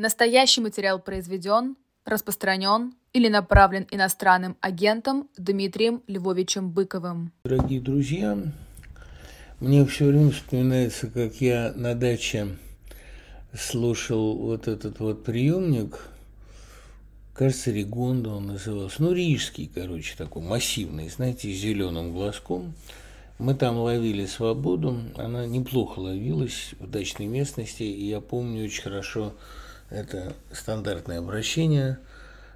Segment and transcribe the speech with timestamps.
[0.00, 7.32] Настоящий материал произведен, распространен или направлен иностранным агентом Дмитрием Львовичем Быковым.
[7.42, 8.38] Дорогие друзья,
[9.58, 12.46] мне все время вспоминается, как я на даче
[13.52, 15.98] слушал вот этот вот приемник,
[17.34, 22.72] кажется, Ригонда он назывался, ну, рижский, короче, такой массивный, знаете, с зеленым глазком.
[23.40, 29.34] Мы там ловили свободу, она неплохо ловилась в дачной местности, и я помню очень хорошо
[29.90, 31.98] это стандартное обращение.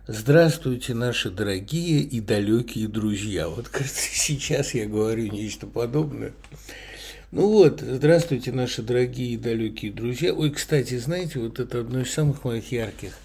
[0.07, 3.49] Здравствуйте, наши дорогие и далекие друзья.
[3.49, 6.33] Вот, кажется, сейчас я говорю нечто подобное.
[7.31, 10.35] Ну вот, здравствуйте, наши дорогие и далекие друзья.
[10.35, 13.17] Ой, кстати, знаете, вот это одно из самых моих ярких,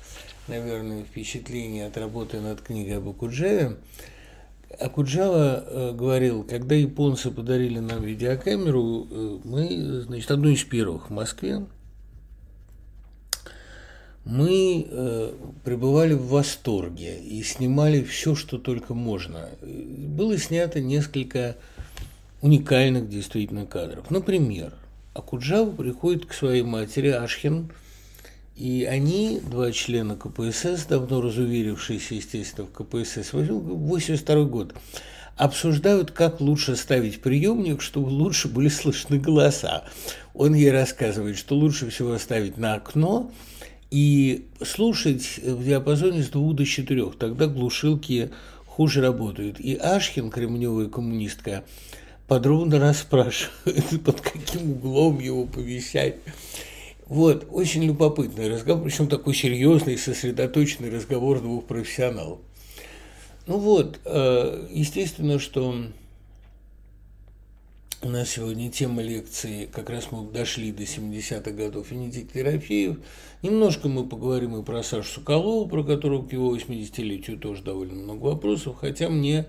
[0.48, 3.76] наверное, впечатлений от работы над книгой об Акуджаве.
[4.80, 11.14] Акуджава э, говорил, когда японцы подарили нам видеокамеру, э, мы, значит, одну из первых в
[11.14, 11.66] Москве,
[14.28, 19.50] мы э, пребывали в восторге и снимали все, что только можно.
[19.62, 21.56] Было снято несколько
[22.42, 24.12] уникальных действительно кадров.
[24.12, 24.74] Например,
[25.14, 27.72] Акуджава приходит к своей матери Ашхин–
[28.58, 34.74] и они, два члена КПСС, давно разуверившиеся, естественно, в КПСС, 82 год,
[35.36, 39.84] обсуждают, как лучше ставить приемник, чтобы лучше были слышны голоса.
[40.34, 43.32] Он ей рассказывает, что лучше всего ставить на окно
[43.92, 47.18] и слушать в диапазоне с двух до четырех.
[47.18, 48.32] Тогда глушилки
[48.66, 49.60] хуже работают.
[49.60, 51.64] И Ашхин, кремневая коммунистка,
[52.28, 56.16] подробно расспрашивает, под каким углом его повещать.
[57.08, 62.40] Вот, очень любопытный разговор, причем такой серьезный, сосредоточенный разговор двух профессионалов.
[63.46, 65.86] Ну вот, э, естественно, что
[68.04, 73.00] у нас сегодня тема лекции, как раз мы дошли до 70-х годов, Венедикт Ерофеев.
[73.42, 78.26] Немножко мы поговорим и про Сашу Соколову, про которого к его 80-летию тоже довольно много
[78.26, 79.48] вопросов, хотя мне,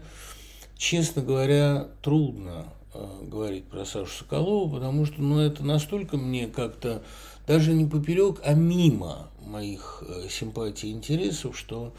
[0.78, 7.03] честно говоря, трудно э, говорить про Сашу Соколову, потому что ну, это настолько мне как-то
[7.47, 11.92] даже не поперек, а мимо моих э, симпатий и интересов, что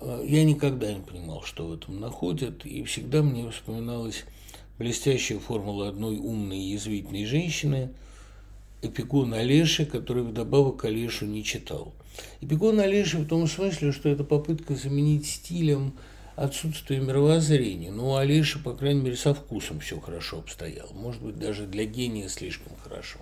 [0.00, 4.24] э, я никогда не понимал, что в этом находят, и всегда мне вспоминалась
[4.78, 7.90] блестящая формула одной умной и язвительной женщины,
[8.82, 11.94] Эпигон Олеши, который вдобавок Олешу не читал.
[12.40, 15.94] Эпигон Олеши в том смысле, что это попытка заменить стилем
[16.36, 17.90] отсутствие мировоззрения.
[17.90, 20.92] Но у Олеши, по крайней мере, со вкусом все хорошо обстояло.
[20.92, 23.18] Может быть, даже для гения слишком хорошо.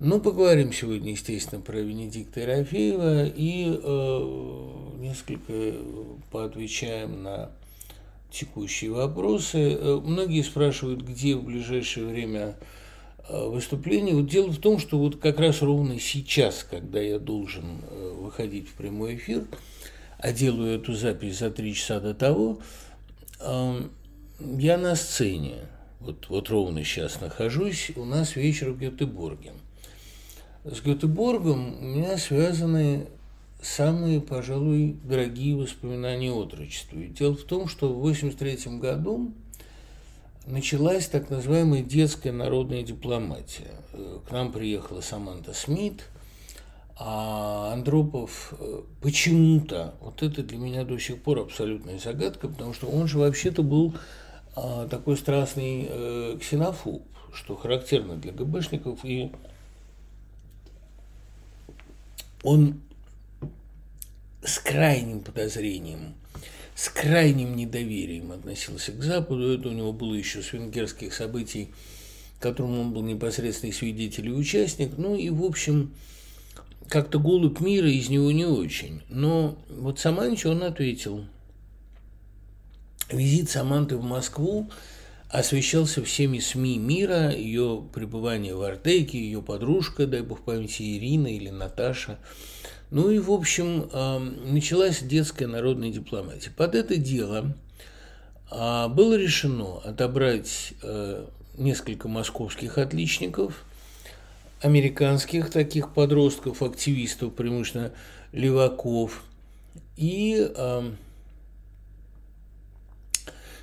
[0.00, 5.76] Ну, поговорим сегодня, естественно, про Венедикта Ерофеева и э, несколько
[6.32, 7.52] поотвечаем на
[8.32, 9.74] текущие вопросы.
[9.74, 12.56] Э, многие спрашивают, где в ближайшее время
[13.28, 14.14] э, выступление.
[14.14, 18.68] Вот дело в том, что вот как раз ровно сейчас, когда я должен э, выходить
[18.68, 19.44] в прямой эфир,
[20.18, 22.58] а делаю эту запись за три часа до того,
[23.40, 25.56] я на сцене.
[25.98, 27.90] Вот, вот ровно сейчас нахожусь.
[27.96, 29.50] У нас вечер в Гетеборге
[30.64, 33.06] с Гетеборгом у меня связаны
[33.62, 36.98] самые, пожалуй, дорогие воспоминания отрочества.
[36.98, 39.32] И дело в том, что в 1983 году
[40.46, 43.70] началась так называемая детская народная дипломатия.
[44.28, 46.04] К нам приехала Саманта Смит,
[46.96, 52.88] а Андропов э, почему-то, вот это для меня до сих пор абсолютная загадка, потому что
[52.88, 53.94] он же вообще-то был
[54.54, 57.02] а, такой страстный э, ксенофоб,
[57.32, 59.32] что характерно для ГБшников, и
[62.42, 62.80] он
[64.44, 66.14] с крайним подозрением,
[66.74, 69.52] с крайним недоверием относился к Западу.
[69.52, 71.68] Это у него было еще с венгерских событий,
[72.40, 74.92] которым он был непосредственный свидетель и участник.
[74.96, 75.94] Ну и, в общем,
[76.88, 79.02] как-то голубь мира из него не очень.
[79.08, 81.24] Но вот Саманчи он ответил.
[83.10, 84.70] Визит Саманты в Москву
[85.28, 91.48] освещался всеми СМИ мира, ее пребывание в Артеке, ее подружка, дай бог памяти, Ирина или
[91.48, 92.18] Наташа.
[92.92, 93.88] Ну и, в общем,
[94.52, 96.50] началась детская народная дипломатия.
[96.50, 97.56] Под это дело
[98.50, 101.24] а, было решено отобрать э,
[101.56, 103.64] несколько московских отличников,
[104.60, 107.92] американских таких подростков, активистов, преимущественно
[108.32, 109.24] леваков,
[109.96, 110.52] и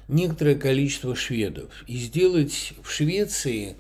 [0.08, 3.76] некоторое количество шведов и сделать в Швеции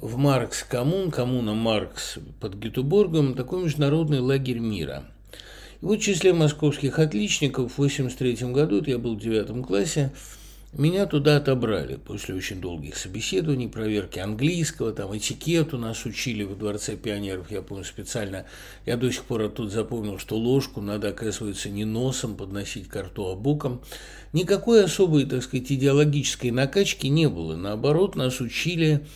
[0.00, 5.04] в Маркс коммун, коммуна Маркс под Гетеборгом, такой международный лагерь мира.
[5.80, 10.12] И вот в числе московских отличников в 1983 году, это я был в девятом классе,
[10.74, 16.94] Меня туда отобрали после очень долгих собеседований, проверки английского, там этикету нас учили в Дворце
[16.94, 18.44] пионеров, я помню специально.
[18.84, 23.30] Я до сих пор оттуда запомнил, что ложку надо, оказывается, не носом подносить к рту,
[23.30, 23.80] а боком.
[24.34, 27.56] Никакой особой, так сказать, идеологической накачки не было.
[27.56, 29.06] Наоборот, нас учили,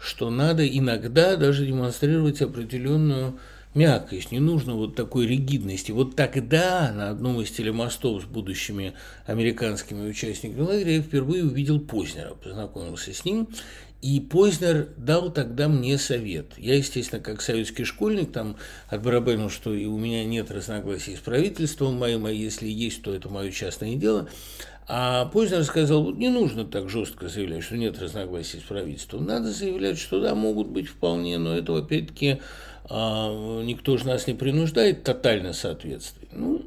[0.00, 3.38] что надо иногда даже демонстрировать определенную
[3.74, 5.92] мягкость, не нужно вот такой ригидности.
[5.92, 8.94] Вот тогда на одном из телемостов с будущими
[9.26, 13.48] американскими участниками лагеря я впервые увидел Познера, познакомился с ним,
[14.00, 16.52] и Познер дал тогда мне совет.
[16.56, 18.56] Я, естественно, как советский школьник, там
[18.88, 23.28] отбарабанил, что и у меня нет разногласий с правительством моим, а если есть, то это
[23.28, 24.28] мое частное дело.
[24.90, 29.26] А Познер сказал, не нужно так жестко заявлять, что нет разногласий с правительством.
[29.26, 32.38] Надо заявлять, что да, могут быть вполне, но это, опять-таки,
[32.88, 36.30] а никто же нас не принуждает тотально соответствовать.
[36.32, 36.64] Ну,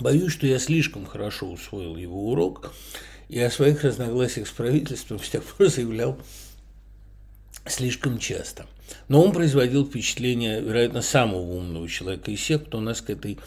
[0.00, 2.72] боюсь, что я слишком хорошо усвоил его урок,
[3.28, 6.18] и о своих разногласиях с правительством с тех пор заявлял
[7.66, 8.66] слишком часто.
[9.08, 13.38] Но он производил впечатление, вероятно, самого умного человека из всех, кто нас к этой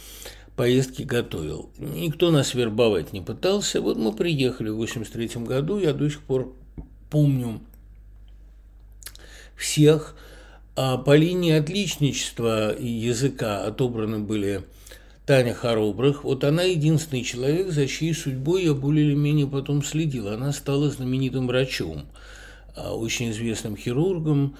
[0.56, 1.70] поездке готовил.
[1.78, 3.82] Никто нас вербовать не пытался.
[3.82, 6.54] Вот мы приехали в 83 году, я до сих пор
[7.10, 7.62] помню
[9.56, 10.16] всех,
[10.76, 14.64] а по линии отличничества и языка отобраны были
[15.26, 16.24] Таня Хоробрых.
[16.24, 20.28] Вот она единственный человек, за чьей судьбой я более или менее потом следил.
[20.28, 22.06] Она стала знаменитым врачом,
[22.76, 24.58] а, очень известным хирургом,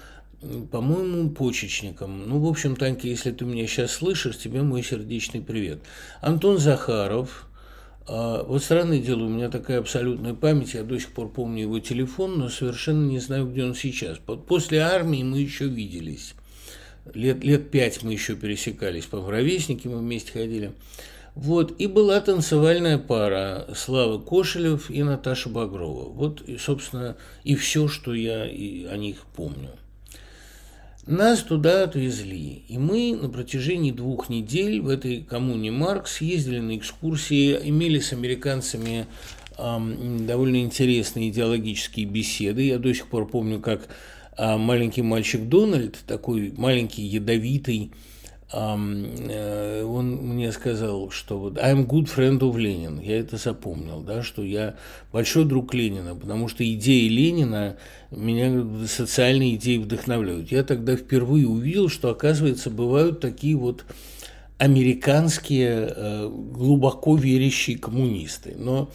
[0.70, 2.28] по-моему, почечником.
[2.28, 5.80] Ну, в общем, Танька, если ты меня сейчас слышишь, тебе мой сердечный привет.
[6.20, 7.46] Антон Захаров,
[8.08, 11.80] а, вот странное дело, у меня такая абсолютная память, я до сих пор помню его
[11.80, 14.18] телефон, но совершенно не знаю, где он сейчас.
[14.18, 16.34] После армии мы еще виделись.
[17.14, 20.72] Лет, лет пять мы еще пересекались, по ровесники мы вместе ходили.
[21.34, 26.08] Вот, и была танцевальная пара Слава Кошелев и Наташа Багрова.
[26.08, 29.70] Вот, и, собственно, и все, что я и о них помню.
[31.06, 36.76] Нас туда отвезли, и мы на протяжении двух недель в этой коммуне Маркс ездили на
[36.76, 39.06] экскурсии, имели с американцами
[39.56, 42.62] эм, довольно интересные идеологические беседы.
[42.62, 43.86] Я до сих пор помню, как
[44.36, 47.92] э, маленький мальчик Дональд, такой маленький, ядовитый,
[48.52, 53.00] он мне сказал, что вот I'm good friend of Ленин.
[53.00, 54.76] Я это запомнил, да, что я
[55.12, 57.76] большой друг Ленина, потому что идеи Ленина
[58.10, 60.52] меня социальные идеи вдохновляют.
[60.52, 63.84] Я тогда впервые увидел, что, оказывается, бывают такие вот
[64.58, 68.54] американские э, глубоко верящие коммунисты.
[68.56, 68.90] Но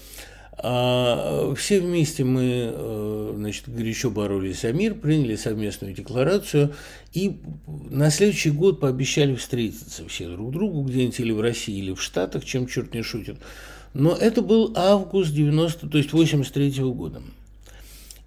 [0.63, 6.73] а все вместе мы э, значит, горячо боролись за мир, приняли совместную декларацию
[7.13, 7.37] и
[7.89, 12.45] на следующий год пообещали встретиться все друг другу где-нибудь или в России, или в Штатах,
[12.45, 13.37] чем черт не шутит.
[13.93, 17.21] Но это был август 90, то есть 83 -го года.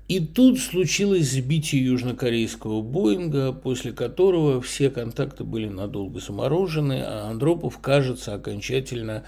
[0.07, 7.79] И тут случилось сбитие южнокорейского Боинга, после которого все контакты были надолго заморожены, а Андропов,
[7.79, 9.25] кажется, окончательно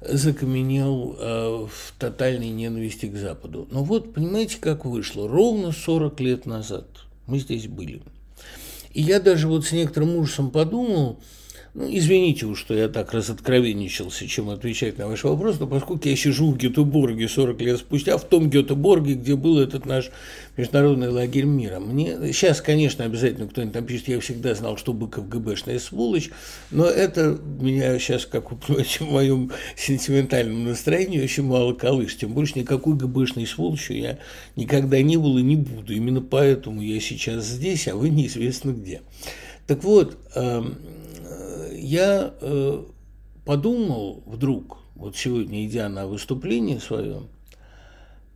[0.00, 3.66] закаменел э, в тотальной ненависти к Западу.
[3.72, 5.28] Но вот, понимаете, как вышло?
[5.28, 6.86] Ровно 40 лет назад
[7.26, 8.00] мы здесь были.
[8.92, 11.18] И я даже вот с некоторым ужасом подумал,
[11.72, 16.16] ну, извините уж, что я так разоткровенничался, чем отвечать на ваш вопрос, но поскольку я
[16.16, 20.10] сижу в Гетеборге 40 лет спустя, в том Гетеборге, где был этот наш
[20.56, 25.28] международный лагерь мира, мне сейчас, конечно, обязательно кто-нибудь там пишет, я всегда знал, что Быков
[25.28, 26.30] ГБшная сволочь,
[26.72, 32.32] но это меня сейчас, как вы понимаете, в моем сентиментальном настроении очень мало колышет, тем
[32.32, 34.18] больше никакой ГБшной сволочью я
[34.56, 39.02] никогда не был и не буду, именно поэтому я сейчас здесь, а вы неизвестно где.
[39.68, 40.74] Так вот, эм,
[41.80, 42.84] я э,
[43.44, 47.22] подумал вдруг, вот сегодня идя на выступление свое,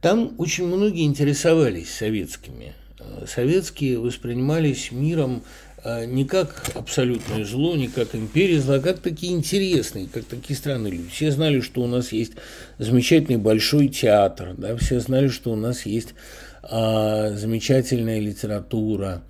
[0.01, 2.75] там очень многие интересовались советскими.
[2.99, 5.43] Э, советские воспринимались миром
[5.83, 10.57] э, не как абсолютное зло, не как империя зла, а как такие интересные, как такие
[10.57, 11.09] странные люди.
[11.09, 12.33] Все знали, что у нас есть
[12.79, 16.15] замечательный большой театр, да, все знали, что у нас есть
[16.63, 19.23] а, замечательная литература,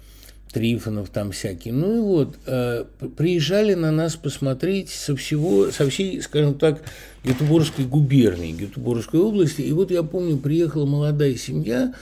[0.55, 1.75] Трифонов там всякие.
[1.75, 2.85] Ну и вот, э,
[3.17, 6.83] приезжали на нас посмотреть со всего, со всей, скажем так,
[7.25, 9.63] Гетеборгской губернии, Гетеборгской области.
[9.63, 11.93] И вот я помню, приехала молодая семья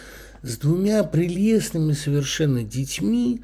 [0.43, 3.41] с двумя прелестными совершенно детьми,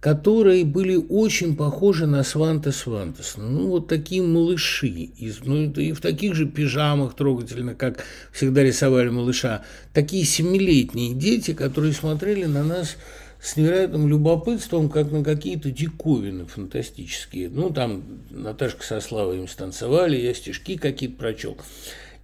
[0.00, 3.48] которые были очень похожи на Сванта Свантесона.
[3.48, 9.08] Ну, вот такие малыши, из, ну, и в таких же пижамах трогательно, как всегда рисовали
[9.08, 9.62] малыша.
[9.94, 12.96] Такие семилетние дети, которые смотрели на нас
[13.42, 17.48] с невероятным любопытством, как на какие-то диковины фантастические.
[17.48, 21.56] Ну, там Наташка со Славой им станцевали, я стишки какие-то прочел.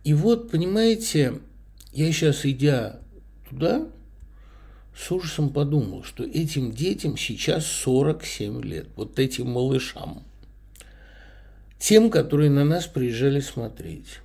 [0.05, 1.41] И вот, понимаете,
[1.93, 3.01] я сейчас, идя
[3.49, 3.89] туда,
[4.95, 10.23] с ужасом подумал, что этим детям сейчас 47 лет, вот этим малышам,
[11.79, 14.21] тем, которые на нас приезжали смотреть.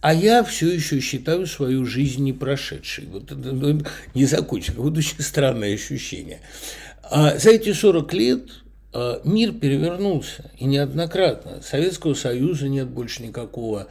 [0.00, 3.06] А я все еще считаю свою жизнь не прошедшей.
[3.06, 3.82] Вот это ну,
[4.14, 4.80] не закончено.
[4.80, 6.40] Вот очень странное ощущение.
[7.02, 8.48] А за эти 40 лет
[8.92, 11.60] а, мир перевернулся, и неоднократно.
[11.62, 13.88] Советского Союза нет больше никакого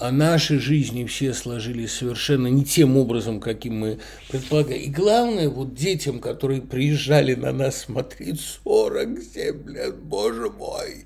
[0.00, 3.98] а наши жизни все сложились совершенно не тем образом, каким мы
[4.30, 4.78] предполагали.
[4.78, 11.04] И главное, вот детям, которые приезжали на нас смотреть 47 лет, боже мой.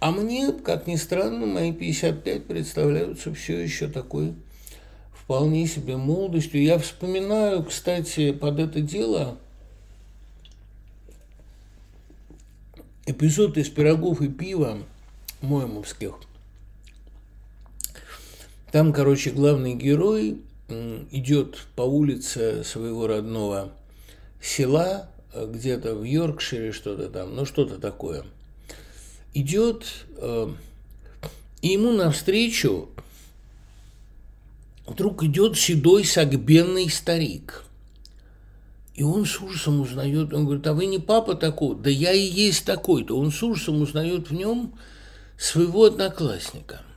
[0.00, 4.34] А мне, как ни странно, мои 55 представляются все еще такой
[5.12, 6.62] вполне себе молодостью.
[6.62, 9.38] Я вспоминаю, кстати, под это дело
[13.06, 14.78] эпизод из «Пирогов и пива»
[15.40, 16.14] Моемовских–
[18.74, 20.42] там, короче, главный герой
[21.12, 23.70] идет по улице своего родного
[24.42, 28.24] села, э, где-то в Йоркшире что-то там, ну что-то такое.
[29.34, 29.84] Идет,
[30.16, 30.48] э,
[31.60, 32.88] и ему навстречу
[34.86, 37.64] вдруг идет седой сагбенный старик.
[38.94, 41.76] И он с ужасом узнает, он говорит, а вы не папа такой?
[41.76, 43.18] Да я и есть такой-то.
[43.18, 44.74] Он с ужасом узнает в нем
[45.36, 46.80] своего одноклассника–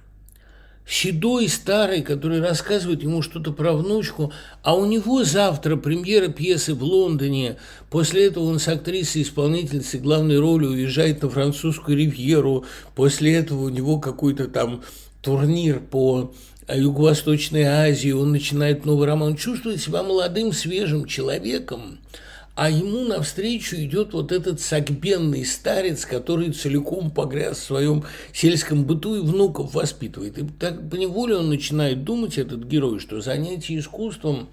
[0.88, 4.32] седой, старый, который рассказывает ему что-то про внучку,
[4.63, 7.58] а у него завтра премьера пьесы в Лондоне.
[7.89, 12.65] После этого он с актрисой-исполнительницей главной роли уезжает на французскую ривьеру.
[12.96, 14.84] После этого у него какой-то там
[15.22, 16.34] турнир по
[16.74, 22.00] Юго-Восточной Азии, он начинает новый роман, чувствует себя молодым, свежим человеком–
[22.58, 29.16] а ему навстречу идет вот этот сагбенный старец, который целиком погряз в своем сельском быту
[29.18, 30.40] и внуков воспитывает.
[30.40, 34.50] И так поневоле он начинает думать, этот герой, что занятия искусством,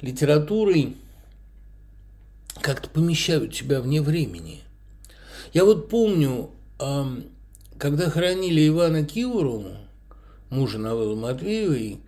[0.00, 0.96] литературой
[2.62, 4.62] как-то помещают тебя вне времени.
[5.54, 6.50] Я вот помню,
[7.78, 9.66] когда хоронили Ивана Кивору,
[10.50, 12.00] мужа Новеллы Матвеевой,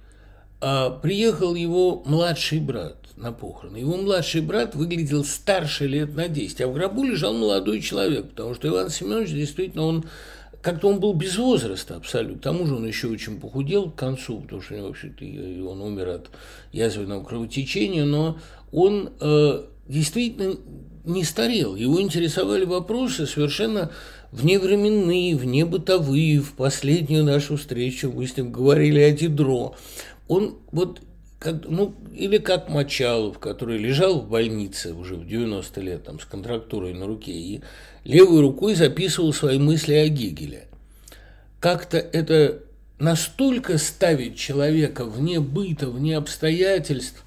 [0.60, 3.76] а, приехал его младший брат на похороны.
[3.78, 8.54] Его младший брат выглядел старше лет на 10, а в гробу лежал молодой человек, потому
[8.54, 10.04] что Иван Семенович действительно, он
[10.62, 12.38] как-то он был без возраста абсолютно.
[12.38, 16.30] К тому же он еще очень похудел к концу, потому что вообще-то он умер от
[16.72, 18.38] язвенного кровотечения, но
[18.72, 20.56] он э, действительно
[21.04, 21.76] не старел.
[21.76, 23.90] Его интересовали вопросы совершенно
[24.32, 26.40] вневременные, внебытовые.
[26.40, 29.74] В последнюю нашу встречу мы с ним говорили о Дидро.
[30.26, 31.00] Он вот
[31.38, 36.24] как, ну, или как Мочалов, который лежал в больнице уже в 90 лет там, с
[36.24, 37.60] контрактурой на руке и
[38.04, 40.64] левой рукой записывал свои мысли о Гегеле.
[41.60, 42.60] Как-то это
[42.98, 47.24] настолько ставит человека вне быта, вне обстоятельств.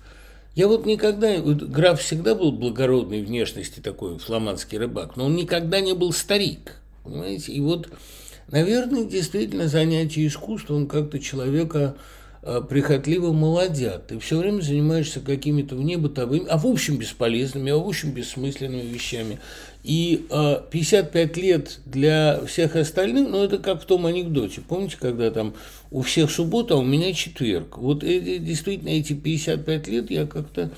[0.56, 5.94] Я вот никогда, граф всегда был благородной внешности, такой фламандский рыбак, но он никогда не
[5.94, 6.76] был старик,
[7.06, 7.54] понимаете?
[7.54, 7.88] И вот,
[8.50, 11.96] наверное, действительно занятие искусством как-то человека
[12.42, 14.08] прихотливо молодят.
[14.08, 19.40] Ты все время занимаешься какими-то внебытовыми, а в общем бесполезными, а в общем бессмысленными вещами.
[19.84, 24.62] И э, 55 лет для всех остальных, ну, это как в том анекдоте.
[24.62, 25.54] Помните, когда там
[25.90, 27.78] у всех суббота, а у меня четверг.
[27.78, 30.72] Вот эти, действительно эти 55 лет я как-то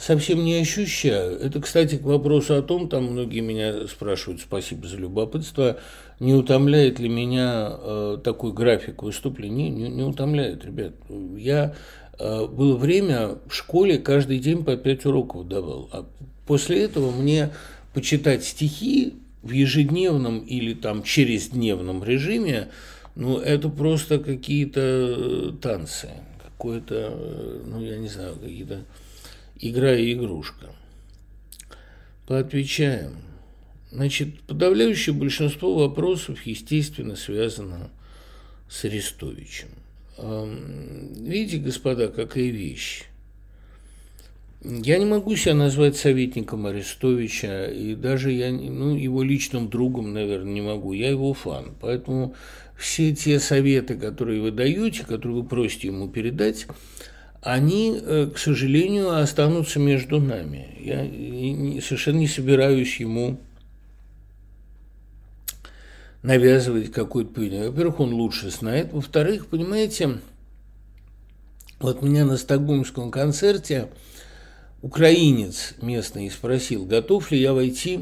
[0.00, 1.38] совсем не ощущаю.
[1.38, 5.78] Это, кстати, к вопросу о том, там многие меня спрашивают, спасибо за любопытство,
[6.18, 9.68] не утомляет ли меня э, такой график выступлений?
[9.68, 10.94] Не, не, утомляет, ребят.
[11.36, 11.74] Я
[12.18, 16.06] э, было время в школе каждый день по пять уроков давал, а
[16.46, 17.50] после этого мне
[17.92, 22.68] почитать стихи в ежедневном или там через-дневном режиме,
[23.16, 26.08] ну, это просто какие-то э, танцы,
[26.42, 28.80] какое-то, э, ну, я не знаю, какие-то
[29.60, 30.74] игра и игрушка.
[32.26, 33.16] Поотвечаем.
[33.90, 37.90] Значит, подавляющее большинство вопросов, естественно, связано
[38.68, 39.68] с Арестовичем.
[40.16, 43.04] Видите, господа, какая вещь.
[44.62, 50.52] Я не могу себя назвать советником Арестовича, и даже я, ну, его личным другом, наверное,
[50.52, 50.92] не могу.
[50.92, 51.74] Я его фан.
[51.80, 52.34] Поэтому
[52.76, 56.66] все те советы, которые вы даете, которые вы просите ему передать,
[57.42, 60.68] они, э, к сожалению, останутся между нами.
[60.78, 63.40] Я совершенно не собираюсь ему
[66.22, 67.70] навязывать какое-то поведение.
[67.70, 68.92] Во-первых, он лучше знает.
[68.92, 70.18] Во-вторых, понимаете,
[71.78, 73.88] вот меня на стокгольмском концерте
[74.82, 78.00] украинец местный спросил, готов ли я войти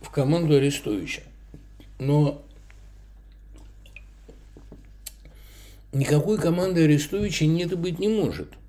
[0.00, 1.22] в команду Арестовича.
[1.98, 2.40] Но
[5.92, 8.50] никакой команды Арестовича нет и быть не может–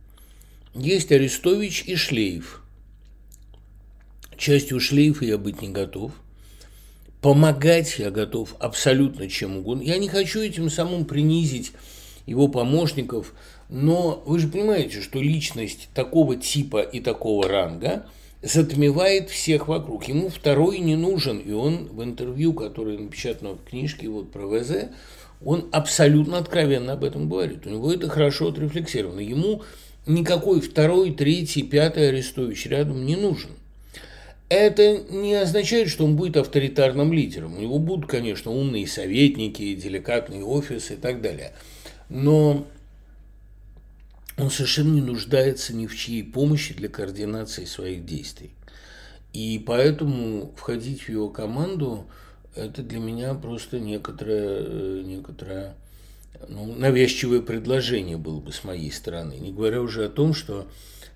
[0.73, 2.61] есть Арестович и Шлейф.
[4.37, 6.13] Частью Шлейфа я быть не готов.
[7.21, 9.83] Помогать я готов абсолютно чем угодно.
[9.83, 11.73] Я не хочу этим самым принизить
[12.25, 13.33] его помощников,
[13.69, 18.07] но вы же понимаете, что личность такого типа и такого ранга
[18.41, 20.07] затмевает всех вокруг.
[20.07, 24.89] Ему второй не нужен, и он в интервью, которое напечатано в книжке вот про ВЗ,
[25.45, 27.67] он абсолютно откровенно об этом говорит.
[27.67, 29.19] У него это хорошо отрефлексировано.
[29.19, 29.61] Ему
[30.05, 33.51] никакой второй, третий, пятый Арестович рядом не нужен.
[34.50, 37.58] Это не означает, что он будет авторитарным лидером.
[37.58, 41.53] У него будут, конечно, умные советники, деликатные офисы и так далее.
[42.10, 42.67] Но
[44.38, 48.51] он совершенно не нуждается ни в чьей помощи для координации своих действий.
[49.31, 52.05] И поэтому входить в его команду–
[52.55, 55.75] это для меня просто некоторое, э, некоторое
[56.47, 59.33] ну, навязчивое предложение было бы с моей стороны.
[59.33, 60.67] Не говоря уже о том, что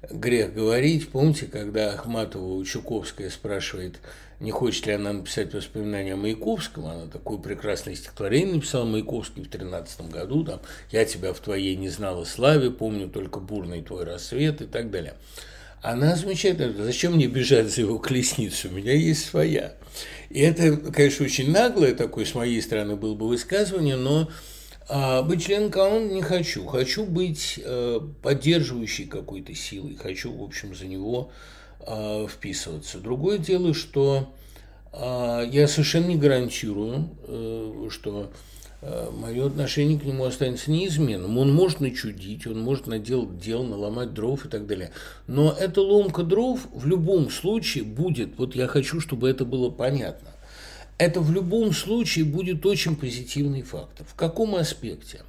[0.10, 1.10] грех говорить.
[1.10, 4.00] Помните, когда Ахматова Чуковская спрашивает,
[4.40, 9.50] не хочет ли она написать воспоминания о Маяковском, она такое прекрасное стихотворение написала Маяковский в
[9.50, 14.62] 13 году, там «Я тебя в твоей не знала славе, помню только бурный твой рассвет»
[14.62, 15.16] и так далее.
[15.82, 19.74] Она замечает, зачем мне бежать за его колесницу, у меня есть своя.
[20.30, 24.30] И это, конечно, очень наглое такое с моей стороны было бы высказывание, но
[24.88, 26.66] а быть членом команды не хочу.
[26.66, 29.96] Хочу быть э, поддерживающей какой-то силой.
[29.96, 31.32] Хочу, в общем, за него
[31.80, 33.00] э, вписываться.
[33.00, 34.32] Другое дело, что
[34.94, 38.30] э, я совершенно не гарантирую, э, что
[38.82, 41.40] э, мое отношение к нему останется неизменным.
[41.40, 44.92] Он может начудить, он может наделать дел, наломать дров и так далее.
[45.26, 50.35] Но эта ломка дров в любом случае будет, вот я хочу, чтобы это было понятно
[50.98, 54.06] это в любом случае будет очень позитивный фактор.
[54.06, 55.22] В каком аспекте?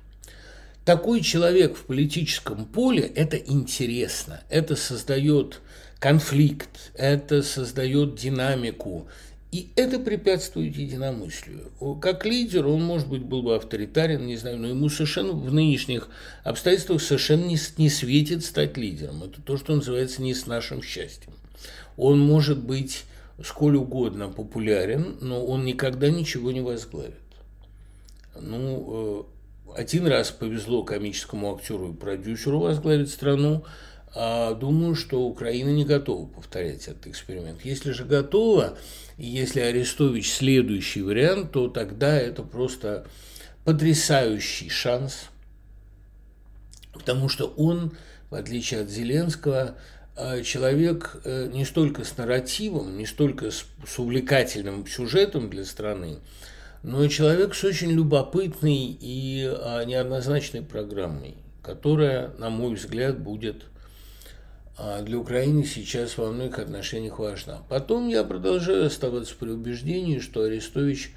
[0.84, 5.60] Такой человек в политическом поле– это интересно, это создает
[5.98, 9.08] конфликт, это создает динамику,
[9.50, 11.72] и это препятствует единомыслию.
[12.00, 16.08] Как лидер он, может быть, был бы авторитарен, не знаю, но ему совершенно в нынешних
[16.44, 19.24] обстоятельствах совершенно не, не светит стать лидером.
[19.24, 21.32] Это то, что называется не с нашим счастьем.
[21.96, 23.04] Он может быть
[23.44, 27.14] сколь угодно популярен, но он никогда ничего не возглавит.
[28.40, 29.26] Ну,
[29.74, 33.64] э, один раз повезло комическому актеру и продюсеру возглавить страну,
[34.14, 37.64] а думаю, что Украина не готова повторять этот эксперимент.
[37.64, 38.78] Если же готова,
[39.18, 43.06] и если Арестович следующий вариант, то тогда это просто
[43.64, 45.26] потрясающий шанс,
[46.94, 47.92] потому что он,
[48.30, 49.76] в отличие от Зеленского,
[50.42, 56.18] человек э, не столько с нарративом, не столько с, с увлекательным сюжетом для страны,
[56.82, 63.64] но человек с очень любопытной и а, неоднозначной программой, которая, на мой взгляд, будет
[64.78, 67.62] а, для Украины сейчас во многих отношениях важна.
[67.68, 71.12] Потом я продолжаю оставаться при убеждении, что Арестович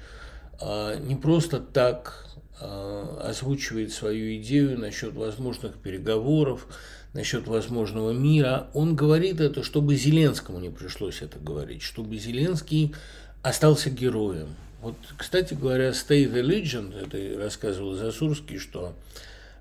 [1.00, 2.26] не просто так
[2.60, 6.66] озвучивает свою идею насчет возможных переговоров,
[7.12, 12.94] насчет возможного мира, он говорит это, чтобы Зеленскому не пришлось это говорить, чтобы Зеленский
[13.42, 14.48] остался героем.
[14.80, 18.94] Вот, кстати говоря, Stay the Legend, это рассказывал Засурский, что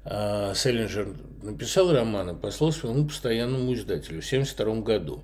[0.06, 1.10] э, Селлинджер
[1.44, 5.24] написал роман и послал своему постоянному издателю в 1972 году.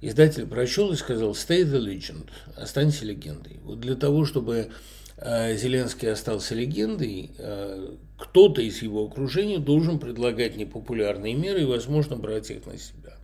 [0.00, 3.58] Издатель прочел и сказал «Stay the legend», «Останься легендой».
[3.64, 4.70] Вот для того, чтобы
[5.18, 12.16] Э, Зеленский остался легендой, э, кто-то из его окружения должен предлагать непопулярные меры и, возможно,
[12.16, 13.14] брать их на себя.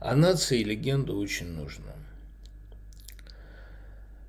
[0.00, 1.92] А нации легенда очень нужна.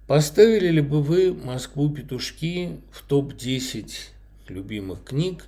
[0.08, 3.92] Поставили ли бы вы «Москву петушки» в топ-10
[4.48, 5.46] любимых книг?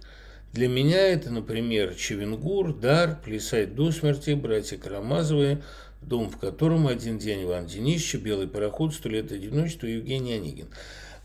[0.54, 5.64] Для меня это, например, Чевенгур, Дар, Плясать до смерти, Братья Карамазовы,
[6.04, 10.68] Дом, в котором один день Иван Денисович, Белый пароход, Сто лет одиночества, Евгений Онегин.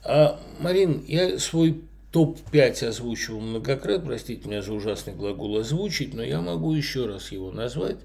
[0.02, 1.82] А, Марин, я свой
[2.16, 7.52] топ-5 озвучивал многократно, простите меня за ужасный глагол «озвучить», но я могу еще раз его
[7.52, 7.98] назвать.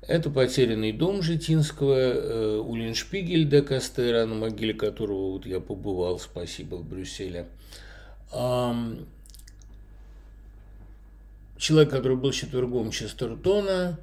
[0.00, 6.76] Это «Потерянный дом» Житинского, э, Улиншпигель де Кастера, на могиле которого вот я побывал, спасибо,
[6.76, 7.48] в Брюсселе.
[8.30, 9.04] Человек,
[11.90, 14.00] который был четвергом Честертона,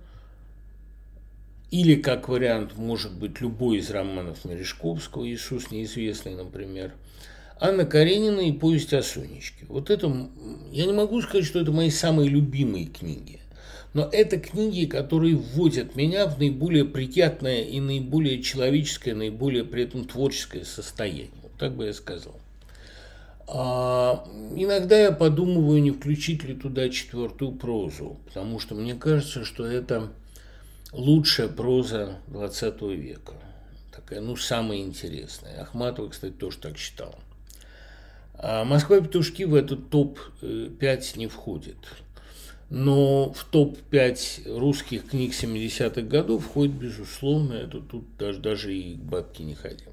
[1.71, 6.93] или, как вариант, может быть, любой из романов Мережковского, «Иисус неизвестный», например,
[7.59, 9.65] Анна Каренина и «Повесть о Сонечке».
[9.69, 10.11] Вот это,
[10.71, 13.39] я не могу сказать, что это мои самые любимые книги,
[13.93, 20.03] но это книги, которые вводят меня в наиболее приятное и наиболее человеческое, наиболее при этом
[20.03, 21.29] творческое состояние.
[21.41, 22.35] Вот так бы я сказал.
[23.47, 29.65] А иногда я подумываю, не включить ли туда четвертую прозу, потому что мне кажется, что
[29.65, 30.11] это
[30.91, 33.33] лучшая проза 20 века.
[33.93, 35.61] Такая, ну, самая интересная.
[35.61, 37.15] Ахматова, кстати, тоже так считал.
[38.47, 41.77] А Москва петушки в этот топ-5 не входит.
[42.69, 48.99] Но в топ-5 русских книг 70-х годов входит, безусловно, это тут даже, даже и к
[48.99, 49.91] бабке не ходил.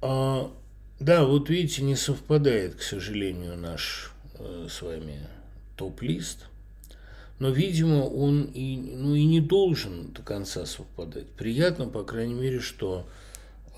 [0.00, 0.50] А,
[0.98, 5.28] да, вот видите, не совпадает, к сожалению, наш э, с вами
[5.76, 6.46] топ-лист.
[7.38, 11.26] Но, видимо, он и, ну, и не должен до конца совпадать.
[11.32, 13.06] Приятно, по крайней мере, что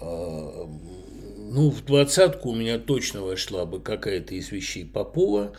[0.00, 5.52] ну, в двадцатку у меня точно вошла бы какая-то из вещей Попова.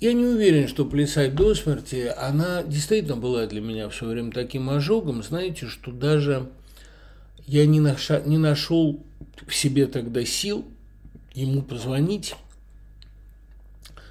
[0.00, 4.30] Я не уверен, что «Плясать до смерти», она действительно была для меня в свое время
[4.30, 6.48] таким ожогом, знаете, что даже
[7.46, 9.02] я не, наша, не нашел
[9.46, 10.64] в себе тогда сил
[11.34, 12.36] ему позвонить,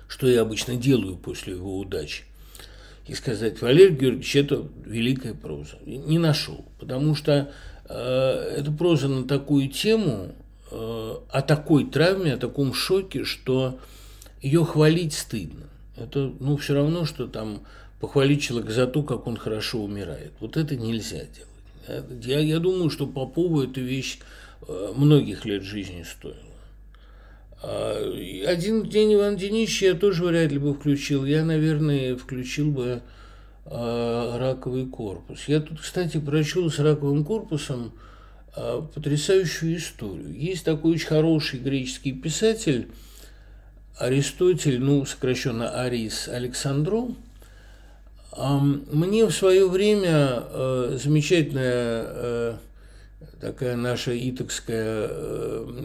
[0.08, 2.24] что я обычно делаю после его удачи,
[3.08, 5.78] и сказать, Валерий Георгиевич, это великая проза.
[5.86, 7.52] Не нашел, потому что
[7.94, 10.34] это проза на такую тему,
[10.72, 13.80] э, о такой травме, о таком шоке, что
[14.42, 15.66] ее хвалить стыдно.
[15.96, 17.62] Это, ну, все равно, что там
[18.00, 20.34] похвалить человека за то, как он хорошо умирает.
[20.40, 22.26] Вот это нельзя делать.
[22.26, 24.20] Я, я думаю, что Попову эта вещь
[24.68, 26.38] э, многих лет жизни стоила.
[27.64, 28.14] А,
[28.46, 31.26] один день Иван Денисович я тоже вряд ли бы включил.
[31.26, 33.02] Я, наверное, включил бы
[33.70, 35.48] раковый корпус.
[35.48, 37.92] Я тут, кстати, прочел с раковым корпусом
[38.56, 40.34] а, потрясающую историю.
[40.34, 42.90] Есть такой очень хороший греческий писатель
[43.98, 47.10] Аристотель, ну, сокращенно Арис Александров.
[48.38, 50.44] Мне в свое время
[50.98, 52.60] замечательная
[53.42, 55.08] такая наша итакская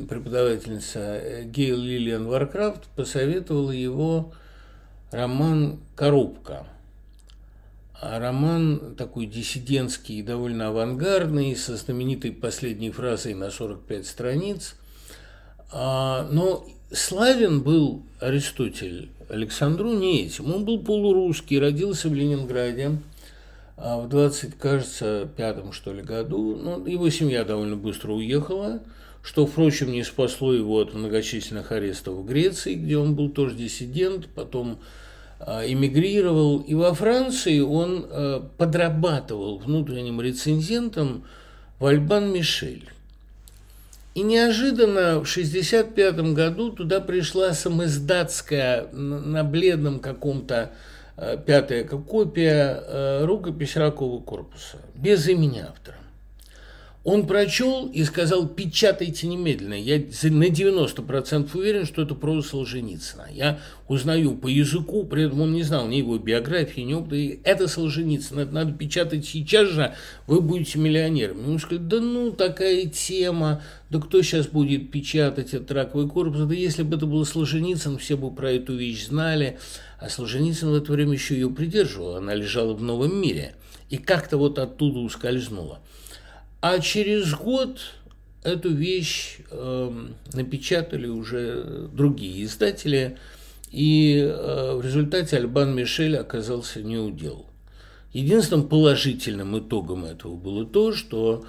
[0.07, 4.35] преподавательница Гейл Лилиан Вархафт посоветовала его
[5.11, 6.67] роман «Коробка».
[8.03, 14.75] А роман такой диссидентский, довольно авангардный, со знаменитой последней фразой на 45 страниц.
[15.71, 20.53] А, но славен был Аристотель Александру не этим.
[20.53, 22.99] Он был полурусский, родился в Ленинграде–
[23.85, 28.81] а в 20, кажется, пятом, что ли, году, ну, его семья довольно быстро уехала,
[29.25, 34.29] что, впрочем, не спасло его от многочисленных арестов в Греции, где он был тоже диссидент,
[34.37, 34.79] потом
[35.47, 41.25] эмигрировал, и во Франции он а, подрабатывал внутренним рецензентом
[41.79, 42.89] в Альбан Мишель.
[44.15, 50.73] И неожиданно в 1965 году туда пришла самоиздатская на бледном каком-то
[51.17, 55.97] Э, пятая копия э, рукопись ракового корпуса, без имени автора.
[57.05, 59.75] Он прочел и сказал, печатайте немедленно.
[59.75, 63.27] Я на 90% уверен, что это проза Солженицына.
[63.33, 67.41] Я узнаю по языку, при этом он не знал ни его биографии, ни опыта.
[67.43, 69.95] Это Солженицын, это надо печатать сейчас же,
[70.29, 71.41] вы будете миллионером.
[71.45, 76.43] Ему сказали, да ну, такая тема, да кто сейчас будет печатать этот раковый корпус?
[76.43, 79.59] Да если бы это был Солженицын, все бы про эту вещь знали.
[79.99, 83.57] А Солженицын в это время еще ее придерживал, она лежала в новом мире.
[83.91, 85.81] И как-то вот оттуда ускользнула.
[86.63, 87.81] А через год
[88.45, 89.91] эту вещь э,
[90.33, 93.19] напечатали уже другие издатели,
[93.73, 97.47] и э, в результате Альбан Мишель оказался неудел.
[98.13, 101.45] Единственным положительным итогом этого было то, что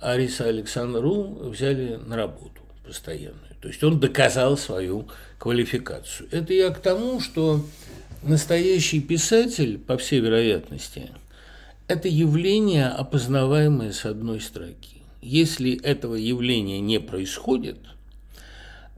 [0.00, 3.54] Ариса Александру взяли на работу постоянную.
[3.60, 6.30] То есть он доказал свою квалификацию.
[6.32, 7.62] Это я к тому, что
[8.22, 11.10] настоящий писатель, по всей вероятности–
[11.88, 15.02] это явление, опознаваемое с одной строки.
[15.20, 17.78] Если этого явления не происходит,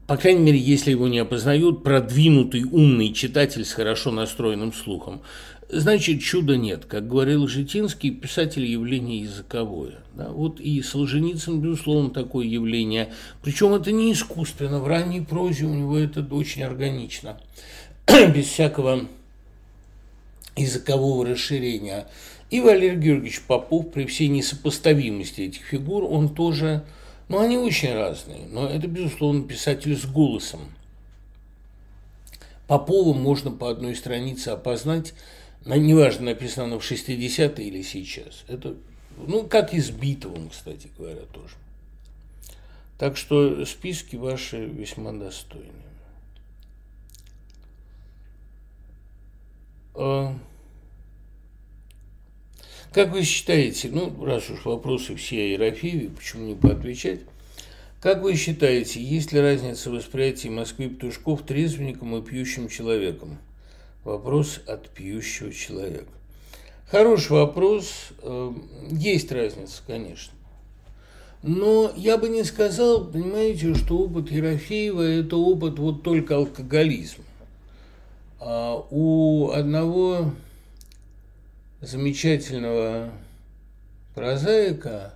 [0.07, 5.21] по крайней мере, если его не опознают продвинутый умный читатель с хорошо настроенным слухом,
[5.69, 6.85] значит, чуда нет.
[6.85, 9.95] Как говорил Житинский, писатель явление языковое.
[10.15, 10.29] Да?
[10.29, 13.13] Вот и Солженицын, безусловно, такое явление.
[13.41, 14.79] Причем это не искусственно.
[14.79, 17.39] В ранней прозе у него это очень органично.
[18.33, 19.07] Без всякого
[20.55, 22.07] языкового расширения.
[22.49, 26.85] И Валерий Георгиевич Попов, при всей несопоставимости этих фигур, он тоже,
[27.27, 30.61] ну, они очень разные, но это, безусловно, писатель с голосом.
[32.67, 35.13] Попова можно по одной странице опознать,
[35.65, 38.43] неважно, написано она в 60-е или сейчас.
[38.47, 38.75] Это,
[39.17, 41.55] ну, как и с Битовым, кстати говоря, тоже.
[42.97, 45.71] Так что списки ваши весьма достойны.
[52.97, 57.19] Как вы считаете, ну, раз уж вопросы все о Ерофееве, почему не поотвечать,
[58.01, 63.37] Как вы считаете, есть ли разница в восприятии Москвы Петушков трезвенником и пьющим человеком?
[64.03, 66.09] Вопрос от пьющего человека.
[66.89, 67.93] Хороший вопрос.
[68.23, 68.51] Э,
[68.89, 70.33] есть разница, конечно.
[71.43, 77.25] Но я бы не сказал, понимаете, что опыт Ерофеева– это опыт вот только алкоголизма.
[78.39, 80.31] А у одного
[81.81, 83.11] замечательного
[84.15, 85.13] прозаика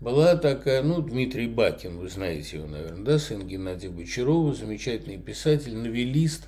[0.00, 5.74] была такая, ну, Дмитрий Бакин, вы знаете его, наверное, да, сын Геннадия Бочарова, замечательный писатель,
[5.74, 6.46] новелист.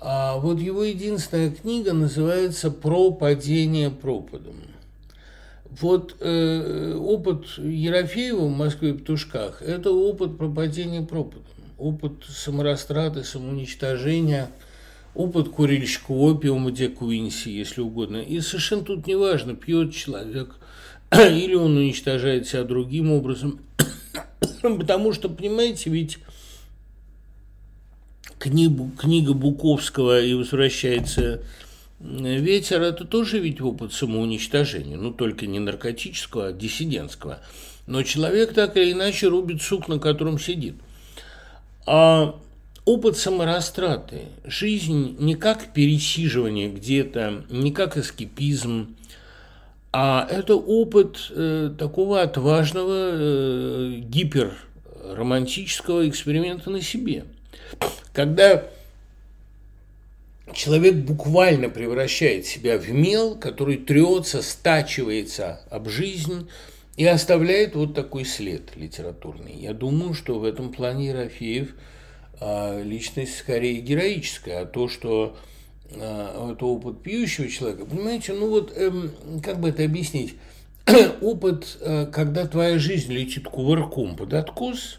[0.00, 4.56] А вот его единственная книга называется «Про падение пропадом».
[5.80, 11.44] Вот э, опыт Ерофеева в Москве в Петушках– это опыт про падение пропадом,
[11.78, 14.50] опыт саморастраты, самоуничтожения,
[15.14, 18.18] опыт курильщика опиума де Куинси, если угодно.
[18.18, 20.56] И совершенно тут не важно, пьет человек
[21.12, 23.60] или он уничтожает себя другим образом.
[24.62, 26.18] Потому что, понимаете, ведь
[28.38, 31.42] книгу, книга Буковского и возвращается
[32.00, 37.40] ветер, это тоже ведь опыт самоуничтожения, ну только не наркотического, а диссидентского.
[37.86, 40.74] Но человек так или иначе рубит сук, на котором сидит.
[41.86, 42.36] А
[42.84, 48.96] опыт саморастраты, жизнь не как пересиживание где-то, не как эскепизм,
[49.92, 57.24] а это опыт э, такого отважного э, гиперромантического эксперимента на себе–
[58.12, 58.64] когда
[60.52, 66.48] человек буквально превращает себя в мел, который трется, стачивается об жизнь
[66.96, 69.54] и оставляет вот такой след литературный.
[69.54, 71.70] Я думаю, что в этом плане Ерофеев
[72.82, 75.36] личность скорее героическая, а то, что
[75.94, 80.34] а, это опыт пьющего человека, понимаете, ну вот, эм, как бы это объяснить,
[81.20, 84.98] опыт, э, когда твоя жизнь летит кувырком под откос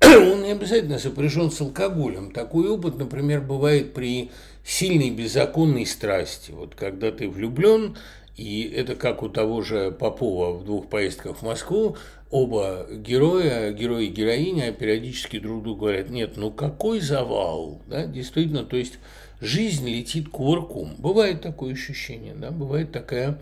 [0.02, 2.32] –он не обязательно сопряжен с алкоголем.
[2.32, 4.30] Такой опыт, например, бывает при
[4.64, 6.52] сильной беззаконной страсти.
[6.52, 7.96] Вот когда ты влюблен,
[8.36, 11.96] и это как у того же Попова в двух поездках в Москву,
[12.30, 18.64] оба героя, герои и героиня периодически друг другу говорят, нет, ну какой завал, да, действительно,
[18.64, 18.98] то есть
[19.40, 20.94] жизнь летит кувырком.
[20.98, 23.40] Бывает такое ощущение, да, бывает такая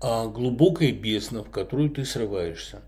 [0.00, 2.80] а, глубокая бездна, в которую ты срываешься.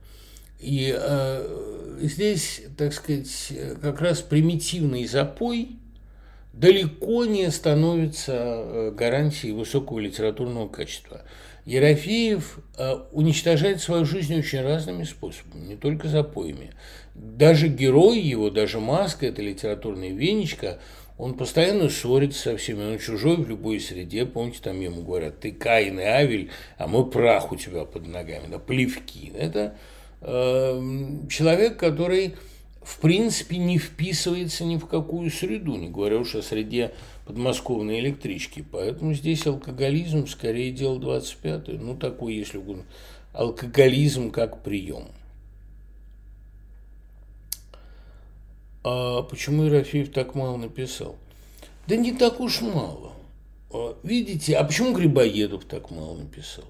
[0.61, 3.53] И э, здесь, так сказать,
[3.83, 5.71] как раз примитивный запой
[6.53, 11.23] далеко не становится э, гарантией высокого литературного качества.
[11.65, 16.73] Ерофеев э, уничтожает свою жизнь очень разными способами, не только запоями.
[17.15, 20.79] Даже герой его, даже маска, это литературная венечка,
[21.19, 24.27] он постоянно ссорится со всеми, он чужой в любой среде.
[24.27, 28.49] Помните, там ему говорят, ты Каин и Авель, а мы прах у тебя под ногами,
[28.51, 29.33] да, плевки.
[29.37, 29.77] Это
[30.25, 32.37] Эм, человек, который
[32.85, 36.93] в принципе не вписывается ни в какую среду, не говоря уж о среде
[37.27, 38.65] подмосковной электрички.
[38.71, 42.85] Поэтому здесь алкоголизм скорее дело 25 ну такой, если угодно,
[43.33, 45.09] алкоголизм как прием.
[48.85, 51.17] А почему Ерофеев так мало написал?
[51.87, 53.13] Да не так уж мало.
[53.71, 56.65] А, видите, а почему Грибоедов так мало написал?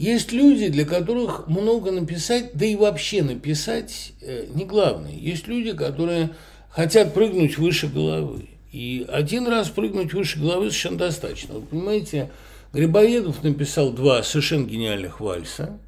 [0.00, 5.12] Есть люди, для которых много написать, да и вообще написать э, не главное.
[5.12, 6.30] Есть люди, которые
[6.70, 8.48] хотят прыгнуть выше головы.
[8.72, 11.56] И один раз прыгнуть выше головы совершенно достаточно.
[11.56, 12.30] Вы понимаете,
[12.72, 15.78] Грибоедов написал два совершенно гениальных вальса,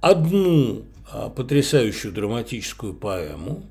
[0.00, 3.64] одну а, потрясающую драматическую поэму,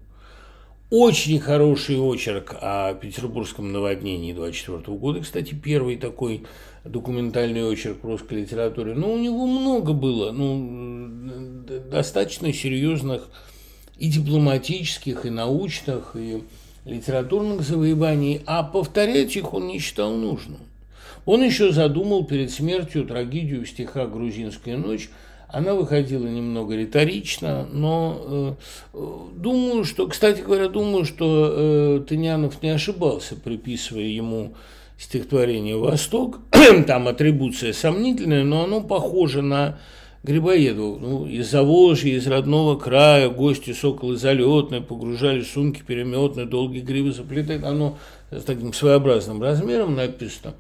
[0.92, 6.44] очень хороший очерк о петербургском наводнении 24 года, кстати, первый такой
[6.84, 8.94] документальный очерк в русской литературе.
[8.94, 13.30] Но у него много было, ну, достаточно серьезных
[13.98, 16.44] и дипломатических, и научных, и
[16.86, 20.60] литературных завоеваний, а повторять их он не считал нужным.
[21.26, 25.10] Он еще задумал перед смертью трагедию в стихах «Грузинская ночь»,
[25.52, 28.58] она выходила немного риторично, но
[28.94, 29.04] э,
[29.36, 34.54] думаю, что, кстати говоря, думаю, что э, Тынянов не ошибался, приписывая ему
[35.02, 36.40] стихотворение «Восток».
[36.88, 39.80] Там атрибуция сомнительная, но оно похоже на
[40.24, 41.00] Грибоедову.
[41.00, 47.64] Ну, из Заволжья, из родного края, гости соколы залетные, погружали сумки переметные, долгие гривы заплетают.
[47.64, 47.98] Оно
[48.30, 50.54] с таким своеобразным размером написано.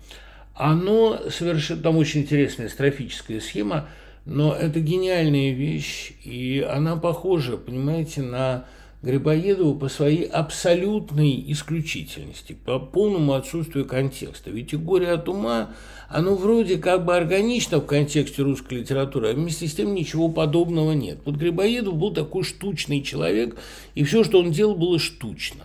[0.56, 3.88] Оно совершенно, там очень интересная строфическая схема–
[4.26, 8.66] но это гениальная вещь, и она похожа, понимаете, на
[9.02, 14.52] Грибоедова по своей абсолютной исключительности, по полному отсутствию контекста.
[14.52, 15.72] Ведь и «Горе от ума»,
[16.08, 20.92] оно вроде как бы органично в контексте русской литературы, а вместе с тем ничего подобного
[20.92, 21.20] нет.
[21.26, 23.58] Вот Грибоедов был такой штучный человек,
[23.96, 25.64] и все, что он делал, было штучно.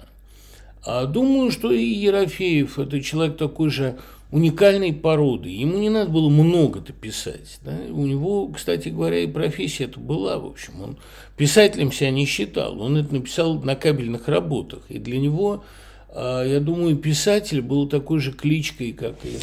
[0.83, 3.99] А думаю, что и Ерофеев– это человек такой же
[4.31, 5.49] уникальной породы.
[5.49, 7.59] Ему не надо было много-то писать.
[7.64, 7.77] Да?
[7.90, 10.81] У него, кстати говоря, и профессия это была, в общем.
[10.83, 10.96] Он
[11.37, 12.81] писателем себя не считал.
[12.81, 14.83] Он это написал на кабельных работах.
[14.88, 15.64] И для него,
[16.11, 19.38] а, я думаю, писатель был такой же кличкой, как и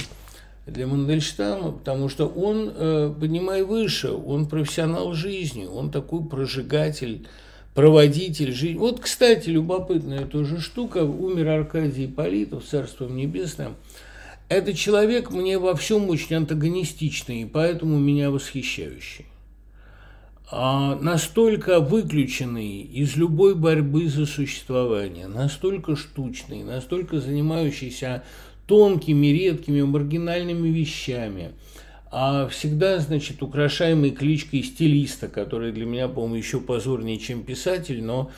[0.66, 7.28] для Мандельштама, потому что он, э, поднимая выше, он профессионал жизни, он такой прожигатель,
[7.74, 8.78] проводитель жизни.
[8.78, 11.04] Вот, кстати, любопытная тоже штука.
[11.04, 13.76] Умер Аркадий Политов, Царством Небесным–
[14.50, 19.26] этот человек мне во всем очень антагонистичный, и поэтому меня восхищающий.
[20.52, 28.24] А настолько выключенный из любой борьбы за существование, настолько штучный, настолько занимающийся
[28.68, 31.52] тонкими, редкими, маргинальными вещами,
[32.12, 38.30] а всегда, значит, украшаемый кличкой стилиста, который для меня, по-моему, еще позорнее, чем писатель, но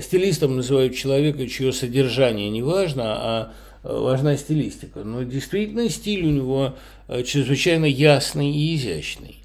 [0.00, 5.04] стилистом называют человека, чье содержание не важно, а важна стилистика.
[5.04, 6.74] Но действительно стиль у него
[7.08, 9.39] э, чрезвычайно ясный и изящный.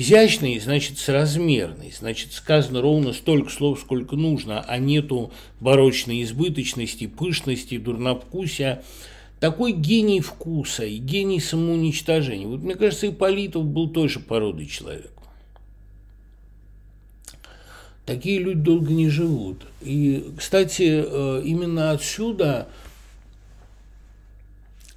[0.00, 7.78] Изящный значит соразмерный, значит сказано ровно столько слов, сколько нужно, а нету барочной избыточности, пышности,
[7.78, 8.84] дурновкусия.
[9.40, 12.46] Такой гений вкуса и гений самоуничтожения.
[12.46, 15.10] Вот мне кажется, Ипполитов был той же породы человек.
[18.06, 19.66] Такие люди долго не живут.
[19.82, 22.68] И, кстати, э, именно отсюда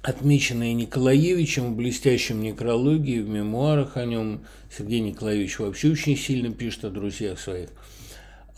[0.02, 4.40] отмеченная Николаевичем в блестящем некрологии, в мемуарах о нем.
[4.76, 7.70] Сергей Николаевич вообще очень сильно пишет о друзьях своих.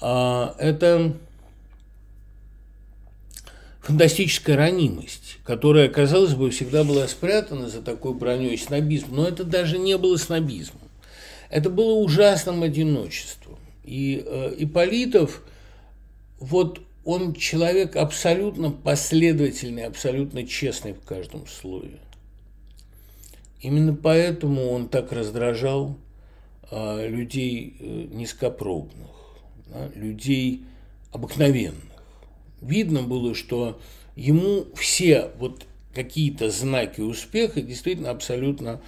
[0.00, 1.14] А, это
[3.80, 9.76] фантастическая ранимость, которая, казалось бы, всегда была спрятана за такой броней снобизм, но это даже
[9.78, 10.80] не было снобизмом.
[11.50, 13.59] Это было ужасным одиночеством.
[13.85, 15.42] И э, Ипполитов,
[16.40, 21.99] вот он человек абсолютно последовательный, абсолютно честный в каждом слове.
[23.61, 25.97] Именно поэтому он так раздражал
[26.71, 29.09] а, людей э, низкопробных,
[29.69, 30.64] да, людей
[31.12, 31.83] обыкновенных.
[32.61, 33.81] Видно было, что
[34.17, 38.81] ему все вот какие-то знаки успеха действительно абсолютно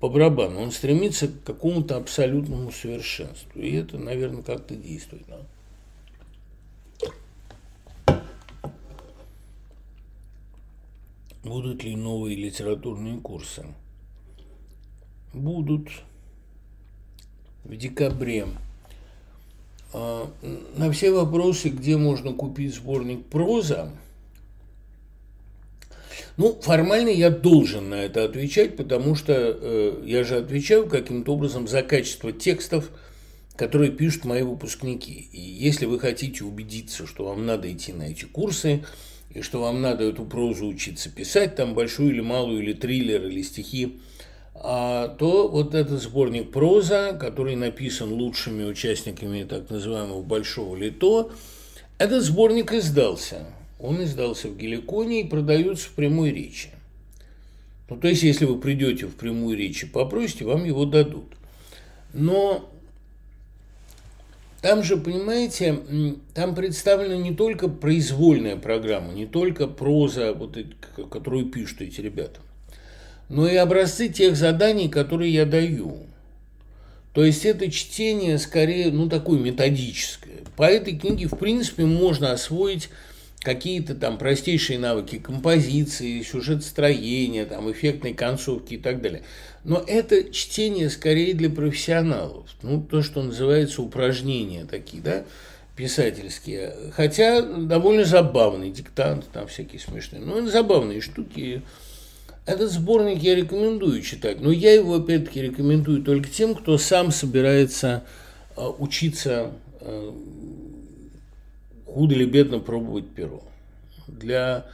[0.00, 0.60] по барабану.
[0.60, 3.60] Он стремится к какому-то абсолютному совершенству.
[3.60, 5.24] И это, наверное, как-то действует.
[5.28, 5.40] Да?
[11.44, 13.66] Будут ли новые литературные курсы?
[15.34, 15.88] Будут
[17.64, 18.46] в декабре.
[19.92, 20.30] А,
[20.76, 23.92] на все вопросы, где можно купить сборник проза,
[26.38, 31.68] ну, формально я должен на это отвечать, потому что э, я же отвечаю каким-то образом
[31.68, 32.90] за качество текстов,
[33.54, 35.28] которые пишут мои выпускники.
[35.30, 38.84] И если вы хотите убедиться, что вам надо идти на эти курсы,
[39.34, 43.42] и что вам надо эту прозу учиться писать, там большую или малую, или триллер, или
[43.42, 43.98] стихи,
[44.54, 51.32] а, то вот этот сборник проза, который написан лучшими участниками так называемого «Большого лито»,
[51.98, 53.46] этот сборник издался.
[53.80, 56.70] Он издался в Геликоне и продается в прямой речи.
[57.88, 61.34] Ну, то есть, если вы придете в прямую речь и попросите, вам его дадут.
[62.12, 62.70] Но
[64.64, 65.78] там же, понимаете,
[66.32, 70.56] там представлена не только произвольная программа, не только проза, вот,
[71.10, 72.40] которую пишут эти ребята,
[73.28, 75.98] но и образцы тех заданий, которые я даю.
[77.12, 80.38] То есть это чтение скорее, ну, такое методическое.
[80.56, 82.88] По этой книге, в принципе, можно освоить
[83.40, 89.24] какие-то там простейшие навыки композиции, сюжет-строения, там, эффектной концовки и так далее.
[89.64, 95.24] Но это чтение скорее для профессионалов, ну, то, что называется упражнения такие, да,
[95.74, 96.74] писательские.
[96.92, 101.62] Хотя довольно забавный диктант, там всякие смешные, но забавные штуки.
[102.46, 108.04] Этот сборник я рекомендую читать, но я его, опять-таки, рекомендую только тем, кто сам собирается
[108.54, 110.12] э, учиться э,
[111.86, 113.42] худо или бедно пробовать перо.
[114.06, 114.66] Для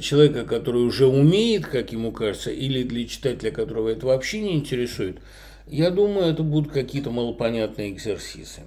[0.00, 5.18] человека, который уже умеет, как ему кажется, или для читателя, которого это вообще не интересует,
[5.66, 8.62] я думаю, это будут какие-то малопонятные экзерсисы.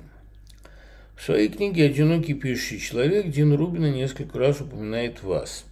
[1.15, 5.65] В своей книге «Одинокий пишущий человек» Дина Рубина несколько раз упоминает вас.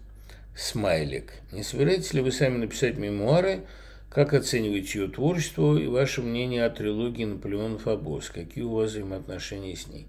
[0.56, 1.34] Смайлик.
[1.52, 3.62] Не собираетесь ли вы сами написать мемуары?
[4.10, 8.30] Как оцениваете ее творчество и ваше мнение о трилогии Наполеон Фабос?
[8.30, 10.08] Какие у вас взаимоотношения с ней?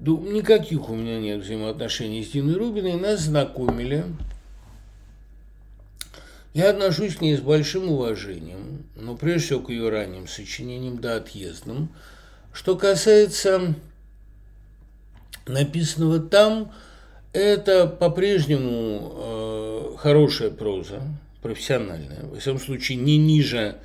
[0.00, 2.94] никаких у меня нет взаимоотношений с Диной Рубиной.
[2.94, 4.04] Нас знакомили.
[6.54, 11.16] Я отношусь к ней с большим уважением, но прежде всего к ее ранним сочинениям, да,
[11.16, 11.88] отъездным.
[12.52, 13.74] Что касается
[15.46, 16.72] написанного там,
[17.32, 21.02] это по-прежнему э, хорошая проза,
[21.42, 23.76] профессиональная, во всяком случае не ниже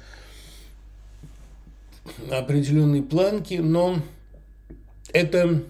[2.29, 4.03] определенной планки, но
[5.11, 5.63] это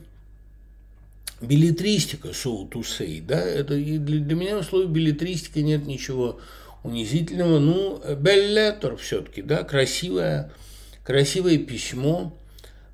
[1.40, 6.42] билетристика, say, да, это для, для меня в слове билетристика нет ничего
[6.84, 10.52] унизительного, ну, беллетер все-таки, да, красивое,
[11.04, 12.36] красивое письмо,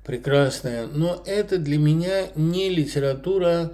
[0.04, 3.72] прекрасное, но это для меня не литература,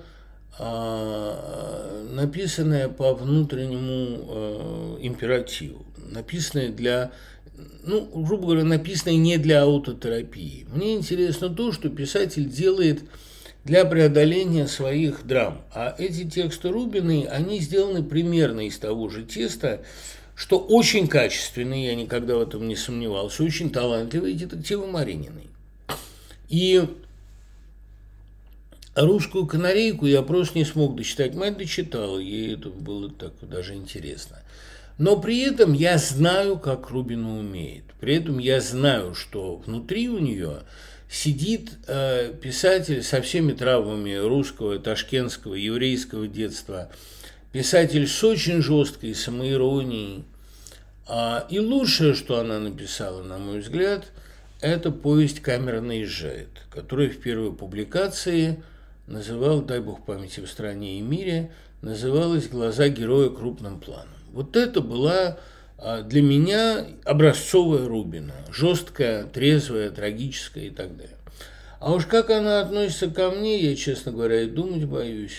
[0.59, 7.13] а, написанная по внутреннему а, императиву, написанная для
[7.85, 10.67] ну, грубо говоря, написанное не для аутотерапии.
[10.73, 13.05] Мне интересно то, что писатель делает
[13.65, 15.63] для преодоления своих драм.
[15.73, 19.83] А эти тексты Рубины, они сделаны примерно из того же теста,
[20.35, 25.51] что очень качественные, я никогда в этом не сомневался, очень талантливые детективы Марининой.
[26.49, 26.83] И
[28.95, 31.35] русскую канарейку я просто не смог дочитать.
[31.35, 34.39] Мать дочитала, ей это было так даже интересно.
[34.99, 37.85] Но при этом я знаю, как Рубина умеет.
[38.01, 40.63] При этом я знаю, что внутри у нее
[41.13, 46.91] сидит э, писатель со всеми травмами русского, ташкентского, еврейского детства,
[47.53, 50.25] писатель с очень жесткой самоиронией.
[51.07, 54.07] А, и лучшее, что она написала, на мой взгляд,
[54.63, 58.63] это повесть «Камера наезжает», которая в первой публикации
[59.07, 61.51] называл, дай бог памяти в стране и мире,
[61.83, 64.09] называлась «Глаза героя крупным планом».
[64.33, 65.39] Вот это была
[66.03, 71.17] для меня образцовая Рубина, жесткая, трезвая, трагическая и так далее.
[71.81, 75.39] А уж как она относится ко мне, я, честно говоря, и думать боюсь.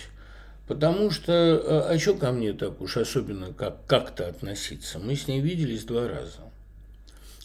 [0.67, 4.99] Потому что, а, а что ко мне так уж особенно как, как-то относиться?
[4.99, 6.39] Мы с ней виделись два раза.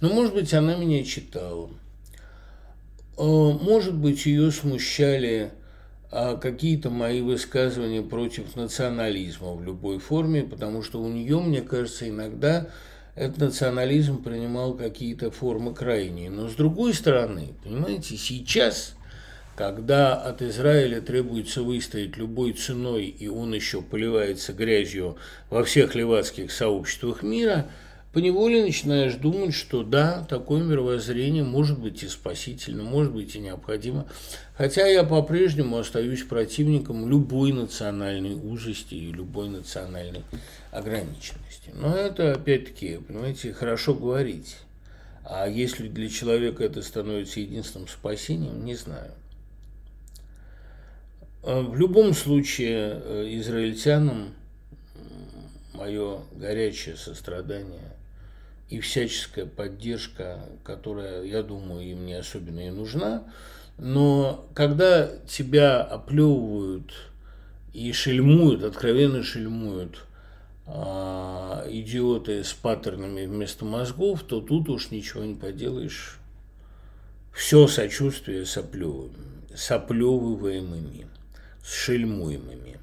[0.00, 1.70] Ну, может быть, она меня читала.
[3.16, 5.52] А, может быть, ее смущали
[6.10, 12.08] а какие-то мои высказывания против национализма в любой форме, потому что у нее, мне кажется,
[12.08, 12.68] иногда
[13.18, 16.30] этот национализм принимал какие-то формы крайние.
[16.30, 18.94] Но с другой стороны, понимаете, сейчас,
[19.56, 25.16] когда от Израиля требуется выстоять любой ценой, и он еще поливается грязью
[25.50, 27.66] во всех левацких сообществах мира–
[28.12, 34.06] поневоле начинаешь думать, что да, такое мировоззрение может быть и спасительно, может быть и необходимо.
[34.56, 40.22] Хотя я по-прежнему остаюсь противником любой национальной узости и любой национальной
[40.72, 41.70] ограниченности.
[41.74, 44.56] Но это, опять-таки, понимаете, хорошо говорить.
[45.24, 49.12] А если для человека это становится единственным спасением, не знаю.
[51.42, 54.34] А в любом случае, э, израильтянам
[55.74, 57.97] мое горячее сострадание
[58.68, 63.24] и всяческая поддержка, которая, я думаю, им не особенно и нужна.
[63.78, 66.92] Но когда тебя оплевывают
[67.72, 70.04] и шельмуют, откровенно шельмуют
[70.66, 76.18] а, идиоты с паттернами вместо мозгов, то тут уж ничего не поделаешь.
[77.32, 81.06] Все сочувствие с оплевываемыми,
[81.62, 82.78] с шельмуемыми.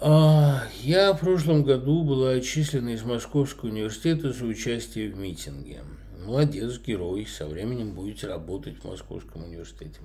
[0.00, 5.82] А, я в прошлом году была отчислена из Московского университета за участие в митинге.
[6.24, 10.00] Молодец, герой, со временем будете работать в Московском университете.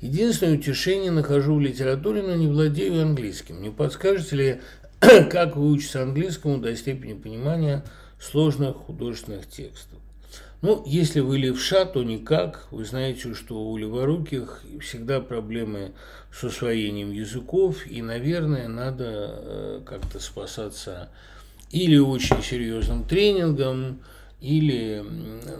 [0.00, 3.62] Единственное утешение нахожу в литературе, но не владею английским.
[3.62, 4.60] Не подскажете ли,
[5.30, 7.84] как выучиться английскому до степени понимания
[8.18, 9.93] сложных художественных текстов?
[10.64, 12.68] Ну, если вы левша, то никак.
[12.70, 15.92] Вы знаете, что у леворуких всегда проблемы
[16.32, 21.10] с усвоением языков, и, наверное, надо э, как-то спасаться
[21.70, 24.00] или очень серьезным тренингом,
[24.40, 25.04] или,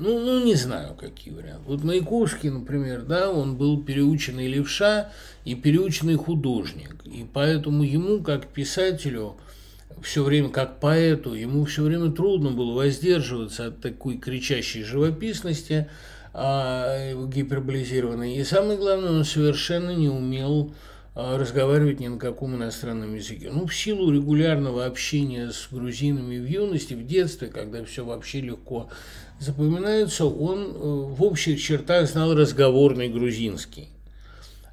[0.00, 1.64] ну, ну, не знаю, какие варианты.
[1.66, 5.12] Вот Маяковский, например, да, он был переученный левша
[5.44, 9.36] и переученный художник, и поэтому ему, как писателю,
[10.02, 15.88] все время как поэту, ему все время трудно было воздерживаться от такой кричащей живописности,
[16.32, 18.36] а, гиперболизированной.
[18.36, 20.74] И самое главное, он совершенно не умел
[21.14, 23.50] а, разговаривать ни на каком иностранном языке.
[23.52, 28.90] Ну, в силу регулярного общения с грузинами в юности, в детстве, когда все вообще легко
[29.38, 33.90] запоминается, он э, в общих чертах знал разговорный грузинский.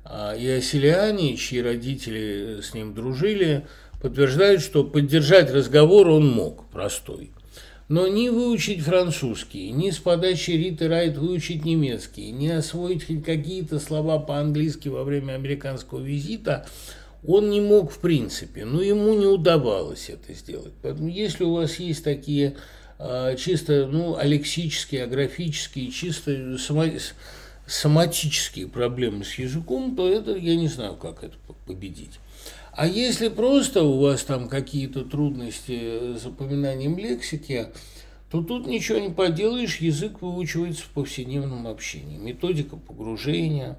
[0.03, 3.67] А, и оселяне, чьи родители с ним дружили,
[4.01, 7.31] подтверждают, что поддержать разговор он мог, простой.
[7.87, 13.79] Но не выучить французский, ни с подачи Риты Райт выучить немецкий, не освоить хоть какие-то
[13.79, 16.65] слова по-английски во время американского визита
[17.27, 20.73] он не мог в принципе, но ему не удавалось это сделать.
[20.81, 22.55] Поэтому если у вас есть такие
[22.97, 26.57] э, чисто ну, алексические, аграфические, чисто
[27.67, 31.35] соматические проблемы с языком, то это я не знаю, как это
[31.65, 32.19] победить.
[32.73, 37.67] А если просто у вас там какие-то трудности с запоминанием лексики,
[38.31, 42.17] то тут ничего не поделаешь, язык выучивается в повседневном общении.
[42.17, 43.77] Методика погружения.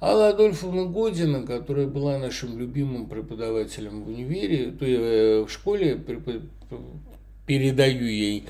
[0.00, 5.98] Алла Адольфовна Година, которая была нашим любимым преподавателем в универе, то я э, в школе
[7.46, 8.44] передаю ей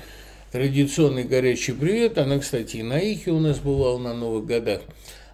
[0.51, 2.17] традиционный горячий привет.
[2.17, 4.81] Она, кстати, и на Ихе у нас бывала на Новых годах.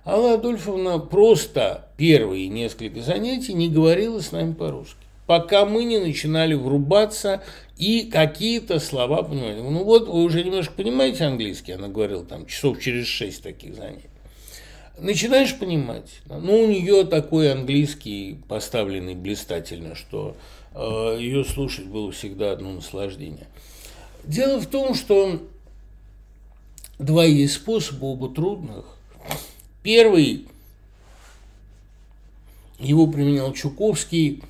[0.03, 4.97] Алла Адольфовна просто первые несколько занятий не говорила с нами по-русски,
[5.27, 7.43] пока мы не начинали врубаться
[7.77, 9.61] и какие-то слова понимаете.
[9.61, 14.09] Ну вот, вы уже немножко понимаете английский, она говорила там часов через шесть таких занятий.
[14.97, 16.19] Начинаешь понимать.
[16.25, 20.35] Ну, у нее такой английский поставленный блистательно, что
[20.73, 23.47] э, ее слушать было всегда одно наслаждение.
[24.23, 25.41] Дело в том, что
[26.99, 28.85] два есть способа, оба трудных.
[29.83, 30.45] Первый,
[32.79, 34.41] его применял Чуковский,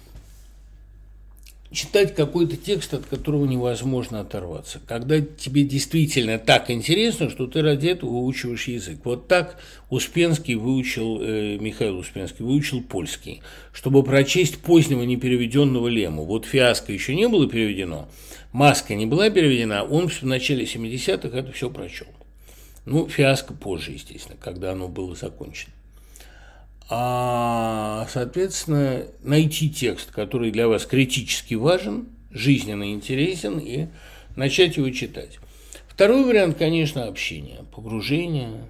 [1.72, 4.82] читать какой-то текст, от которого невозможно оторваться.
[4.86, 9.00] Когда тебе действительно так интересно, что ты ради этого выучиваешь язык.
[9.06, 9.58] Вот так
[9.90, 16.26] Успенский выучил, э, Михаил Успенский выучил польский, чтобы прочесть позднего непереведенного Лему.
[16.26, 18.10] Вот фиаско еще не было переведено,
[18.52, 22.08] маска не была переведена, он в начале 70-х это все прочел.
[22.86, 25.74] Ну, фиаско позже, естественно, когда оно было закончено.
[26.90, 33.88] А, соответственно, найти текст, который для вас критически важен, жизненно интересен, и
[34.36, 35.40] начать его читать.
[35.88, 38.66] Второй вариант, конечно, общение, погружение.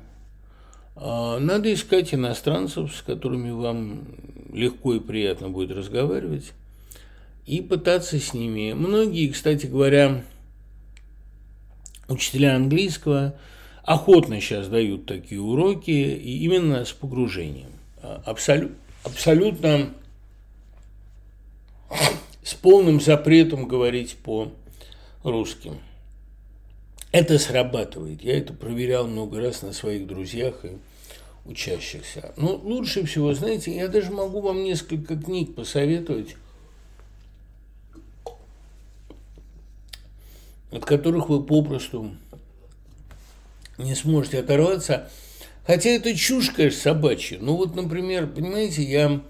[0.96, 4.04] А, надо искать иностранцев, с которыми вам
[4.54, 6.52] легко и приятно будет разговаривать,
[7.46, 8.74] и пытаться с ними.
[8.74, 10.26] Многие, кстати говоря,
[12.10, 13.36] учителя английского–
[13.94, 17.72] охотно сейчас дают такие уроки, и именно с погружением.
[18.26, 18.74] Абсолют,
[19.04, 19.94] абсолютно
[22.44, 25.74] с полным запретом говорить по-русски.
[27.12, 28.24] Это срабатывает.
[28.24, 30.78] Я это проверял много раз на своих друзьях и
[31.46, 32.34] учащихся.
[32.38, 36.38] Но лучше всего, знаете, я даже могу вам несколько книг посоветовать,
[40.72, 42.12] от которых вы попросту
[43.84, 45.10] не сможете оторваться.
[45.66, 47.38] Хотя это чушь, конечно, собачья.
[47.40, 49.22] Ну вот, например, понимаете, я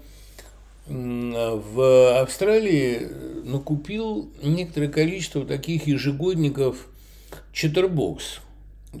[0.86, 3.08] в Австралии
[3.44, 6.88] накупил некоторое количество таких ежегодников
[7.52, 8.40] Чаттербокс.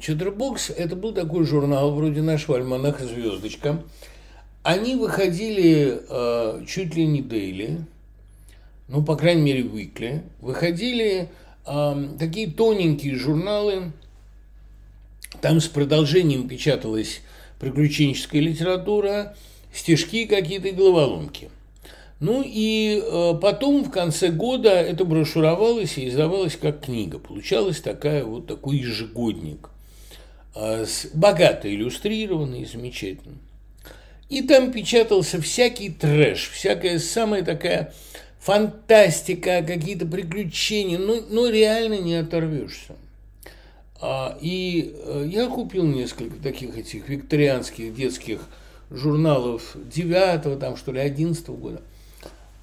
[0.00, 3.82] Чаттербокс– это был такой журнал вроде нашего альманаха «Звездочка».
[4.62, 7.80] Они выходили э, чуть ли не дейли,
[8.86, 10.22] ну, по крайней мере, weekly.
[10.40, 11.28] Выходили
[11.66, 13.92] э, такие тоненькие журналы,
[15.40, 17.20] там с продолжением печаталась
[17.58, 19.36] приключенческая литература,
[19.72, 21.50] стишки какие-то и головоломки.
[22.20, 27.18] Ну и э, потом в конце года это брошюровалось и издавалось как книга.
[27.18, 29.70] Получалась такая вот такой ежегодник,
[30.54, 33.38] э, с, богато иллюстрированный, замечательный.
[34.28, 37.92] И там печатался всякий трэш, всякая самая такая
[38.38, 42.94] фантастика, какие-то приключения, ну, но реально не оторвешься.
[44.04, 48.40] А, и э, я купил несколько таких этих викторианских детских
[48.90, 51.80] журналов 9 там, что ли, 11 года.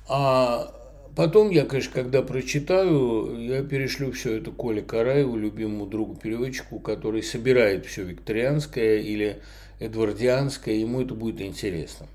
[0.10, 0.76] А
[1.16, 7.24] потом я, конечно, когда прочитаю, я перешлю все это Коле Караеву, любимому другу переводчику, который
[7.24, 9.42] собирает все викторианское или
[9.80, 12.08] эдвардианское, ему это будет интересно.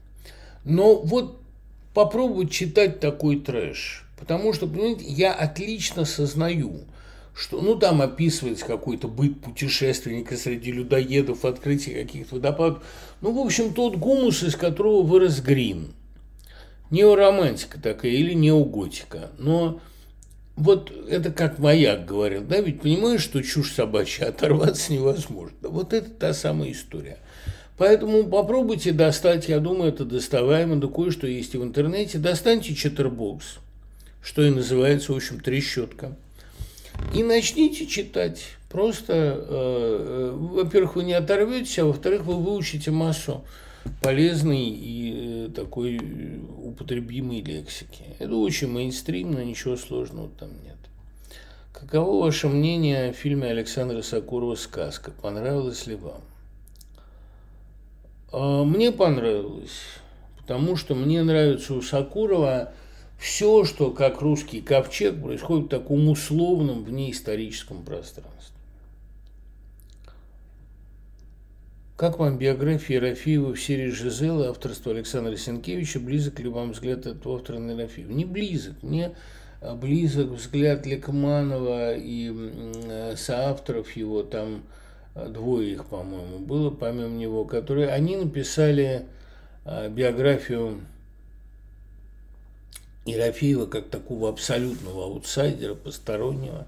[0.66, 1.40] Но вот
[1.94, 6.80] попробовать читать такой трэш, потому что, понимаете, я отлично сознаю–
[7.34, 12.82] что, ну, там описывается какой-то быт путешественника среди людоедов, открытие каких-то водопадов.
[13.20, 15.88] Ну, в общем, тот гумус, из которого вырос Грин.
[16.90, 19.32] Неоромантика такая или неоготика.
[19.38, 19.80] Но
[20.54, 25.56] вот это как маяк говорил, да, ведь понимаешь, что чушь собачья, оторваться невозможно.
[25.62, 27.18] Вот это та самая история.
[27.76, 32.18] Поэтому попробуйте достать, я думаю, это доставаемо, да кое-что есть и в интернете.
[32.18, 33.58] Достаньте чаттербокс,
[34.22, 36.16] что и называется, в общем, трещотка.
[37.14, 38.44] И начните читать.
[38.68, 43.44] Просто, э, э, во-первых, вы не оторветесь, а во-вторых, вы выучите массу
[44.02, 46.00] полезной и э, такой
[46.58, 48.02] употребимой лексики.
[48.18, 50.74] Это очень мейнстримно, ничего сложного там нет.
[51.72, 55.12] Каково ваше мнение о фильме Александра Сокурова «Сказка»?
[55.22, 56.20] Понравилось ли вам?
[58.32, 59.78] А, мне понравилось,
[60.38, 62.72] потому что мне нравится у Сокурова
[63.24, 68.54] все, что как русский ковчег происходит в таком условном вне историческом пространстве.
[71.96, 76.00] Как вам биография Рафиева в серии «Жизела» авторства Александра Сенкевича?
[76.00, 78.12] Близок ли вам взгляд этого автора на Рафиева?
[78.12, 78.74] Не близок.
[78.82, 79.12] Мне
[79.62, 84.64] а, близок взгляд Лекманова и соавторов его, там
[85.14, 89.06] а, двое их, по-моему, было, помимо него, которые, они написали
[89.64, 90.82] а, биографию
[93.04, 96.66] Ерофеева как такого абсолютного аутсайдера, постороннего.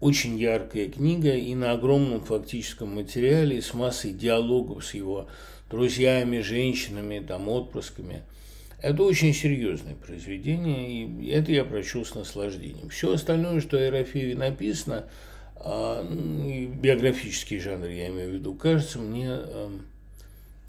[0.00, 5.26] Очень яркая книга и на огромном фактическом материале с массой диалогов с его
[5.68, 8.22] друзьями, женщинами, там, отпрысками.
[8.80, 12.90] Это очень серьезное произведение, и это я прочел с наслаждением.
[12.90, 15.06] Все остальное, что о Ерофееве написано,
[15.56, 19.36] а, биографический жанр я имею в виду, кажется мне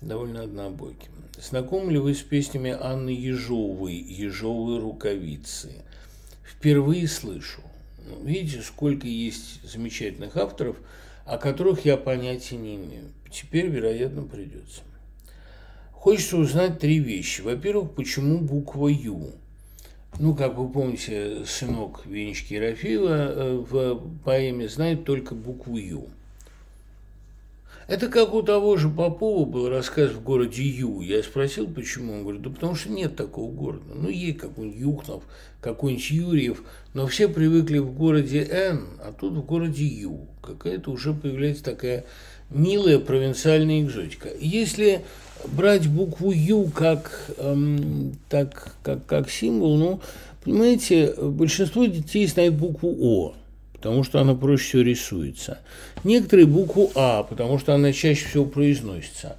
[0.01, 1.11] довольно однобоким.
[1.41, 5.71] Знакомы ли вы с песнями Анны Ежовой «Ежовые рукавицы»?
[6.43, 7.61] Впервые слышу.
[8.05, 10.75] Ну, видите, сколько есть замечательных авторов,
[11.23, 13.05] о которых я понятия не имею.
[13.31, 14.81] Теперь, вероятно, придется.
[15.93, 17.39] Хочется узнать три вещи.
[17.39, 19.31] Во-первых, почему буква «Ю»?
[20.19, 26.09] Ну, как вы помните, сынок Венечки Ерофеева э, в поэме знает только букву «Ю».
[27.89, 31.01] Это как у того же Попова был рассказ в городе Ю.
[31.01, 32.13] Я спросил, почему.
[32.13, 33.95] Он говорит, да потому что нет такого города.
[33.95, 35.23] Ну, есть какой-нибудь Юхнов,
[35.59, 36.63] какой-нибудь Юрьев,
[36.93, 40.27] но все привыкли в городе Н, а тут в городе Ю.
[40.43, 42.05] Какая-то уже появляется такая
[42.51, 44.29] милая провинциальная экзотика.
[44.39, 45.01] Если
[45.47, 50.01] брать букву Ю как, эм, так, как, как символ, ну,
[50.43, 53.33] понимаете, большинство детей знает букву О
[53.79, 55.59] потому что она проще всего рисуется.
[56.03, 59.37] Некоторые букву А, потому что она чаще всего произносится.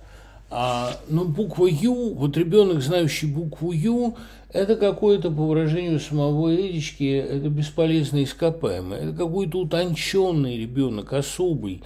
[0.49, 4.16] А, но буква Ю, вот ребенок, знающий букву Ю,
[4.51, 9.11] это какое-то, по выражению самого Эдички, это бесполезное ископаемое.
[9.11, 11.82] Это какой-то утонченный ребенок, особый,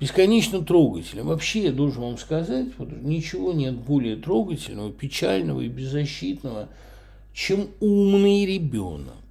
[0.00, 1.24] бесконечно трогательный.
[1.24, 6.68] Вообще, я должен вам сказать, вот, ничего нет более трогательного, печального и беззащитного,
[7.34, 9.27] чем умный ребенок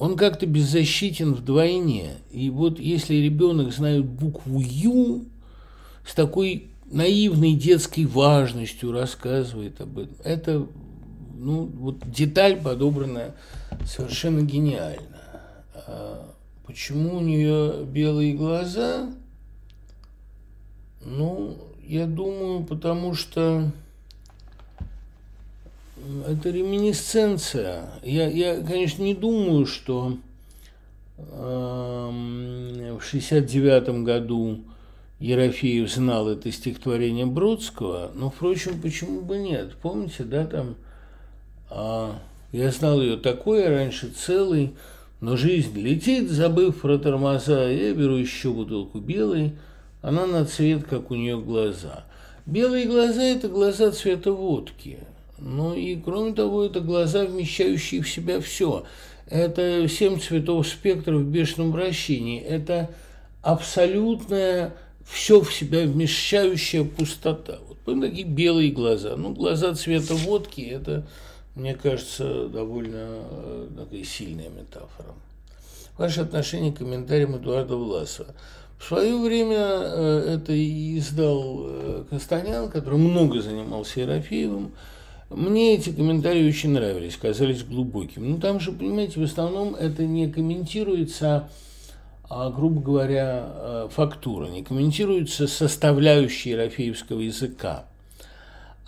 [0.00, 2.14] он как-то беззащитен вдвойне.
[2.32, 5.26] И вот если ребенок знает букву Ю,
[6.06, 10.66] с такой наивной детской важностью рассказывает об этом, это
[11.36, 13.34] ну, вот деталь подобранная
[13.84, 15.20] совершенно гениально.
[15.74, 16.30] А
[16.66, 19.12] почему у нее белые глаза?
[21.04, 23.70] Ну, я думаю, потому что
[26.26, 27.90] это реминисценция.
[28.02, 30.16] Я, я, конечно, не думаю, что
[31.18, 34.60] э, в 69 году
[35.18, 39.74] Ерофеев знал это стихотворение Бродского, но, впрочем, почему бы нет?
[39.82, 40.76] Помните, да, там
[41.70, 42.12] э,
[42.52, 44.74] я знал ее такой, раньше целый,
[45.20, 49.52] но жизнь летит, забыв про тормоза, я беру еще бутылку белой,
[50.02, 52.04] она на цвет, как у нее глаза.
[52.46, 54.98] Белые глаза– это глаза цвета водки–
[55.40, 58.84] ну и кроме того, это глаза, вмещающие в себя все.
[59.26, 62.40] Это семь цветов спектра в бешеном вращении.
[62.40, 62.90] Это
[63.42, 64.74] абсолютная
[65.04, 67.58] все в себя вмещающая пустота.
[67.68, 69.16] Вот помните, такие белые глаза.
[69.16, 71.06] Ну, глаза цвета водки– это,
[71.54, 75.14] мне кажется, довольно э, такая сильная метафора.
[75.96, 78.34] Ваше отношение к комментариям Эдуарда Власова.
[78.78, 80.52] В свое время э, это
[80.96, 84.72] издал э, Кастанян, который много занимался Ерофеевым.
[85.30, 88.26] Мне эти комментарии очень нравились, казались глубокими.
[88.26, 91.48] Ну, там же, понимаете, в основном это не комментируется,
[92.28, 97.84] а, грубо говоря, э, фактура, не комментируются составляющие рафеевского языка,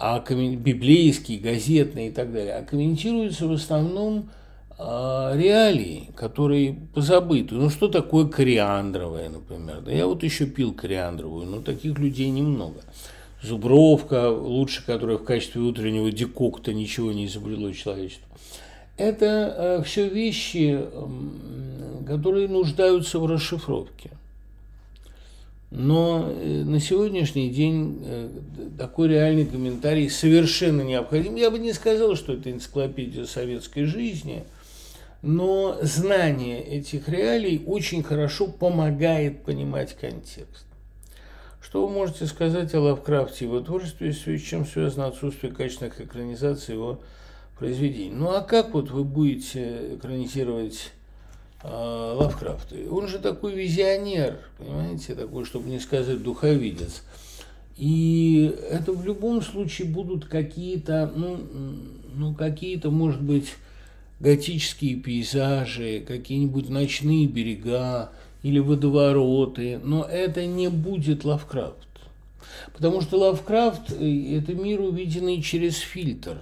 [0.01, 4.31] а библейские, газетные и так далее, а комментируются в основном
[4.79, 7.55] а, реалии, которые позабыты.
[7.55, 9.81] Ну, что такое кориандровая, например?
[9.83, 12.81] Да я вот еще пил кориандровую, но таких людей немного.
[13.43, 18.27] Зубровка, лучше которая в качестве утреннего декокта ничего не изобрело человечество.
[18.97, 20.81] Это э, все вещи,
[22.07, 24.11] которые нуждаются в расшифровке.
[25.75, 28.29] Но э, на сегодняшний день э,
[28.79, 31.35] такой реальный комментарий совершенно необходим.
[31.37, 34.45] Я бы не сказал, что это энциклопедия советской жизни,
[35.23, 40.67] но знание этих реалий очень хорошо помогает понимать контекст.
[41.63, 47.01] Что вы можете сказать о Лавкрафте, его творчестве, с чем связано отсутствие качественных экранизаций его
[47.57, 48.11] произведений?
[48.13, 50.91] Ну а как вот вы будете экранизировать
[51.63, 52.75] э, Лавкрафта.
[52.91, 57.05] Он же такой визионер, понимаете, такой, чтобы не сказать духовидец.
[57.77, 61.41] И это в любом случае будут какие-то, ну,
[62.13, 63.55] ну какие-то, может быть,
[64.19, 68.11] готические пейзажи, какие-нибудь ночные берега
[68.43, 71.89] или водовороты, но это не будет Лавкрафт.
[72.75, 76.39] Потому что Лавкрафт– это мир, увиденный через фильтр,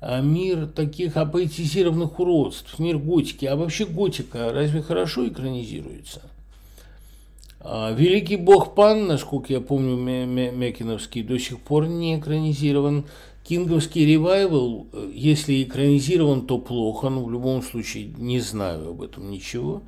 [0.00, 3.44] а мир таких апоэтизированных уродств, мир готики.
[3.46, 6.22] А вообще готика разве хорошо экранизируется?
[7.60, 13.04] А великий бог Пан, насколько я помню, Мякиновский, до сих пор не экранизирован.
[13.44, 19.82] Кинговский ревайвал, если экранизирован, то плохо, но в любом случае не знаю об этом ничего.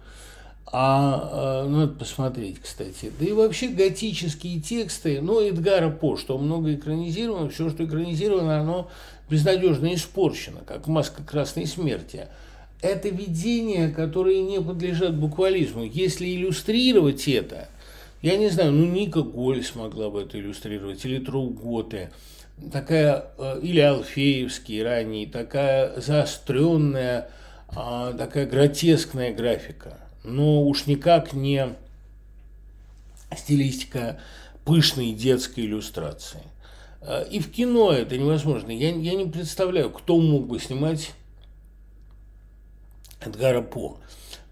[0.74, 3.12] А, ну, надо посмотреть, кстати.
[3.20, 8.90] Да и вообще готические тексты, ну, Эдгара По, что много экранизировано, все, что экранизировано, оно
[9.28, 12.28] безнадежно испорчено, как маска красной смерти.
[12.80, 15.84] Это видения, которые не подлежат буквализму.
[15.84, 17.68] Если иллюстрировать это,
[18.22, 22.10] я не знаю, ну, Ника Голь смогла бы это иллюстрировать, или Трауготе,
[22.72, 27.28] такая, э, или Алфеевский ранний, такая заостренная,
[27.68, 29.98] а, такая гротескная графика.
[30.24, 31.74] Но уж никак не
[33.36, 34.20] стилистика
[34.64, 36.42] пышной детской иллюстрации.
[37.00, 38.70] Э, и в кино это невозможно.
[38.70, 41.12] Я, я не представляю, кто мог бы снимать
[43.20, 43.98] Эдгара По.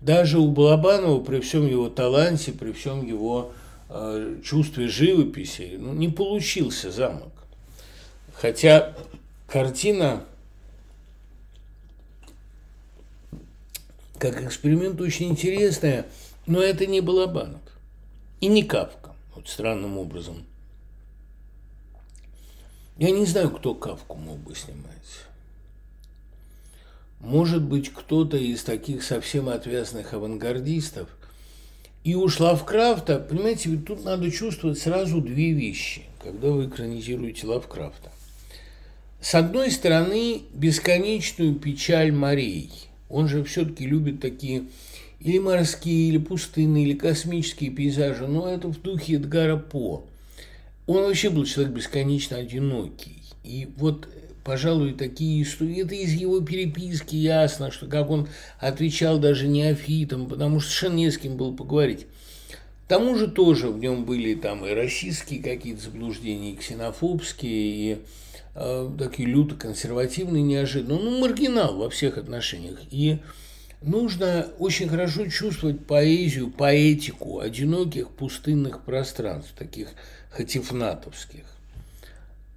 [0.00, 3.52] Даже у Балабанова, при всем его таланте, при всем его
[3.88, 7.32] э, чувстве живописи, ну, не получился замок.
[8.32, 8.94] Хотя
[9.46, 10.24] картина
[14.20, 16.06] как эксперимент очень интересная,
[16.46, 17.62] но это не Балабанов
[18.40, 20.44] и не Кавка, вот странным образом.
[22.98, 24.86] Я не знаю, кто Кавку мог бы снимать.
[27.20, 31.08] Может быть, кто-то из таких совсем отвязанных авангардистов.
[32.04, 38.10] И уж Лавкрафта, понимаете, ведь тут надо чувствовать сразу две вещи, когда вы экранизируете Лавкрафта.
[39.20, 42.89] С одной стороны, бесконечную печаль морей.
[43.10, 44.64] Он же все-таки любит такие
[45.20, 50.04] или морские, или пустынные, или космические пейзажи, но это в духе Эдгара По.
[50.86, 53.22] Он вообще был человек бесконечно одинокий.
[53.44, 54.08] И вот,
[54.44, 60.60] пожалуй, такие истории, это из его переписки ясно, что как он отвечал даже неофитам, потому
[60.60, 62.06] что совершенно не с кем было поговорить.
[62.86, 67.98] К тому же тоже в нем были там и российские какие-то заблуждения, и ксенофобские, и
[68.54, 70.98] Э, такие люто консервативные, неожиданно.
[70.98, 72.80] Ну, маргинал во всех отношениях.
[72.90, 73.18] И
[73.80, 79.88] нужно очень хорошо чувствовать поэзию, поэтику одиноких пустынных пространств, таких
[80.30, 81.44] хатифнатовских.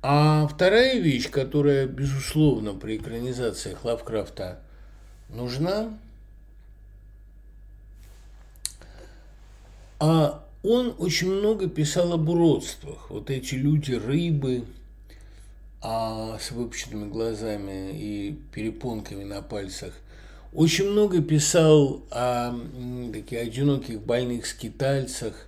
[0.01, 4.59] А вторая вещь, которая, безусловно, при экранизациях Лавкрафта
[5.29, 5.97] нужна,
[9.99, 13.09] а он очень много писал об уродствах.
[13.09, 14.65] Вот эти люди, рыбы–
[15.85, 19.93] а с выпущенными глазами и перепонками на пальцах.
[20.53, 22.53] Очень много писал о
[23.11, 25.45] таких одиноких больных скитальцах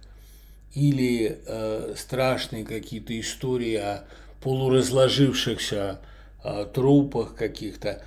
[0.73, 4.03] или э, страшные какие-то истории о
[4.41, 6.01] полуразложившихся
[6.43, 8.03] э, трупах каких-то.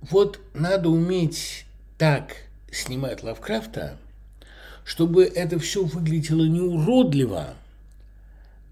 [0.00, 1.66] Вот надо уметь
[1.98, 2.34] так
[2.72, 3.96] снимать Лавкрафта,
[4.84, 7.54] чтобы это все выглядело не уродливо,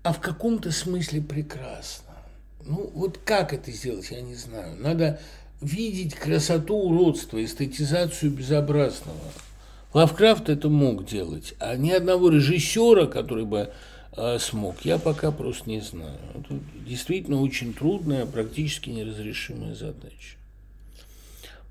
[0.02, 2.07] а в каком-то смысле прекрасно.
[2.68, 4.76] Ну, вот как это сделать, я не знаю.
[4.78, 5.18] Надо
[5.62, 9.18] видеть красоту уродства, эстетизацию безобразного.
[9.94, 13.72] Лавкрафт это мог делать, а ни одного режиссера, который бы
[14.16, 16.18] э, смог, я пока просто не знаю.
[16.34, 20.36] Это действительно очень трудная, практически неразрешимая задача.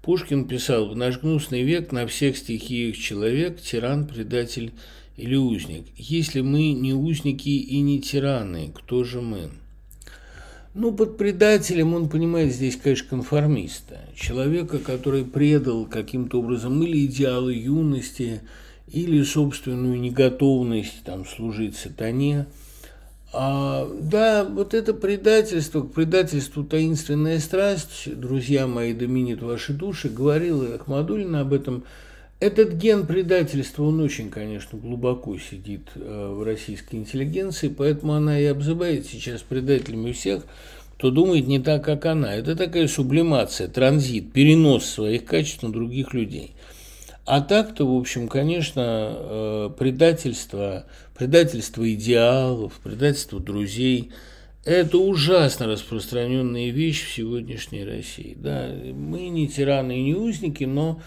[0.01, 4.73] Пушкин писал, в наш гнусный век на всех стихиях человек, тиран, предатель
[5.15, 5.85] или узник.
[5.95, 9.51] Если мы не узники и не тираны, кто же мы?
[10.79, 13.99] Ну, под предателем он понимает здесь, конечно, конформиста.
[14.15, 18.41] Человека, который предал каким-то образом или идеалы юности,
[18.87, 22.45] или собственную неготовность там, служить сатане.
[23.33, 30.75] А, да, вот это предательство, к предательству таинственная страсть, друзья мои, доминит ваши души, говорила
[30.75, 31.85] Ахмадулина об этом.
[32.39, 38.45] Этот ген предательства, он очень, конечно, глубоко сидит э, в российской интеллигенции, поэтому она и
[38.45, 40.45] обзывает сейчас предателями всех,
[40.97, 42.35] кто думает не так, как она.
[42.35, 46.53] Это такая сублимация, транзит, перенос своих качеств на других людей.
[47.25, 50.85] А так-то, в общем, конечно, э, предательство,
[51.17, 54.11] предательство идеалов, предательство друзей–
[54.63, 58.37] это ужасно распространенная вещь в сегодняшней России.
[58.37, 61.01] Да, мы не тираны и не узники, но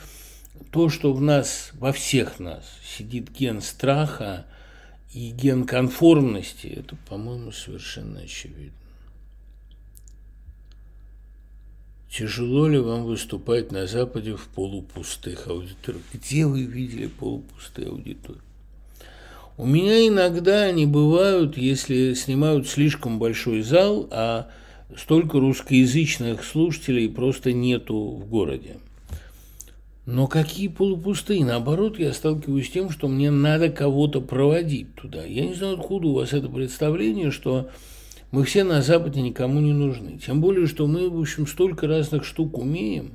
[0.71, 4.47] то, что в нас, во всех нас сидит ген страха
[5.12, 8.73] и ген конформности, это, по-моему, совершенно очевидно.
[12.11, 16.03] Тяжело ли вам выступать на Западе в полупустых аудиториях?
[16.12, 18.41] Где вы видели полупустые аудитории?
[19.57, 24.51] У меня иногда они бывают, если снимают слишком большой зал, а
[24.97, 28.79] столько русскоязычных слушателей просто нету в городе.
[30.11, 31.45] Но какие полупустые?
[31.45, 35.25] Наоборот, я сталкиваюсь с тем, что мне надо кого-то проводить туда.
[35.25, 37.71] Я не знаю, откуда у вас это представление, что
[38.33, 40.19] мы все на Западе никому не нужны.
[40.19, 43.13] Тем более, что мы, в общем, столько разных штук умеем.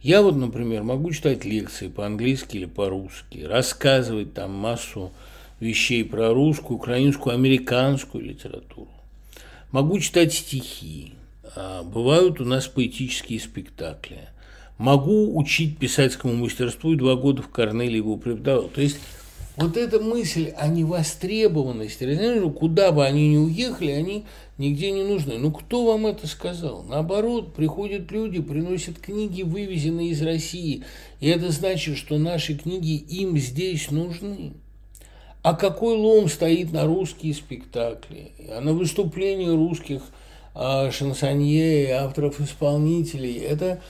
[0.00, 5.12] Я вот, например, могу читать лекции по-английски или по-русски, рассказывать там массу
[5.60, 8.88] вещей про русскую, украинскую, американскую литературу.
[9.72, 11.12] Могу читать стихи.
[11.54, 14.31] А, бывают у нас поэтические спектакли.
[14.78, 18.68] Могу учить писательскому мастерству и два года в Корнеле его преподавал.
[18.68, 18.98] То есть
[19.56, 24.24] вот эта мысль о невостребованности, куда бы они ни уехали, они
[24.56, 25.36] нигде не нужны.
[25.36, 26.84] Ну, кто вам это сказал?
[26.84, 30.84] Наоборот, приходят люди, приносят книги, вывезенные из России,
[31.20, 34.54] и это значит, что наши книги им здесь нужны.
[35.42, 40.02] А какой лом стоит на русские спектакли, а на выступления русских
[40.54, 43.38] а, шансонье, авторов-исполнителей?
[43.40, 43.82] Это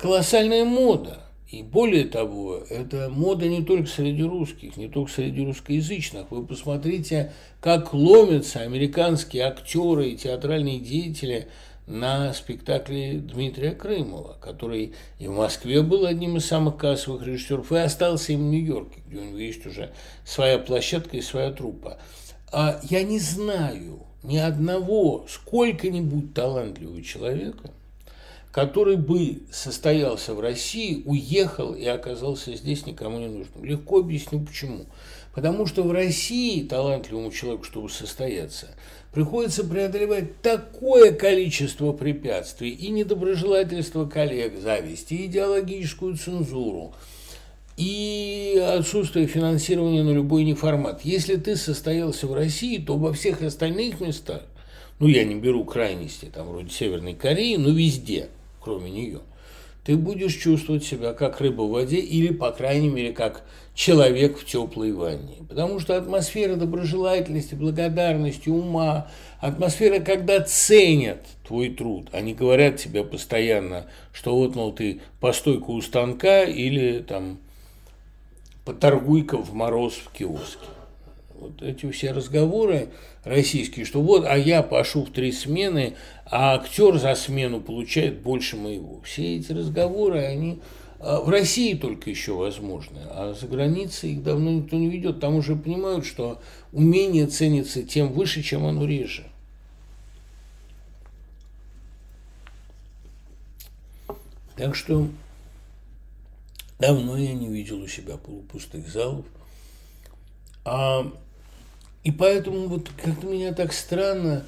[0.00, 1.18] колоссальная мода.
[1.48, 6.30] И более того, это мода не только среди русских, не только среди русскоязычных.
[6.30, 11.48] Вы посмотрите, как ломятся американские актеры и театральные деятели–
[11.86, 17.76] на спектакле Дмитрия Крымова, который и в Москве был одним из самых кассовых режиссеров, и
[17.76, 19.92] остался им в Нью-Йорке, где у него есть уже
[20.24, 21.98] своя площадка и своя труппа.
[22.52, 27.70] А я не знаю ни одного сколько-нибудь талантливого человека,
[28.52, 33.64] который бы состоялся в России, уехал и оказался здесь никому не нужным.
[33.64, 34.84] Легко объясню почему.
[35.34, 38.68] Потому что в России талантливому человеку, чтобы состояться,
[39.14, 46.94] приходится преодолевать такое количество препятствий и недоброжелательство коллег, зависть, и идеологическую цензуру,
[47.78, 51.00] и отсутствие финансирования на любой неформат.
[51.04, 54.42] Если ты состоялся в России, то во всех остальных местах,
[54.98, 58.28] ну, я не беру крайности, там, вроде Северной Кореи, но везде,
[58.62, 59.20] кроме нее–
[59.84, 63.44] ты будешь чувствовать себя как рыба в воде или, по крайней мере, как
[63.74, 65.38] человек в теплой ванне.
[65.48, 69.08] Потому что атмосфера доброжелательности, благодарности, ума,
[69.40, 75.80] атмосфера, когда ценят твой труд, они говорят тебе постоянно, что вот, мол, ты постойка у
[75.80, 77.38] станка или там
[78.64, 80.66] поторгуй-ка в мороз в киоске.
[81.42, 82.90] Вот эти все разговоры
[83.24, 88.56] российские, что вот, а я пошу в три смены, а актер за смену получает больше
[88.56, 89.00] моего.
[89.02, 90.60] Все эти разговоры, они
[91.00, 95.18] а, в России только еще возможны, а за границей их давно никто не ведет.
[95.18, 96.40] Там уже понимают, что
[96.70, 99.26] умение ценится тем выше, чем оно реже.
[104.54, 105.08] Так что
[106.78, 109.26] давно я не видел у себя полупустых залов.
[110.64, 111.10] А
[112.04, 114.44] и поэтому вот как-то меня так странно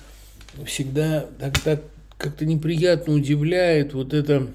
[0.66, 1.82] всегда так, так
[2.18, 4.48] как-то неприятно удивляет вот эта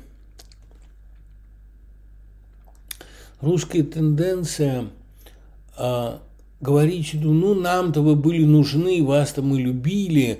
[3.41, 4.87] русская тенденция
[5.77, 6.21] а,
[6.61, 10.39] говорить, ну, нам-то вы были нужны, вас-то мы любили,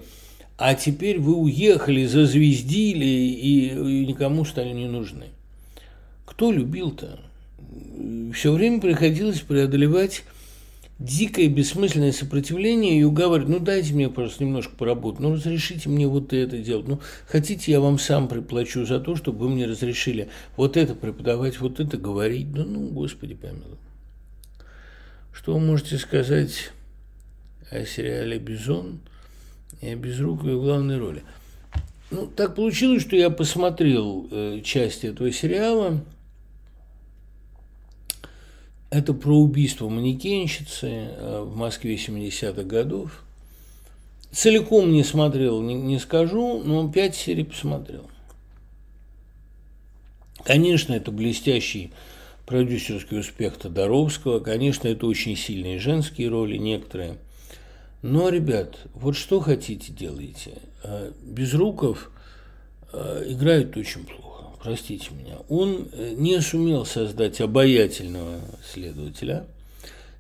[0.58, 5.28] а теперь вы уехали, зазвездили и, и никому стали не нужны.
[6.26, 7.20] Кто любил-то?
[8.34, 10.24] Все время приходилось преодолевать
[11.00, 16.34] дикое бессмысленное сопротивление, и уговаривает, ну дайте мне просто немножко поработать, ну разрешите мне вот
[16.34, 20.76] это делать, ну хотите я вам сам приплачу за то, чтобы вы мне разрешили вот
[20.76, 23.78] это преподавать, вот это говорить, да ну, господи помилуй.
[25.32, 26.72] Что вы можете сказать
[27.72, 29.00] о сериале «Бизон»
[29.80, 31.24] и о Безруковой в главной роли?
[32.12, 36.04] Ну, так получилось, что я посмотрел э, часть этого сериала–
[38.90, 43.24] это про убийство манекенщицы э, в Москве 70-х годов.
[44.32, 48.10] Целиком не смотрел, не, не скажу, но пять серий посмотрел.
[50.44, 51.92] Конечно, это блестящий
[52.46, 57.18] продюсерский успех Тодоровского, конечно, это очень сильные женские роли некоторые.
[58.02, 60.54] Но, ребят, вот что хотите делайте.
[60.84, 62.12] Э, Безруков
[62.92, 64.29] э, играет очень плохо
[64.62, 68.40] простите меня, он э, не сумел создать обаятельного
[68.74, 69.46] следователя.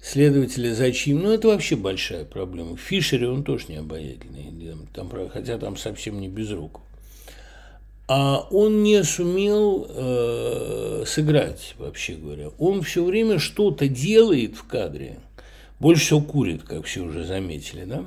[0.02, 1.20] Следователя зачем?
[1.20, 2.78] Ну, это вообще большая проблема.
[2.78, 6.80] В Фишере он тоже не обаятельный, там, хотя там совсем не без рук.
[8.08, 12.50] а он не сумел э, сыграть, вообще говоря.
[12.58, 15.20] Он все время что-то делает в кадре.
[15.80, 18.06] Больше всего курит, как все уже заметили, да.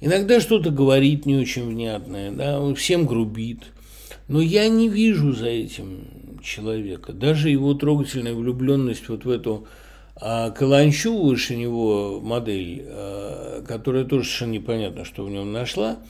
[0.00, 3.64] Иногда что-то говорит не очень внятное, да, всем грубит.
[4.30, 7.12] Но я не вижу за этим человека.
[7.12, 9.66] Даже его трогательная влюбленность вот в эту
[10.16, 15.98] а, Каланчу выше него модель, а, которая тоже совершенно непонятно, что в нем нашла–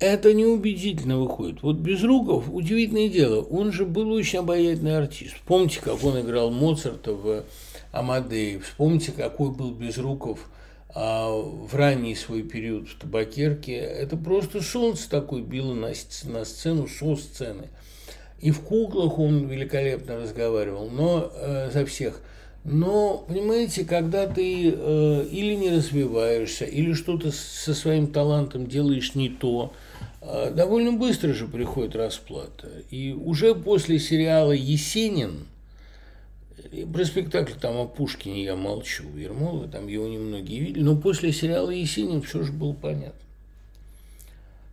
[0.00, 1.62] это неубедительно выходит.
[1.62, 5.34] Вот Безруков, удивительное дело, он же был очень обаятельный артист.
[5.34, 7.44] Вспомните, как он играл Моцарта в
[7.92, 10.50] Амадее, вспомните, какой был Безруков
[10.94, 13.76] а, в ранний свой период в табакерке.
[13.76, 15.92] Это просто солнце такое било на,
[16.24, 17.68] на сцену, со сцены.
[18.40, 22.20] И в куклах он великолепно разговаривал, но э, за всех.
[22.64, 29.28] Но, понимаете, когда ты э, или не развиваешься, или что-то со своим талантом делаешь не
[29.28, 29.72] то,
[30.20, 32.68] а, довольно быстро же приходит расплата.
[32.90, 35.46] И уже после сериала «Есенин»,
[36.92, 41.70] про спектакль там о Пушкине я молчу, Ермолова, там его немногие видели, но после сериала
[41.70, 43.20] «Есенин» все же было понятно.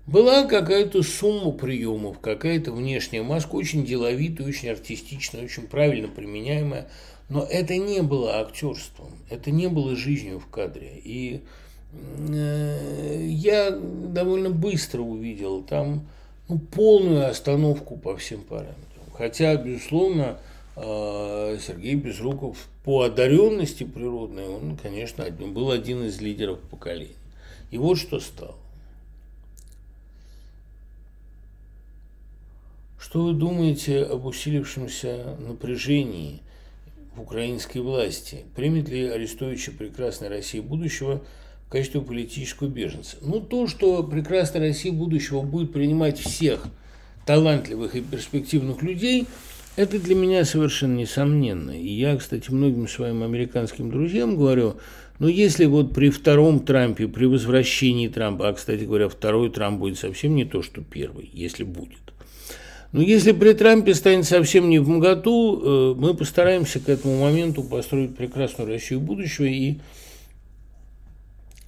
[0.08, 6.90] Была какая-то сумма приемов, какая-то внешняя маска, очень деловитая, очень артистичная, очень правильно применяемая,
[7.30, 11.00] но это не было актерством, это не было жизнью в кадре.
[11.04, 11.42] И
[11.94, 16.08] Э, я довольно быстро увидел там
[16.48, 18.78] ну, полную остановку по всем параметрам.
[19.14, 20.38] Хотя, безусловно,
[20.76, 27.16] Сергей Безруков по одаренности природной, он, конечно, был один из лидеров поколения.
[27.72, 28.56] И вот что стало.
[33.00, 36.40] Что вы думаете об усилившемся напряжении
[37.16, 38.46] в украинской власти?
[38.56, 41.22] Примет ли Арестовича прекрасной России будущего–
[41.72, 43.16] в качестве политического беженца.
[43.22, 46.68] Ну, то, что прекрасная Россия будущего будет принимать всех
[47.26, 49.26] талантливых и перспективных людей,
[49.76, 51.72] это для меня совершенно несомненно.
[51.72, 54.78] И я, кстати, многим своим американским друзьям говорю,
[55.20, 60.00] ну, если вот при втором Трампе, при возвращении Трампа, а, кстати говоря, второй Трамп будет
[60.00, 62.00] совсем не то, что первый, если будет.
[62.92, 67.64] Но если при Трампе станет совсем не в моготу, э, мы постараемся к этому моменту
[67.64, 69.78] построить прекрасную Россию будущего и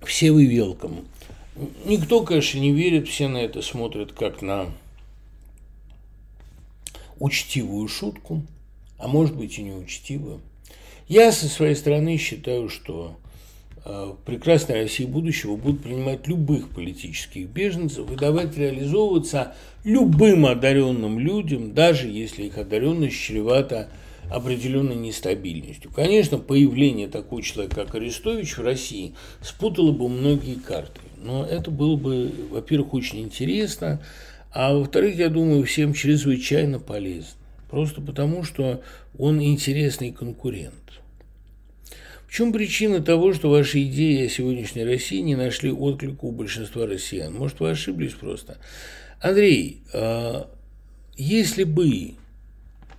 [0.03, 1.05] все вы велком.
[1.85, 4.65] Никто, конечно, не верит, все на это смотрят как на
[7.19, 8.43] учтивую шутку,
[8.97, 10.41] а может быть и неучтивую.
[11.07, 13.17] Я со своей стороны считаю, что
[13.85, 21.73] э, прекрасная Россия будущего будет принимать любых политических беженцев и давать реализовываться любым одаренным людям,
[21.73, 23.89] даже если их одаренность чревата
[24.31, 25.91] определенной нестабильностью.
[25.91, 31.01] Конечно, появление такого человека, как Арестович в России, спутало бы многие карты.
[31.17, 34.01] Но это было бы, во-первых, очень интересно,
[34.53, 37.31] а во-вторых, я думаю, всем чрезвычайно полезно.
[37.69, 38.83] Просто потому, что
[39.17, 40.75] он интересный конкурент.
[42.27, 46.85] В чем причина того, что ваши идеи о сегодняшней России не нашли отклика у большинства
[46.85, 47.33] россиян?
[47.33, 48.57] Может, вы ошиблись просто?
[49.21, 50.49] Андрей, а,
[51.15, 52.15] если бы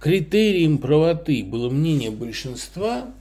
[0.00, 3.12] критерием правоты было мнение большинства,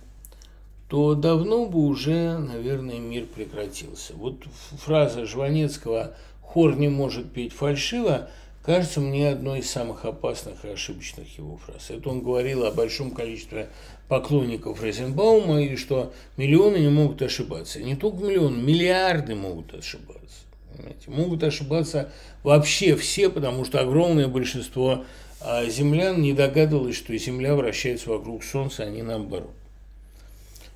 [0.88, 4.14] то давно бы уже, наверное, мир прекратился.
[4.14, 4.44] Вот
[4.78, 6.16] фраза Жванецкого
[6.54, 8.30] «хор не может петь фальшиво»
[8.62, 11.90] кажется мне одной из самых опасных и ошибочных его фраз.
[11.90, 13.68] Это он говорил о большом количестве
[14.08, 17.82] поклонников Розенбаума и что миллионы не могут ошибаться.
[17.82, 20.46] Не только миллионы, миллиарды могут ошибаться.
[20.72, 21.12] Понимаете?
[21.12, 25.04] Могут ошибаться вообще все, потому что огромное большинство
[25.46, 29.52] а землян не догадывалась, что Земля вращается вокруг Солнца, а не наоборот.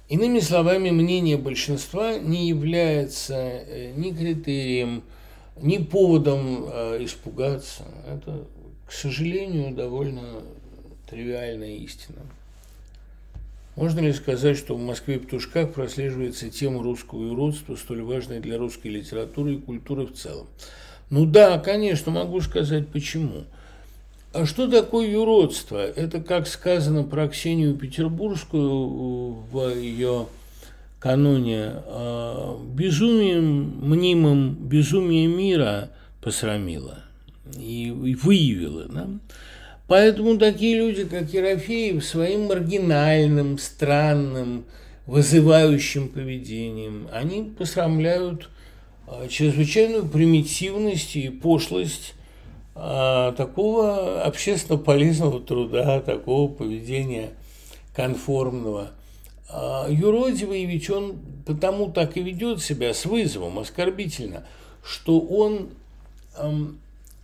[0.10, 5.04] Иными словами, мнение большинства не является э, ни критерием,
[5.62, 7.84] ни поводом э, испугаться.
[8.08, 8.46] Это,
[8.86, 10.42] к сожалению, довольно
[11.10, 12.20] тривиальная истина.
[13.76, 18.88] Можно ли сказать, что в Москве Петушках прослеживается тема русского уродства, столь важная для русской
[18.88, 20.48] литературы и культуры в целом?
[21.10, 23.44] Ну да, конечно, могу сказать почему–
[24.34, 25.78] а что такое юродство?
[25.78, 30.28] Это, как сказано про Ксению Петербургскую в ее
[31.08, 35.92] каноне, а, безумием мнимым безумие мира
[36.22, 37.00] посрамило
[37.58, 37.92] и,
[38.22, 38.88] выявило.
[38.90, 39.08] Да?
[39.88, 44.66] Поэтому такие люди, как Ерофеев, своим маргинальным, странным,
[45.06, 48.50] вызывающим поведением, они посрамляют
[49.08, 52.16] а, чрезвычайную примитивность и пошлость
[52.76, 57.30] а, такого общественно полезного труда, такого поведения
[57.96, 58.92] конформного.
[59.50, 64.46] А юродивый он потому так и ведет себя с вызовом, оскорбительно,
[64.84, 65.70] что он
[66.38, 66.80] эм,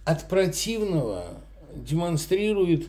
[0.06, 1.26] от противного
[1.76, 2.88] демонстрирует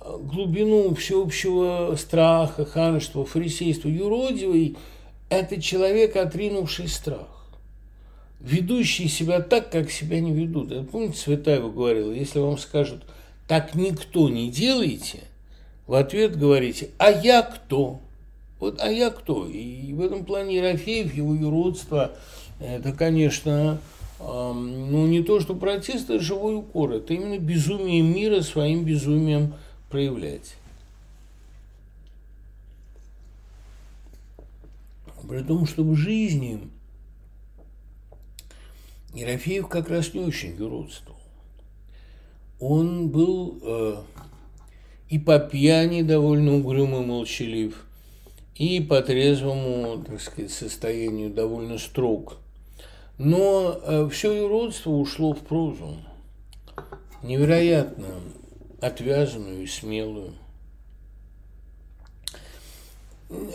[0.00, 3.88] глубину всеобщего страха, ханства, фарисейства.
[3.88, 4.76] Юродивый–
[5.28, 7.40] это человек, отринувший страх
[8.40, 10.72] ведущий себя так, как себя не ведут.
[10.72, 13.02] Это, помните, Светаева говорила, если вам скажут,
[13.46, 15.20] так никто не делайте,
[15.86, 18.00] в ответ говорите, а я кто?
[18.60, 19.48] Вот, а я кто?
[19.48, 22.12] И в этом плане Ерофеев, его юродство,
[22.60, 23.80] это, конечно,
[24.20, 26.92] ну, не то, что протест, это живой укор.
[26.92, 29.54] Это именно безумие мира своим безумием
[29.88, 30.56] проявлять.
[35.26, 36.60] При том, что в жизни
[39.14, 41.18] Ерофеев как раз не очень юродствовал.
[42.58, 43.96] Он был э,
[45.08, 47.86] и по пьяни довольно угрюмый молчалив,
[48.60, 52.36] и по трезвому, так сказать, состоянию довольно строг.
[53.16, 55.96] Но э, все юродство ушло в прозу,
[57.22, 58.08] невероятно
[58.82, 60.34] отвязанную и смелую.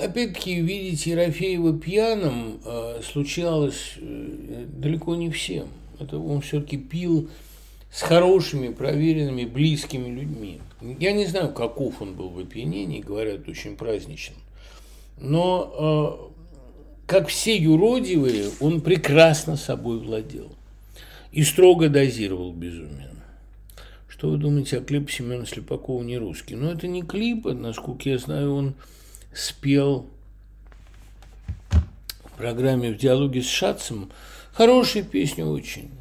[0.01, 5.67] Опять-таки, видеть Ерофеева пьяным э, случалось э, далеко не всем.
[5.99, 7.29] Это он все-таки пил
[7.91, 10.61] с хорошими, проверенными, близкими людьми.
[10.99, 14.37] Я не знаю, каков он был в опьянении, говорят, очень праздничным.
[15.17, 20.51] Но, э, как все юродивые, он прекрасно собой владел
[21.31, 23.11] и строго дозировал безумие.
[24.07, 26.55] Что вы думаете о клипе Семена Слепакова «Не русский»?
[26.55, 28.75] Ну, это не клип, насколько я знаю, он
[29.33, 30.07] спел
[32.23, 34.09] в программе «В диалоге с Шацем».
[34.53, 35.91] Хорошая песня очень.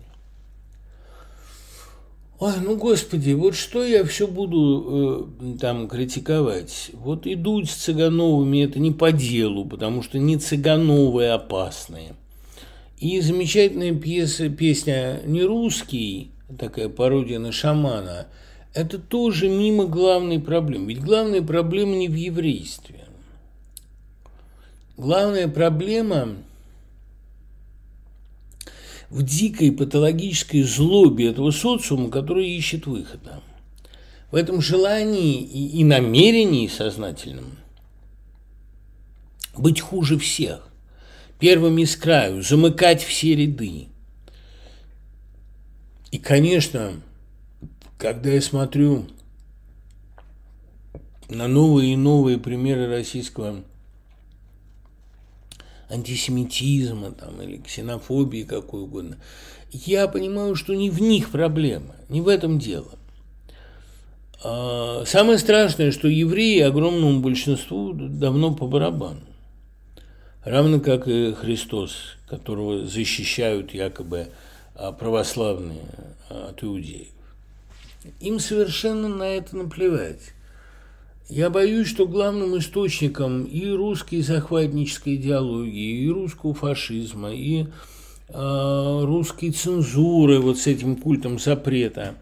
[2.44, 6.90] Ой, ну, господи, вот что я все буду э, там критиковать?
[6.92, 12.12] Вот идут с Цыгановыми, это не по делу, потому что не Цыгановые опасные.
[12.98, 18.26] И замечательная пьеса, песня «Не русский», такая пародия на шамана,
[18.74, 20.92] это тоже мимо главной проблемы.
[20.92, 23.06] Ведь главная проблема не в еврействе.
[24.98, 26.34] Главная проблема
[29.14, 33.40] в дикой патологической злобе этого социума, который ищет выхода.
[34.32, 37.56] В этом желании и, и намерении сознательном
[39.56, 40.68] быть хуже всех,
[41.38, 43.86] первыми с краю, замыкать все ряды.
[46.10, 46.94] И, конечно,
[47.96, 49.06] когда я смотрю
[51.28, 53.62] на новые и новые примеры российского
[55.94, 59.16] антисемитизма там, или ксенофобии какой угодно,
[59.70, 62.92] я понимаю, что не в них проблема, не в этом дело.
[64.42, 69.20] А, самое страшное, что евреи огромному большинству давно по барабану.
[70.44, 71.96] Равно как и Христос,
[72.28, 74.28] которого защищают якобы
[74.74, 75.86] а, православные
[76.28, 77.08] а, от иудеев.
[78.20, 80.34] Им совершенно на это наплевать.
[81.28, 87.64] Я боюсь, что главным источником и русской захватнической идеологии, и русского фашизма, и
[88.28, 92.16] э, русской цензуры, вот с этим культом запрета,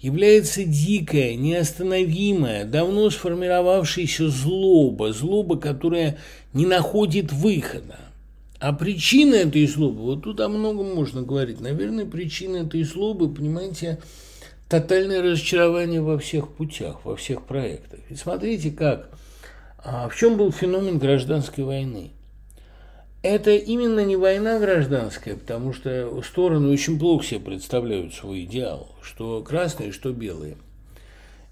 [0.00, 6.16] является дикая, неостановимая, давно сформировавшаяся злоба, злоба, которая
[6.54, 7.98] не находит выхода.
[8.58, 11.60] А причина этой злобы, вот тут о многом можно говорить.
[11.60, 13.98] Наверное, причина этой злобы, понимаете,
[14.70, 17.98] тотальное разочарование во всех путях, во всех проектах.
[18.08, 19.10] И смотрите как,
[19.78, 22.12] а в чем был феномен гражданской войны?
[23.22, 29.42] Это именно не война гражданская, потому что стороны очень плохо себе представляют свой идеал, что
[29.42, 30.56] красные, что белые.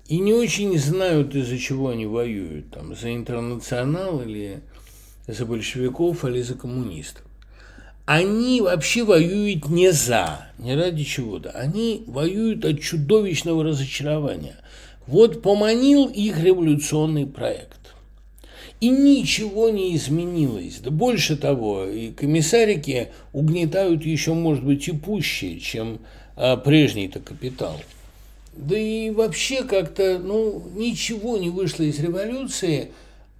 [0.06, 4.60] И не очень знают, из-за чего они воюют, там, за интернационал или
[5.26, 7.27] за большевиков или за коммунистов
[8.08, 11.50] они вообще воюют не за, не ради чего-то.
[11.50, 14.56] Они воюют от чудовищного разочарования.
[15.06, 17.92] Вот поманил их революционный проект.
[18.80, 20.78] И ничего не изменилось.
[20.78, 25.98] Да больше того, и комиссарики угнетают еще, может быть, и пуще, чем
[26.34, 27.78] а, прежний-то капитал.
[28.56, 32.90] Да и вообще как-то, ну, ничего не вышло из революции,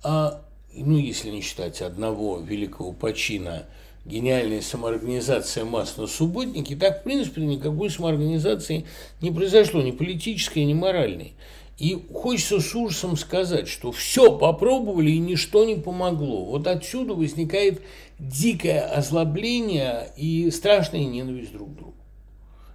[0.02, 0.42] а,
[0.76, 3.64] ну, если не считать одного великого почина–
[4.08, 8.86] гениальная самоорганизация масс на субботнике, так, в принципе, никакой самоорганизации
[9.20, 11.34] не произошло, ни политической, ни моральной.
[11.78, 16.46] И хочется с ужасом сказать, что все попробовали и ничто не помогло.
[16.46, 17.82] Вот отсюда возникает
[18.18, 21.94] дикое озлобление и страшная ненависть друг к другу.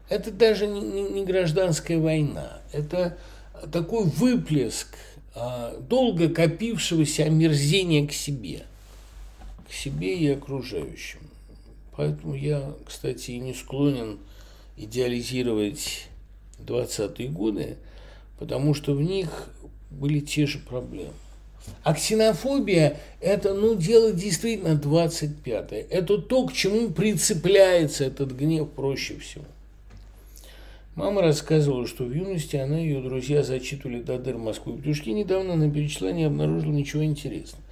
[0.08, 3.18] Это даже не, гражданская война, это
[3.72, 4.96] такой выплеск
[5.36, 8.64] а, долго копившегося омерзения к себе–
[9.74, 11.20] себе и окружающим.
[11.96, 14.20] Поэтому я, кстати, и не склонен
[14.78, 16.08] идеализировать
[16.60, 17.78] 20-е годы,
[18.40, 19.50] потому что в них
[19.92, 21.14] были те же проблемы.
[21.84, 25.82] А ксенофобия– это, ну, дело действительно 25-е.
[25.90, 29.46] Это то, к чему прицепляется этот гнев проще всего.
[30.96, 35.10] Мама рассказывала, что в юности она и ее друзья зачитывали до дыр Москву и Петушки.
[35.10, 37.63] Недавно на перечисла не обнаружила ничего интересного.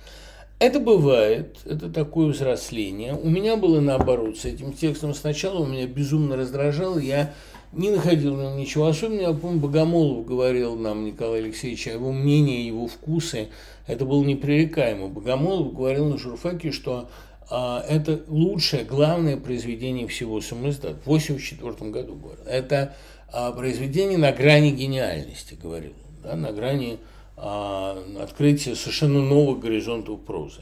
[0.61, 3.15] Это бывает, это такое взросление.
[3.15, 5.15] У меня было наоборот с этим текстом.
[5.15, 7.33] Сначала у меня безумно раздражало, я
[7.73, 9.29] не находил нем ничего особенного.
[9.29, 13.47] Я помню, Богомолов говорил нам, Николай Алексеевич, о его мнении, его вкусы.
[13.87, 15.07] Это было непререкаемо.
[15.07, 17.09] Богомолов говорил на журфаке, что
[17.49, 20.93] а, это лучшее, главное произведение всего самоиздата.
[20.93, 22.45] В 1984 году говорил.
[22.45, 22.95] Это
[23.33, 26.99] а, произведение на грани гениальности, говорил да, на грани
[27.37, 30.61] а, открытия совершенно новых горизонтов прозы.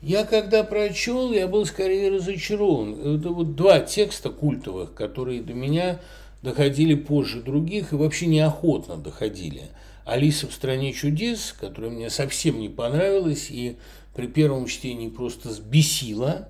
[0.00, 3.16] Я когда прочел, я был скорее разочарован.
[3.16, 6.00] Это вот два текста культовых, которые до меня
[6.42, 9.70] доходили позже других и вообще неохотно доходили.
[10.04, 13.76] «Алиса в стране чудес», которая мне совсем не понравилась и
[14.14, 16.48] при первом чтении просто сбесила,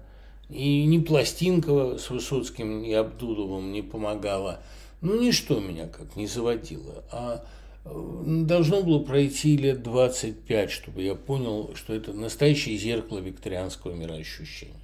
[0.48, 4.60] и ни Пластинкова с Высоцким и Абдуловым не помогала.
[5.00, 7.04] Ну, ничто меня как не заводило.
[7.10, 7.44] А
[7.93, 14.74] должно было пройти лет 25, чтобы я понял, что это настоящее зеркало викторианского мироощущения.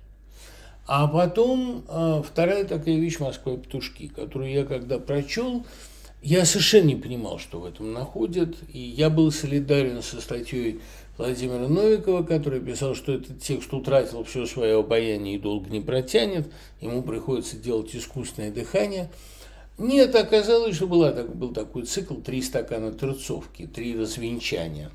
[0.86, 5.64] А потом а, вторая такая вещь «Москва и петушки», которую я когда прочел,
[6.22, 10.80] я совершенно не понимал, что в этом находят, и я был солидарен со статьей
[11.16, 16.50] Владимира Новикова, который писал, что этот текст утратил все свое обаяние и долго не протянет,
[16.80, 19.10] ему приходится делать искусственное дыхание.
[19.76, 24.90] Нет, оказалось, что была, был такой цикл «Три стакана терцовки», «Три развенчания».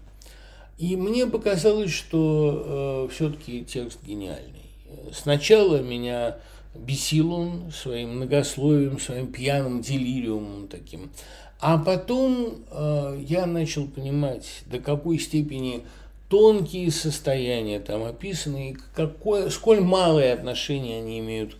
[0.77, 4.71] И мне показалось, что э, все-таки текст гениальный.
[5.11, 6.37] Сначала меня
[6.73, 11.11] бесил он своим многословием, своим пьяным делириумом таким.
[11.59, 15.83] А потом э, я начал понимать, до какой степени
[16.29, 21.57] тонкие состояния там описаны, и какое, сколь малое отношение они имеют к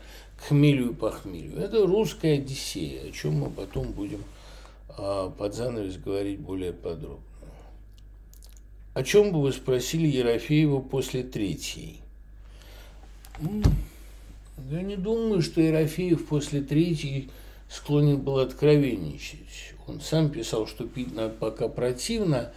[0.48, 1.57] хмелю и похмелью.
[1.60, 4.24] Это русская Одиссея, о чем мы потом будем
[4.98, 7.24] э, под занавес говорить более подробно.
[8.94, 12.02] О чем бы вы спросили Ерофеева после третьей?
[14.70, 17.30] Я не думаю, что Ерофеев после третьей
[17.70, 19.74] склонен был откровенничать.
[19.88, 22.52] Он сам писал, что пить надо пока противно,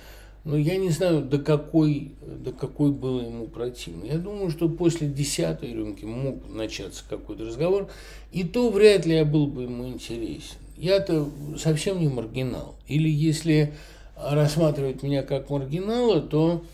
[0.44, 4.04] но я не знаю, до какой, до какой было ему противно.
[4.04, 7.88] Я думаю, что после десятой рюмки мог начаться какой-то разговор,
[8.32, 10.56] и то вряд ли я был бы ему интересен.
[10.76, 11.28] Я-то
[11.58, 12.74] совсем не маргинал.
[12.88, 13.74] Или если
[14.16, 16.64] рассматривать меня как маргинала, то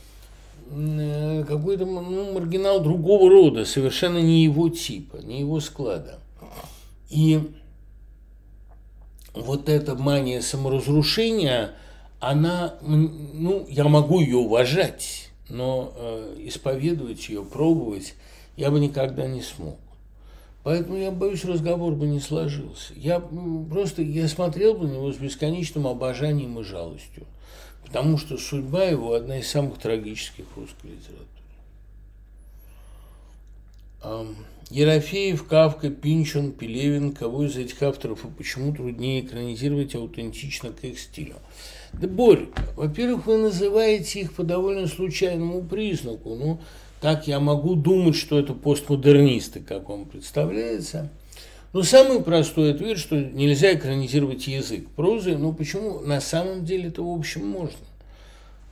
[0.70, 6.18] Э, какой-то ну, маргинал другого рода, совершенно не его типа, не его склада.
[7.08, 7.40] И
[9.32, 11.70] вот эта мания саморазрушения,
[12.20, 18.14] она, ну, я могу ее уважать, но э, исповедовать ее, пробовать
[18.56, 19.78] я бы никогда не смог.
[20.64, 22.92] Поэтому я боюсь, разговор бы не сложился.
[22.96, 27.26] Я просто я смотрел бы на него с бесконечным обожанием и жалостью
[27.88, 31.26] потому что судьба его одна из самых трагических в русской литературе.
[34.70, 41.00] Ерофеев, Кавка, Пинчон, Пелевин, кого из этих авторов и почему труднее экранизировать аутентично к их
[41.00, 41.36] стилю?
[41.92, 46.34] Да, Борь, во-первых, вы называете их по довольно случайному признаку.
[46.34, 46.60] Ну,
[47.00, 51.10] так я могу думать, что это постмодернисты, как вам представляется–
[51.74, 55.36] ну, самый простой ответ, что нельзя экранизировать язык прозы.
[55.36, 56.00] Ну, почему?
[56.00, 57.78] На самом деле это, в общем, можно.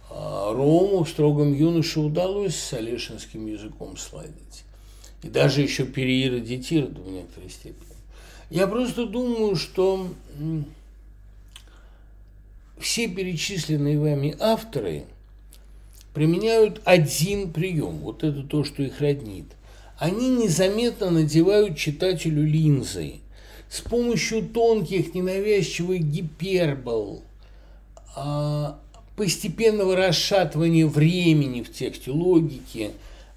[0.09, 4.65] А Рому в «Строгом юноше» удалось с Олешинским языком сладить.
[5.23, 7.85] И даже еще переиродитировать в некоторой степени.
[8.49, 10.09] Я просто думаю, что
[12.79, 15.05] все перечисленные вами авторы
[16.15, 17.99] применяют один прием.
[17.99, 19.47] Вот это то, что их роднит
[19.99, 23.15] они незаметно надевают читателю линзы
[23.71, 27.23] с помощью тонких ненавязчивых гипербол,
[28.15, 28.79] а,
[29.17, 32.91] постепенного расшатывания времени в тексте, логики,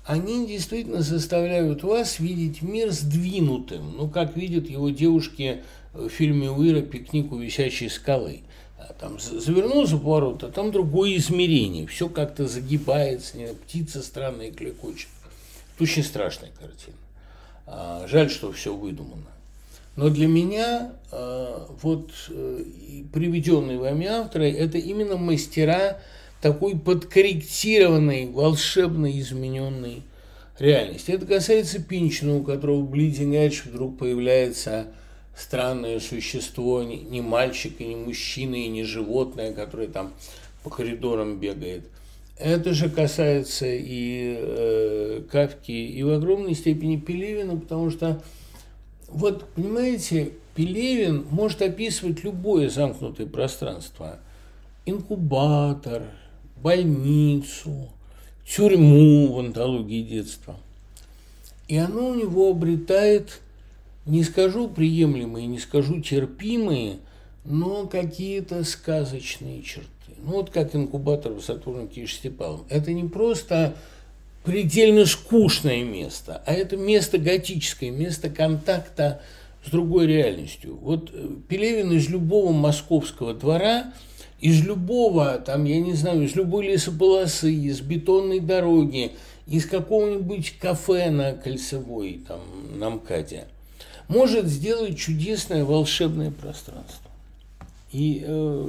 [0.05, 5.61] они действительно заставляют вас видеть мир сдвинутым, ну, как видят его девушки
[5.93, 8.41] в фильме Уира «Пикник у висячей скалы».
[8.79, 13.35] А там завернул за поворот, а там другое измерение, все как-то загибается,
[13.65, 15.09] птица странная клекочет.
[15.79, 16.97] Очень страшная картина.
[17.67, 19.27] А, жаль, что все выдумано.
[19.95, 22.63] Но для меня а, вот э,
[23.13, 25.99] приведенные вами авторы– это именно мастера
[26.41, 30.03] такой подкорректированной, волшебно измененной
[30.57, 31.11] реальности.
[31.11, 34.87] Это касается Пинчина, у которого в Bleeding Edge вдруг появляется
[35.39, 40.13] странное существо, не мальчик, и не мужчина, и не животное, которое там
[40.63, 41.85] по коридорам бегает.
[42.37, 48.21] Это же касается и э, Кавки, и в огромной степени Пелевина, потому что,
[49.09, 54.19] вот, понимаете, Пелевин может описывать любое замкнутое пространство.
[54.85, 56.03] Инкубатор,
[56.55, 57.89] больницу,
[58.45, 60.57] тюрьму в антологии детства.
[61.67, 63.41] И оно у него обретает,
[64.09, 66.97] не скажу приемлемые, не скажу терпимые,
[67.45, 69.87] но какие-то сказочные черты.
[70.17, 72.65] Ну, вот как инкубатор в и Штепалом.
[72.69, 73.75] Это не просто
[74.43, 79.21] предельно скучное место, а это место готическое, место контакта
[79.65, 80.77] с другой реальностью.
[80.81, 83.93] Вот э, Пелевин из любого московского двора,
[84.39, 89.11] из любого, там, я не знаю, из любой лесополосы, из бетонной дороги,
[89.47, 92.39] из какого-нибудь кафе на Кольцевой, там,
[92.77, 93.45] на МКАДе,
[94.09, 97.09] может сделать чудесное волшебное пространство.
[97.93, 98.67] И э,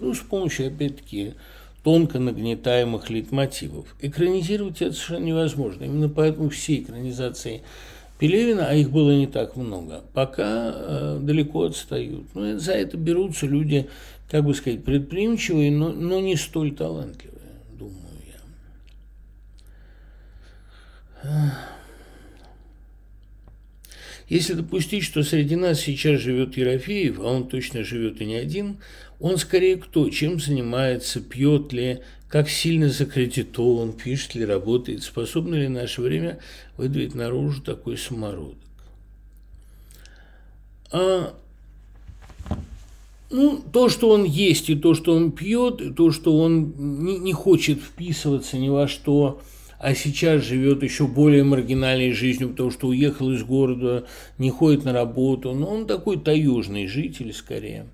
[0.00, 1.34] ну, с помощью, опять-таки,
[1.82, 3.96] тонко нагнетаемых лейтмотивов.
[4.00, 5.84] Экранизировать это совершенно невозможно.
[5.84, 7.62] Именно поэтому все экранизации
[8.18, 12.26] Пелевина, а их было не так много, пока э, далеко отстают.
[12.34, 13.88] Ну, за это берутся люди,
[14.28, 17.94] как бы сказать, предприимчивые, но, но не столь талантливые, думаю
[21.22, 21.68] я.
[24.28, 28.76] Если допустить, что среди нас сейчас живет Ерофеев, а он точно живет и не один,
[29.20, 35.68] он скорее кто, чем занимается, пьет ли, как сильно закредитован, пишет ли, работает, способно ли
[35.68, 36.38] наше время
[36.76, 38.58] выдавить наружу такой самородок.
[40.92, 41.34] А,
[43.30, 47.18] ну, то, что он есть, и то, что он пьет, и то, что он не,
[47.18, 49.40] не хочет вписываться ни во что,
[49.78, 54.06] а сейчас живет еще более маргинальной жизнью, потому что уехал из города,
[54.36, 55.52] не ходит на работу.
[55.52, 57.86] Но он такой таежный житель скорее.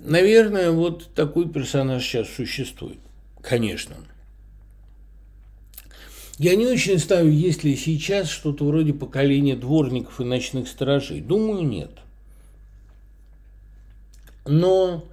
[0.00, 2.98] Наверное, вот такой персонаж сейчас существует.
[3.40, 3.96] Конечно.
[6.38, 11.20] Я не очень ставлю, есть ли сейчас что-то вроде поколения дворников и ночных сторожей.
[11.20, 11.90] Думаю, нет.
[14.46, 15.04] Но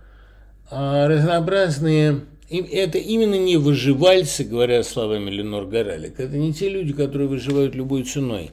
[0.71, 7.27] а, разнообразные это именно не выживальцы, говоря словами Ленор Горалик, это не те люди, которые
[7.27, 8.51] выживают любой ценой.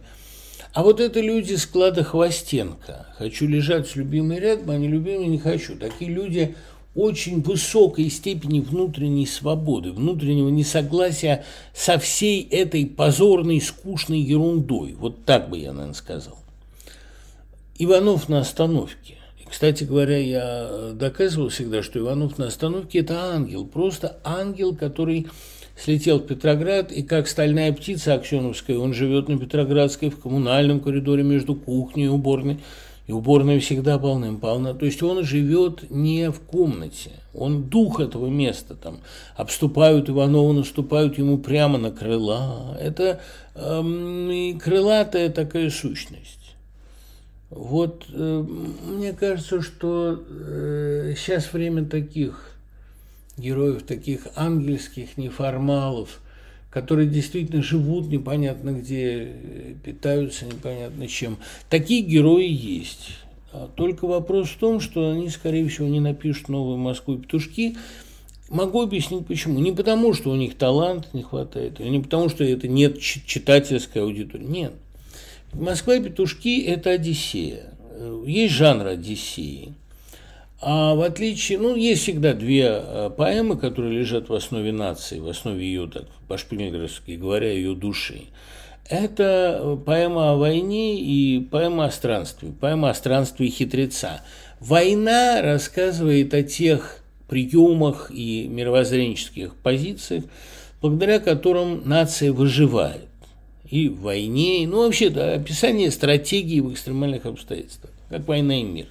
[0.73, 3.07] А вот это люди склада Хвостенко.
[3.17, 5.77] Хочу лежать с любимой рядом, а не любимый не хочу.
[5.77, 6.57] Такие люди
[6.97, 14.95] очень высокой степени внутренней свободы, внутреннего несогласия со всей этой позорной, скучной ерундой.
[14.95, 16.39] Вот так бы я, наверное, сказал.
[17.79, 19.19] Иванов на остановке.
[19.55, 25.29] Кстати говоря, я доказывал всегда, что Иванов на остановке– это ангел, просто ангел, который
[25.77, 31.23] слетел в Петроград, и как стальная птица Аксеновская, он живет на Петроградской, в коммунальном коридоре
[31.23, 32.59] между кухней и уборной,
[33.07, 34.75] и уборная всегда полным-полна.
[34.75, 38.75] То есть он живет не в комнате, он дух этого места.
[38.75, 38.99] Там
[39.37, 42.77] обступают Иванова, наступают ему прямо на крыла.
[42.81, 43.21] Это
[43.55, 46.44] эм, крылатая такая сущность.
[47.55, 48.45] Вот э,
[48.85, 52.51] мне кажется, что э, сейчас время таких
[53.37, 56.21] героев, таких ангельских неформалов,
[56.71, 61.39] которые действительно живут непонятно где, питаются непонятно чем.
[61.71, 63.11] Такие герои есть.
[63.53, 67.77] А только вопрос в том, что они, скорее всего, не напишут новую Москву и петушки.
[68.49, 69.61] Могу объяснить почему.
[69.61, 74.03] Не потому, что у них талант не хватает, или не потому, что это нет читательской
[74.03, 74.45] аудитории.
[74.45, 74.73] Нет.
[75.57, 77.75] Москва и петушки– это Одиссея.
[78.27, 79.75] Есть жанр Одиссеи.
[80.61, 85.29] А в отличие, ну, есть всегда две э, поэмы, которые лежат в основе нации, в
[85.29, 88.23] основе ее, так по-шпильгерски говоря, ее души.
[88.89, 94.23] Это э, поэма о войне и поэма о странстве, поэма о странстве хитреца.
[94.59, 100.25] Война рассказывает о тех приемах и мировоззренческих позициях,
[100.81, 103.09] благодаря которым нация выживает
[103.75, 108.87] и в войне, ну вообще да, описание стратегии в экстремальных обстоятельствах, как война и мир.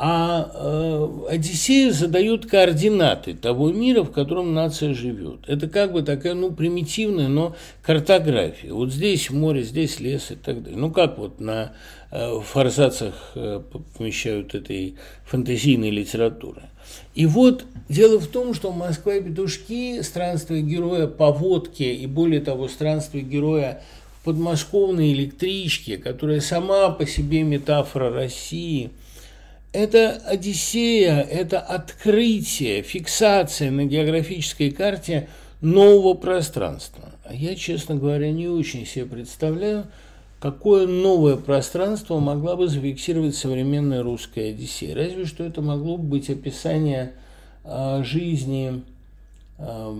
[0.00, 5.40] А э, Одиссея задает координаты того мира, в котором нация живет.
[5.48, 8.72] Это как бы такая, ну, примитивная, но картография.
[8.72, 10.78] Вот здесь море, здесь лес и так далее.
[10.78, 11.72] Ну, как вот на
[12.12, 13.60] э, форзацах э,
[13.96, 14.94] помещают этой
[15.24, 16.62] фантазийной литературы.
[17.16, 22.40] И вот дело в том, что Москва и петушки, странствие героя по водке и более
[22.40, 23.82] того, странствие героя
[24.22, 28.90] подмосковной электричке, которая сама по себе метафора России,
[29.72, 35.28] это Одиссея, это открытие, фиксация на географической карте
[35.60, 37.10] нового пространства.
[37.24, 39.86] А я, честно говоря, не очень себе представляю,
[40.40, 44.94] какое новое пространство могла бы зафиксировать современная русская Одиссея.
[44.94, 47.12] Разве что это могло бы быть описание
[47.64, 48.82] э, жизни
[49.58, 49.94] э,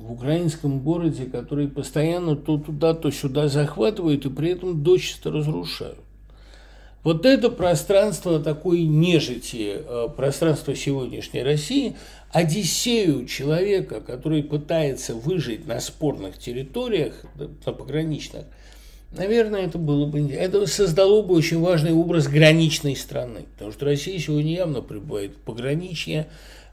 [0.00, 5.98] в украинском городе, который постоянно то туда, то сюда захватывают и при этом дочисто разрушают.
[7.04, 11.96] Вот это пространство такой нежити, э, пространство сегодняшней России,
[12.30, 18.44] Одиссею человека, который пытается выжить на спорных территориях, на пограничных,
[19.10, 20.30] наверное, это было бы...
[20.30, 25.40] Это создало бы очень важный образ граничной страны, потому что Россия сегодня явно пребывает в
[25.40, 26.28] пограничье,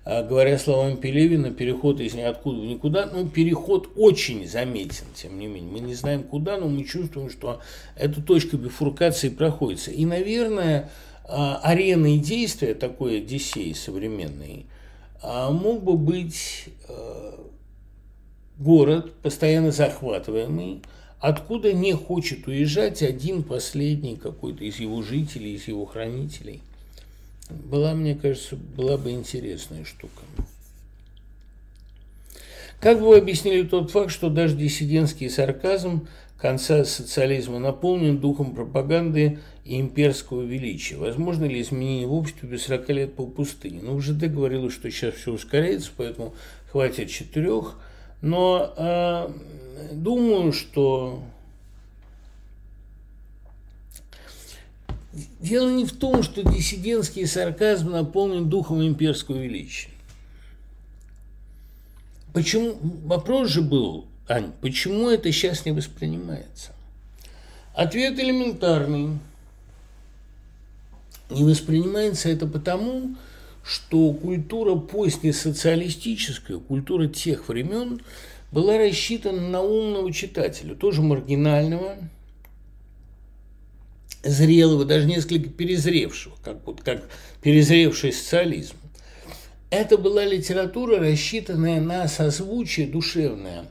[0.09, 5.71] говоря словами Пелевина, переход из ниоткуда в никуда, ну, переход очень заметен, тем не менее.
[5.71, 7.61] Мы не знаем куда, но мы чувствуем, что
[7.95, 9.91] эта точка бифуркации проходится.
[9.91, 10.89] И, наверное,
[11.25, 14.65] а, ареной действия такой Одиссеи современной
[15.21, 16.65] а, мог бы быть
[18.57, 20.81] город, постоянно захватываемый,
[21.19, 26.61] откуда не хочет уезжать один последний какой-то из его жителей, из его хранителей
[27.49, 30.21] была, мне кажется, была бы интересная штука.
[32.79, 36.07] Как бы вы объяснили тот факт, что даже диссидентский сарказм
[36.37, 40.95] конца социализма наполнен духом пропаганды и имперского величия?
[40.95, 43.81] Возможно ли изменение в обществе без 40 лет по пустыне?
[43.83, 46.33] Ну, уже говорилось, что сейчас все ускоряется, поэтому
[46.71, 47.77] хватит четырех.
[48.21, 49.29] Но э,
[49.91, 51.21] думаю, что
[55.39, 59.89] Дело не в том, что диссидентский сарказм наполнен духом имперского величия.
[62.33, 62.77] Почему?
[63.05, 66.71] Вопрос же был, Ань, почему это сейчас не воспринимается?
[67.73, 69.17] Ответ элементарный.
[71.31, 73.15] Не воспринимается это потому,
[73.63, 78.01] что культура позднесоциалистическая, культура тех времен
[78.51, 81.97] была рассчитана на умного читателя, тоже маргинального,
[84.23, 87.09] зрелого, даже несколько перезревшего, как, вот, как
[87.41, 88.75] перезревший социализм.
[89.69, 93.65] Это была литература, рассчитанная на созвучие душевное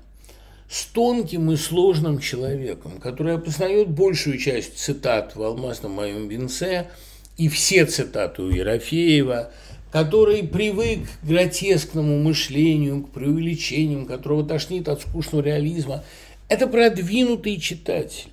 [0.71, 6.89] с тонким и сложным человеком, который опознает большую часть цитат в «Алмазном моем венце»
[7.37, 9.51] и все цитаты у Ерофеева,
[9.91, 16.05] который привык к гротескному мышлению, к преувеличениям, которого тошнит от скучного реализма.
[16.49, 18.29] Это продвинутый читатель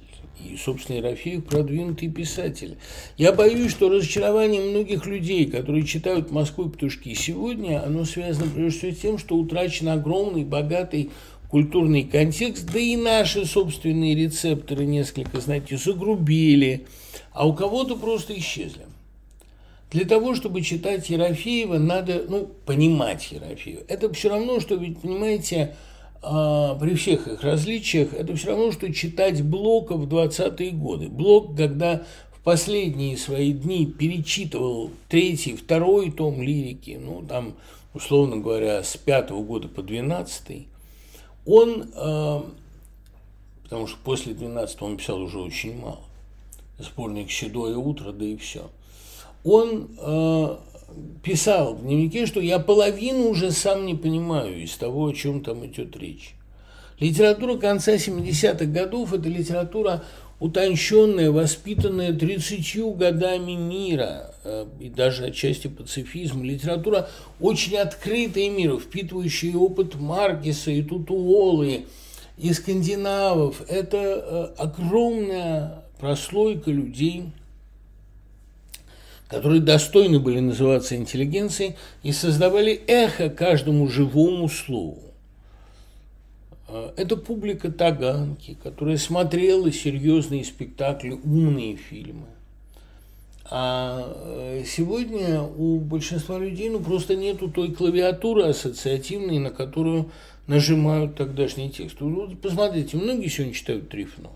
[0.54, 2.78] и, собственно, Ерофеев продвинутый писатель.
[3.18, 8.80] Я боюсь, что разочарование многих людей, которые читают «Москву и петушки» сегодня, оно связано прежде
[8.80, 11.10] всего с тем, что утрачен огромный, богатый
[11.50, 16.86] культурный контекст, да и наши собственные рецепторы несколько, знаете, загрубели,
[17.32, 18.86] а у кого-то просто исчезли.
[19.92, 23.84] Для того, чтобы читать Ерофеева, надо, ну, понимать Ерофеева.
[23.88, 25.76] Это все равно, что, ведь, понимаете,
[26.26, 31.08] при всех их различиях, это все равно, что читать Блока в 20-е годы.
[31.08, 37.54] Блок, когда в последние свои дни перечитывал третий, второй том лирики, ну, там,
[37.94, 40.68] условно говоря, с пятого года по двенадцатый,
[41.46, 42.42] он, э,
[43.64, 46.02] потому что после 12 он писал уже очень мало,
[46.80, 48.70] сборник «Седое утро», да и все,
[49.44, 50.58] он э,
[51.24, 55.66] писал в дневнике, что я половину уже сам не понимаю из того, о чем там
[55.66, 56.36] идет речь.
[57.00, 60.04] Литература конца 70-х годов– это литература
[60.40, 66.44] утонченная, воспитанная 30 годами мира э, и даже отчасти пацифизм.
[66.44, 67.10] Литература
[67.40, 71.86] очень открытая миру, впитывающая опыт Маркеса и Тутуолы,
[72.38, 73.62] и скандинавов.
[73.68, 77.26] Это э, огромная прослойка людей–
[79.28, 85.02] которые достойны были называться интеллигенцией и создавали эхо каждому живому слову.
[86.68, 92.28] А, это публика Таганки, которая смотрела серьезные спектакли, умные фильмы.
[93.48, 100.10] А э, сегодня у большинства людей ну, просто нету той клавиатуры ассоциативной, на которую
[100.48, 102.02] нажимают тогдашний текст.
[102.02, 104.36] Вот посмотрите, многие сегодня читают Трифонова.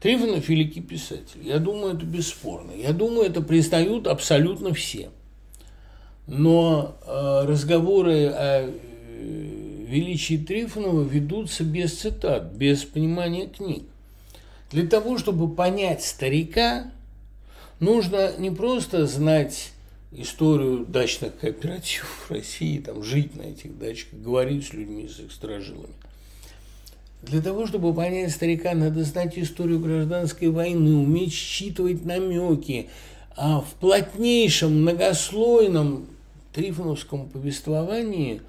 [0.00, 1.40] Трифонов великий писатель.
[1.42, 2.72] Я думаю, это бесспорно.
[2.72, 5.10] Я думаю, это признают абсолютно все.
[6.26, 8.70] Но э, разговоры о э,
[9.86, 13.82] величии Трифонова ведутся без цитат, без понимания книг.
[14.70, 16.90] Для того, чтобы понять старика,
[17.78, 19.72] нужно не просто знать
[20.12, 25.30] историю дачных кооперативов в России, там, жить на этих дачах, говорить с людьми, с их
[25.30, 25.92] сторожилами–
[27.22, 32.88] для того, чтобы понять старика, надо знать историю гражданской войны, уметь считывать намеки.
[33.36, 36.06] А в плотнейшем, многослойном
[36.52, 38.40] трифоновском повествовании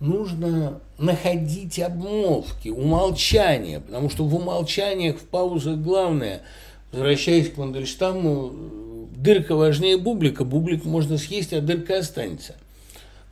[0.00, 6.42] нужно находить обмолвки, умолчания, потому что в умолчаниях, в паузах главное,
[6.92, 8.52] возвращаясь к Мандельштаму,
[9.16, 12.56] дырка важнее бублика, бублик можно съесть, а дырка останется.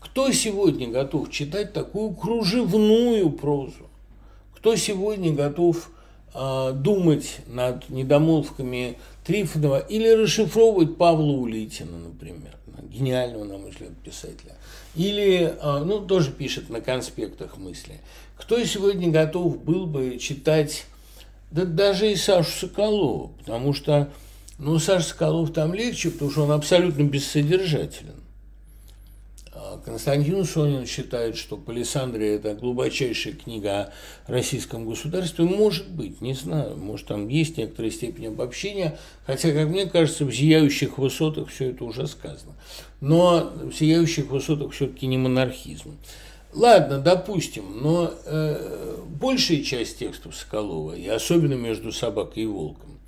[0.00, 3.90] Кто сегодня готов читать такую кружевную прозу?
[4.64, 5.90] Кто сегодня готов
[6.32, 14.56] э, думать над недомолвками Трифонова или расшифровывать Павла Улитина, например, гениального, на мой взгляд, писателя?
[14.96, 18.00] Или, э, ну, тоже пишет на конспектах мысли.
[18.38, 20.86] Кто сегодня готов был бы читать
[21.50, 24.10] да даже и Сашу Соколова, потому что
[24.58, 28.23] ну, Саша Соколов там легче, потому что он абсолютно бессодержателен.
[29.84, 33.92] Константин Сонин считает, что Палисандрия– это глубочайшая книга
[34.26, 35.44] о российском государстве.
[35.44, 40.32] Может быть, не знаю, может, там есть некоторая степень обобщения, хотя, как мне кажется, в
[40.32, 42.54] «Зияющих высотах» все это уже сказано.
[43.00, 45.96] Но в «Зияющих высотах» все-таки не монархизм.
[46.52, 52.98] Ладно, допустим, но э, большая часть текстов Соколова, и особенно между собакой и волком,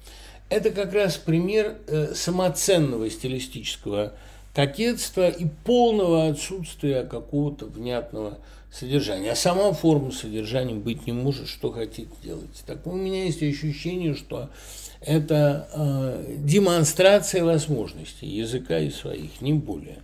[0.48, 4.14] это как раз пример э, самоценного стилистического
[4.56, 8.38] кокетства и полного отсутствия какого-то внятного
[8.72, 9.32] содержания.
[9.32, 12.64] А сама форма содержания быть не может, что хотите делать.
[12.64, 14.48] Так у меня есть ощущение, что
[15.02, 19.98] это э, демонстрация возможностей языка и своих, не более.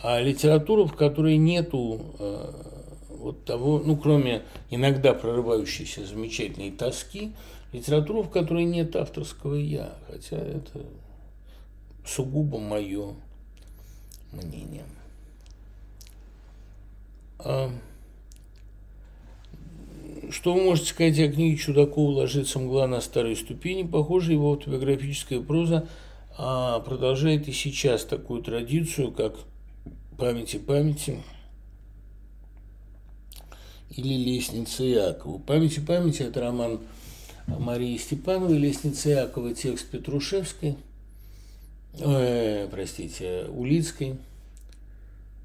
[0.00, 2.52] А литература, в которой нету э,
[3.08, 7.32] вот того, ну, кроме иногда прорывающейся замечательной тоски,
[7.72, 10.86] Литература, в которой нет авторского «я», хотя это
[12.06, 13.14] сугубо мое
[14.32, 14.84] мнение.
[17.38, 17.70] А
[20.30, 23.82] что вы можете сказать о книге Чудакова «Ложится мгла на старой ступени»?
[23.82, 25.88] Похоже, его автобиографическая проза
[26.36, 29.36] а, продолжает и сейчас такую традицию, как
[30.18, 31.22] «Памяти памяти»
[33.90, 35.38] или «Лестница Якова».
[35.38, 36.80] «Памяти памяти»– это роман
[37.46, 40.76] Марии Степановой, Лестница Якова, текст Петрушевской,
[41.94, 44.16] э, простите, Улицкой.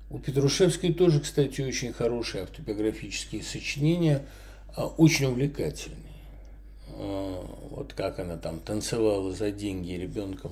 [0.09, 4.23] У Петрушевской тоже, кстати, очень хорошие автобиографические сочинения,
[4.75, 5.97] а, очень увлекательные.
[6.89, 10.51] А, вот как она там танцевала за деньги ребенком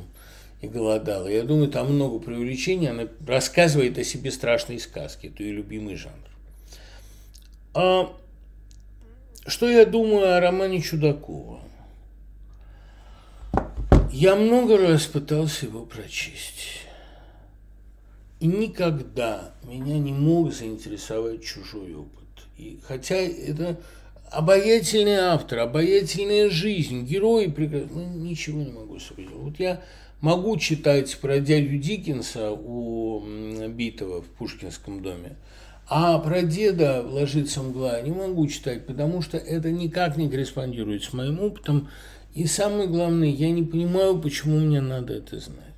[0.61, 1.27] и голодала.
[1.27, 2.89] Я думаю, там много преувеличений.
[2.89, 5.27] Она рассказывает о себе страшные сказки.
[5.27, 6.15] Это ее любимый жанр.
[7.73, 8.13] А
[9.45, 11.60] что я думаю о романе Чудакова?
[14.21, 16.85] Я много раз пытался его прочесть.
[18.39, 22.45] И никогда меня не мог заинтересовать чужой опыт.
[22.55, 23.79] И, хотя это
[24.29, 29.31] обаятельный автор, обаятельная жизнь, герои прекрасны, ну, ничего не могу сказать.
[29.31, 29.81] Вот я
[30.19, 33.25] могу читать про дядю Диккенса у
[33.69, 35.35] Битова в Пушкинском доме,
[35.87, 41.11] а про деда «Ложится мгла» не могу читать, потому что это никак не корреспондирует с
[41.11, 41.89] моим опытом.
[42.33, 45.71] И самое главное, я не понимаю, почему мне надо это знать.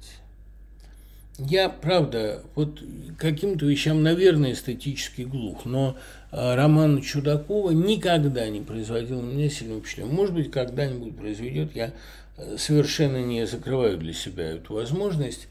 [1.40, 2.80] Я, правда, вот
[3.18, 5.98] каким-то вещам, наверное, эстетически глух, но
[6.32, 10.12] а, роман Чудакова никогда не производил на меня сильного впечатления.
[10.12, 11.92] Может быть, когда-нибудь произведет, я
[12.38, 15.48] э, совершенно не закрываю для себя эту возможность,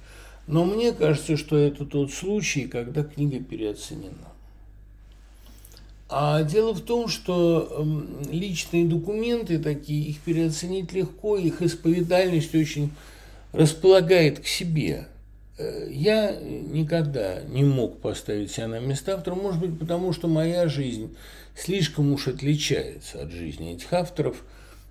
[0.47, 4.31] но мне кажется, что это тот случай, когда книга переоценена.
[6.14, 12.93] А дело в том, что эм, личные документы такие, их переоценить легко, их исповедальность очень
[13.52, 15.06] располагает к себе.
[15.56, 20.68] Э, я никогда не мог поставить себя на место автора, может быть, потому что моя
[20.68, 21.16] жизнь
[21.56, 24.36] слишком уж отличается от жизни этих авторов.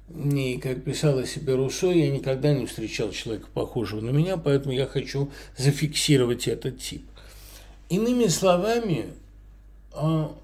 [0.10, 4.88] И, как писала себе Руссо, я никогда не встречал человека, похожего на меня, поэтому я
[4.88, 7.04] хочу зафиксировать этот тип.
[7.90, 9.06] Иными словами,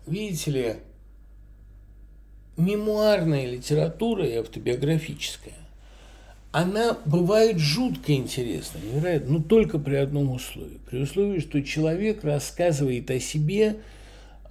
[0.05, 0.75] видите ли,
[2.57, 5.53] мемуарная литература и автобиографическая,
[6.51, 10.79] она бывает жутко интересна, невероятно, но только при одном условии.
[10.89, 13.77] При условии, что человек рассказывает о себе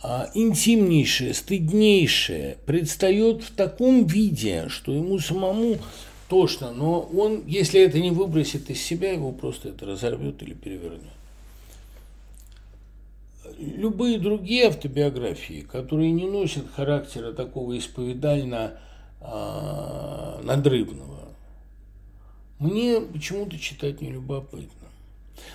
[0.03, 5.79] а, интимнейшее, стыднейшее, предстает в таком виде, что ему самому
[6.29, 11.16] тошно, но он, если это не выбросит из себя, его просто это разорвет или перевернет
[13.59, 18.79] любые другие автобиографии, которые не носят характера такого исповедально
[19.21, 21.29] а, надрывного,
[22.59, 24.71] мне почему-то читать не любопытно.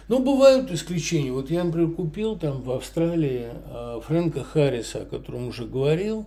[0.07, 1.31] Но бывают исключения.
[1.31, 6.25] Вот я, например, купил там в Австралии а, Фрэнка Харриса, о котором уже говорил,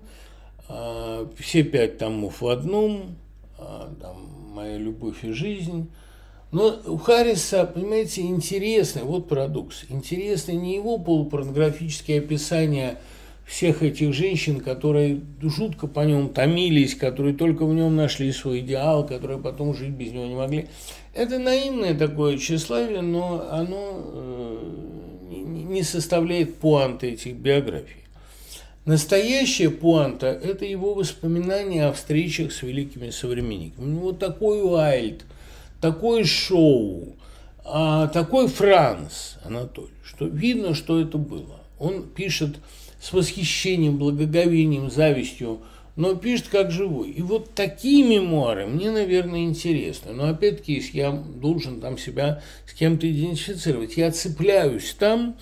[0.69, 3.17] а, все пять томов в одном,
[3.57, 5.89] там, «Моя любовь и жизнь»,
[6.55, 13.01] но у Харриса, понимаете, интересный, вот парадокс, интересно не его полупорнографические описания
[13.45, 19.05] всех этих женщин, которые жутко по нем томились, которые только в нем нашли свой идеал,
[19.05, 20.69] которые потом жить без него не могли.
[21.13, 24.59] Это наивное такое тщеславие, но оно э,
[25.33, 28.05] не составляет пуанты этих биографий.
[28.85, 33.85] Настоящая пуанта– это его воспоминания о встречах с великими современниками.
[33.85, 35.25] У него такой Уайльд,
[35.85, 37.15] такое шоу,
[37.63, 41.61] а такой Франц Анатолий, что видно, что это было.
[41.79, 42.57] Он пишет
[43.03, 45.61] с восхищением, благоговением, завистью,
[45.97, 47.11] но пишет как живой.
[47.11, 50.15] И вот такие мемуары мне, наверное, интересны.
[50.15, 55.37] Но опять-таки, если я должен там себя с кем-то идентифицировать, я цепляюсь там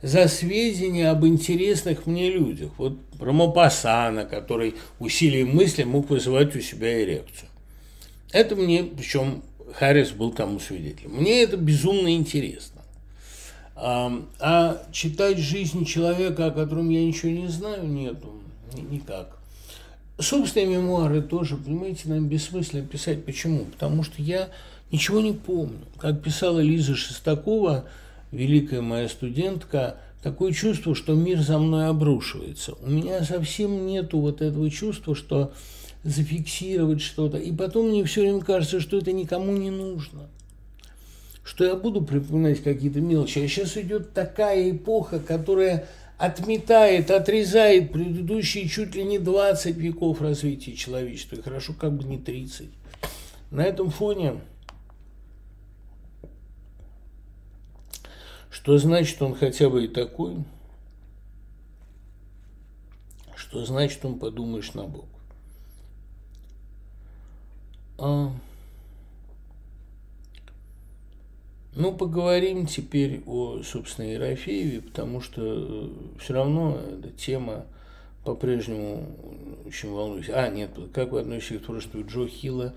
[0.00, 2.70] за сведения об интересных мне людях.
[2.78, 7.48] Вот про Мопассана, который усилием мысли мог вызывать у себя эрекцию.
[8.30, 9.42] Это мне, причем
[9.74, 11.12] Харрис был тому свидетелем.
[11.12, 12.82] Мне это безумно интересно.
[13.76, 18.32] А читать жизнь человека, о котором я ничего не знаю, нету
[18.90, 19.38] никак.
[20.18, 23.24] Собственные мемуары тоже, понимаете, нам бессмысленно писать.
[23.24, 23.66] Почему?
[23.66, 24.48] Потому что я
[24.90, 25.78] ничего не помню.
[25.98, 27.84] Как писала Лиза Шестакова,
[28.32, 32.74] великая моя студентка, такое чувство, что мир за мной обрушивается.
[32.82, 35.52] У меня совсем нету вот этого чувства, что
[36.04, 37.38] зафиксировать что-то.
[37.38, 40.28] И потом мне все время кажется, что это никому не нужно
[41.48, 43.38] что я буду припоминать какие-то мелочи.
[43.38, 45.88] А сейчас идет такая эпоха, которая
[46.18, 51.36] отметает, отрезает предыдущие чуть ли не 20 веков развития человечества.
[51.36, 52.68] И хорошо, как бы не 30.
[53.50, 54.40] На этом фоне,
[58.50, 60.36] что значит он хотя бы и такой,
[63.36, 65.06] что значит он подумаешь на Бог.
[67.98, 68.30] А...
[71.74, 75.88] Ну, поговорим теперь о, собственно, Ерофееве, потому что э,
[76.18, 77.66] все равно эта тема
[78.24, 79.06] по-прежнему
[79.64, 80.28] очень волнуюсь.
[80.28, 82.74] А, нет, как вы относитесь к творчеству Джо Хилла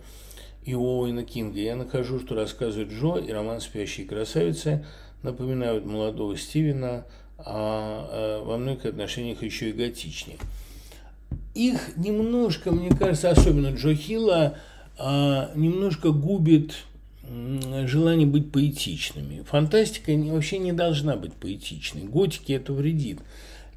[0.65, 1.59] и Оуэна Кинга?
[1.59, 4.85] Я нахожу, что рассказы Джо и роман «Спящие красавицы»
[5.23, 7.05] напоминают молодого Стивена,
[7.37, 10.37] а, а во многих отношениях еще и готичнее.
[11.55, 14.57] Их немножко, мне кажется, особенно Джо Хилла,
[14.99, 16.75] немножко губит
[17.85, 19.43] желание быть поэтичными.
[19.43, 22.03] Фантастика вообще не должна быть поэтичной.
[22.03, 23.19] Готики это вредит.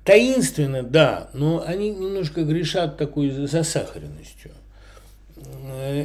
[0.04, 4.50] Таинственно, да, но они немножко грешат такой засахаренностью.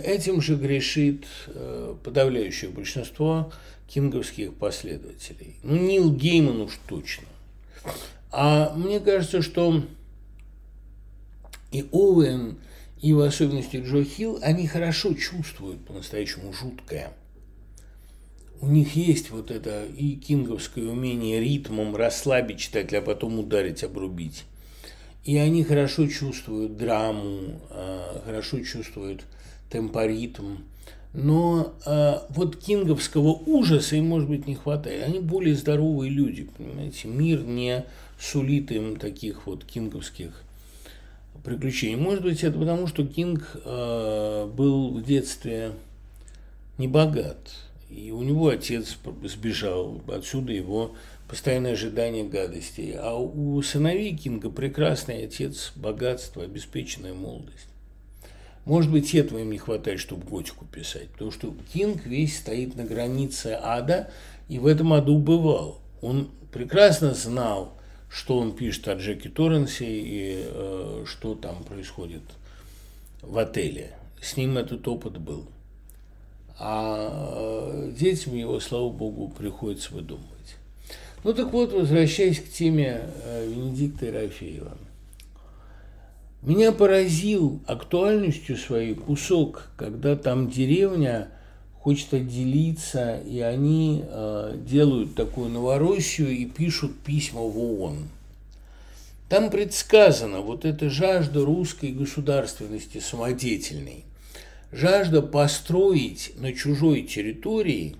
[0.04, 3.52] Этим же грешит э, подавляющее большинство
[3.88, 5.56] кинговских последователей.
[5.64, 7.28] Ну, Нил Гейман уж точно.
[8.32, 9.84] А мне кажется, что
[11.72, 12.58] и Оуэн,
[13.02, 17.14] и в особенности Джо Хилл, они хорошо чувствуют по-настоящему жуткое–
[18.62, 24.44] у них есть вот это и кинговское умение ритмом расслабить читателя, а потом ударить, обрубить.
[25.24, 29.24] И они хорошо чувствуют драму, а, хорошо чувствуют
[29.70, 30.58] темпоритм.
[31.12, 35.04] Но э, вот кинговского ужаса им, может быть, не хватает.
[35.08, 37.08] Они более здоровые люди, понимаете.
[37.08, 37.84] Мир не
[38.20, 40.44] сулит им таких вот кинговских
[41.44, 41.96] приключений.
[41.96, 45.72] Может быть, это потому, что Кинг э, был в детстве
[46.78, 47.38] не богат
[47.90, 50.94] и у него отец сбежал, отсюда его
[51.28, 52.96] постоянное ожидание гадостей.
[52.98, 57.68] А у сыновей Кинга прекрасный отец, богатство, обеспеченная молодость.
[58.66, 62.84] Может быть, этого им не хватает, чтобы готику писать, потому что Кинг весь стоит на
[62.84, 64.12] границе ада,
[64.48, 65.80] и в этом аду бывал.
[66.02, 67.79] Он прекрасно знал,
[68.10, 72.24] что он пишет о Джеки Торренсе и э, что там происходит
[73.22, 73.92] в отеле.
[74.22, 75.48] С ним этот опыт был
[76.60, 80.28] а э, детям его, слава богу, приходится выдумывать.
[81.24, 84.78] Ну так вот, возвращаясь к теме э, Венедикта Ерофеева.
[86.42, 91.30] Меня поразил актуальностью своей кусок, когда там деревня
[91.80, 98.10] хочет отделиться, и они э, делают такую Новороссию и пишут письма в ООН.
[99.30, 104.06] Там предсказано вот эта жажда русской государственности самодеятельной
[104.72, 107.96] жажда построить на чужой территории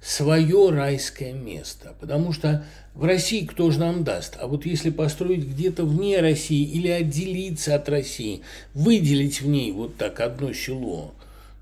[0.00, 1.94] свое райское место.
[2.00, 2.64] Потому что
[2.94, 4.36] в России кто же нам даст?
[4.40, 8.42] А вот если построить где-то вне России или отделиться от России,
[8.74, 11.12] выделить в ней вот так одно село,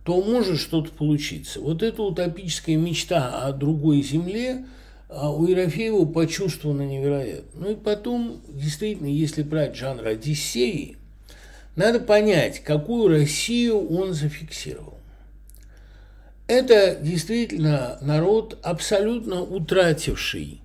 [0.04, 1.60] то может что-то получиться.
[1.60, 4.66] Вот эта утопическая мечта о другой земле
[5.08, 7.60] а у Ерофеева почувствована невероятно.
[7.60, 10.96] Ну и потом, действительно, если брать жанр Одиссеи–
[11.76, 14.98] надо понять, какую Россию он зафиксировал.
[16.46, 20.60] Это действительно народ, абсолютно утративший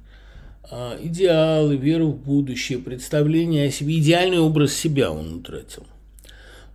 [0.69, 5.85] а, идеалы, веру в будущее, представление о себе, идеальный образ себя он утратил.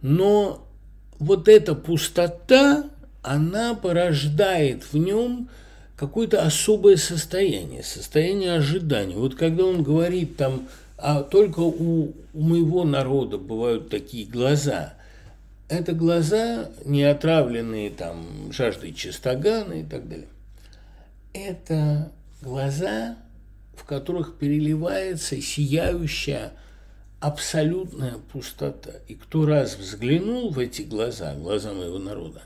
[0.03, 0.64] Но
[1.25, 2.85] вот эта пустота,
[3.23, 5.49] она порождает в нем
[5.97, 9.17] какое-то особое состояние, состояние ожидания.
[9.17, 10.69] Вот когда он говорит там,
[10.99, 14.95] а только у, у моего народа бывают такие глаза,
[15.69, 20.29] это глаза, не отравленные там жаждой чистогана и так далее.
[21.33, 23.17] Это глаза,
[23.75, 26.53] в которых переливается сияющая
[27.25, 28.91] абсолютная пустота.
[29.09, 32.43] И кто раз взглянул в эти глаза, глаза моего народа,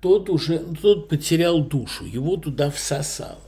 [0.00, 3.40] тот уже, тот потерял душу, его туда всосало.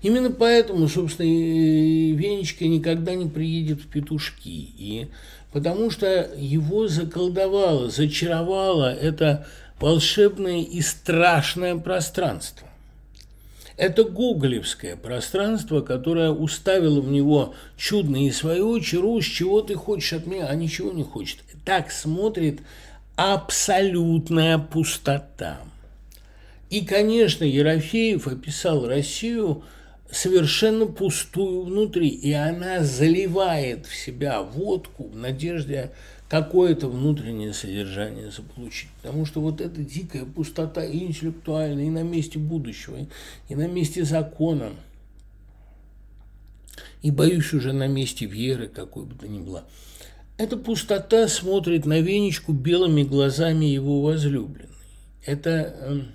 [0.00, 4.48] Именно поэтому, собственно, Венечка никогда не приедет в петушки.
[4.48, 5.08] И
[5.52, 9.46] потому что его заколдовало, зачаровало это
[9.80, 12.68] волшебное и страшное пространство.
[13.76, 20.26] Это гоголевское пространство, которое уставило в него чудные свои очи, Русь, чего ты хочешь от
[20.26, 21.38] меня, а ничего не хочет.
[21.64, 22.60] Так смотрит
[23.16, 25.60] абсолютная пустота.
[26.70, 29.62] И, конечно, Ерофеев описал Россию
[30.10, 35.92] совершенно пустую внутри, и она заливает в себя водку в надежде
[36.32, 38.88] какое-то внутреннее содержание заполучить.
[39.02, 42.96] Потому что вот эта дикая пустота и интеллектуальная, и на месте будущего,
[43.50, 44.70] и на месте закона,
[47.02, 49.64] и, боюсь, уже на месте веры, какой бы то ни была.
[50.38, 54.70] Эта пустота смотрит на Венечку белыми глазами его возлюбленной.
[55.26, 56.12] Это эм,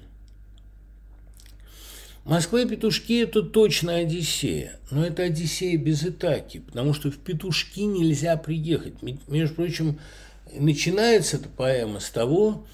[2.28, 7.80] Москва и петушки– это точно Одиссея, но это Одиссея без Итаки, потому что в петушки
[7.80, 8.96] нельзя приехать.
[9.30, 9.98] Между прочим,
[10.54, 12.66] начинается эта поэма с того,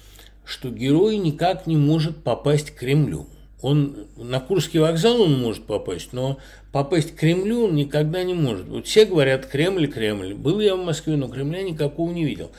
[0.44, 3.28] что герой никак не может попасть к Кремлю.
[3.62, 6.38] Он на Курский вокзал он может попасть, но
[6.72, 8.66] попасть к Кремлю он никогда не может.
[8.66, 10.34] Вот все говорят Кремль, Кремль.
[10.34, 12.50] Был я в Москве, но Кремля никакого не видел.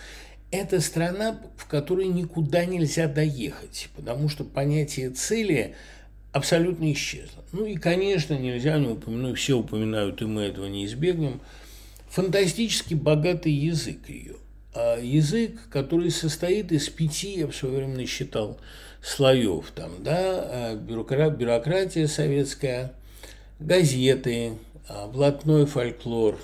[0.49, 5.76] Это страна, в которой никуда нельзя доехать, потому что понятие цели–
[6.36, 7.45] абсолютно исчезла.
[7.53, 11.40] Ну и, конечно, нельзя не упомянуть, все упоминают, и мы этого не избегнем,
[12.10, 14.36] фантастически богатый язык ее.
[14.74, 18.60] А язык, который состоит из пяти, я в свое время насчитал,
[19.02, 19.72] слоев.
[19.74, 22.91] Там, да, а, бюрократ, бюрократия советская,
[23.62, 24.57] газеты,
[24.90, 26.38] а, блатной фольклор,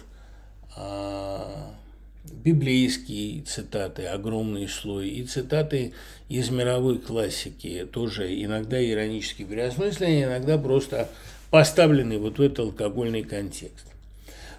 [2.33, 5.93] библейские цитаты, огромный слой, и цитаты
[6.29, 11.09] из мировой классики, тоже иногда иронически переосмысленные, иногда просто
[11.49, 13.85] поставлены вот в этот алкогольный контекст.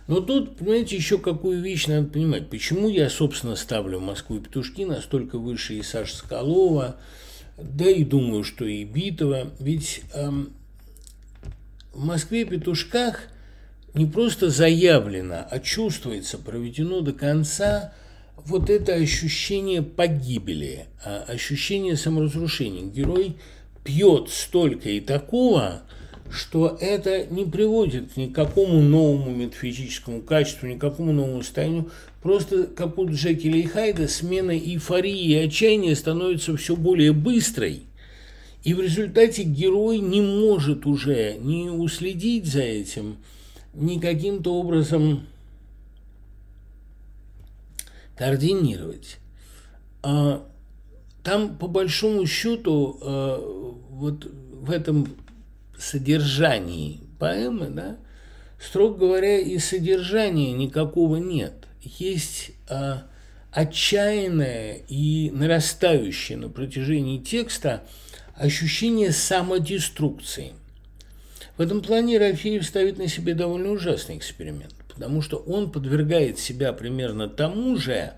[0.08, 2.50] Но тут, понимаете, еще какую вещь надо понимать.
[2.50, 6.96] Почему я, собственно, ставлю Москву и Петушки настолько выше и Саши Скалова,
[7.56, 9.50] да и думаю, что и Битова.
[9.60, 10.52] Ведь эм,
[11.92, 13.28] в Москве и Петушках
[13.94, 17.92] не просто заявлено, а чувствуется, проведено до конца
[18.36, 22.84] вот это ощущение погибели, а ощущение саморазрушения.
[22.84, 23.36] Герой
[23.84, 25.82] пьет столько и такого,
[26.30, 31.90] что это не приводит к какому новому метафизическому качеству, ни к какому новому состоянию.
[32.22, 37.82] Просто, как у Джекиля и Хайда, смена эйфории и отчаяния становится все более быстрой.
[38.64, 43.18] И в результате герой не может уже не уследить за этим–
[43.74, 45.26] не каким-то образом
[48.16, 49.18] координировать.
[50.02, 50.46] А
[51.22, 53.38] там, по большому счету, а,
[53.90, 55.08] вот в этом
[55.78, 57.96] содержании поэмы, да,
[58.60, 61.66] строго говоря, и содержания никакого нет.
[61.80, 63.04] Есть а,
[63.50, 67.82] отчаянное и нарастающее на протяжении текста
[68.34, 70.52] ощущение самодеструкции–
[71.62, 76.72] в этом плане Рафеев ставит на себе довольно ужасный эксперимент, потому что он подвергает себя
[76.72, 78.14] примерно тому же,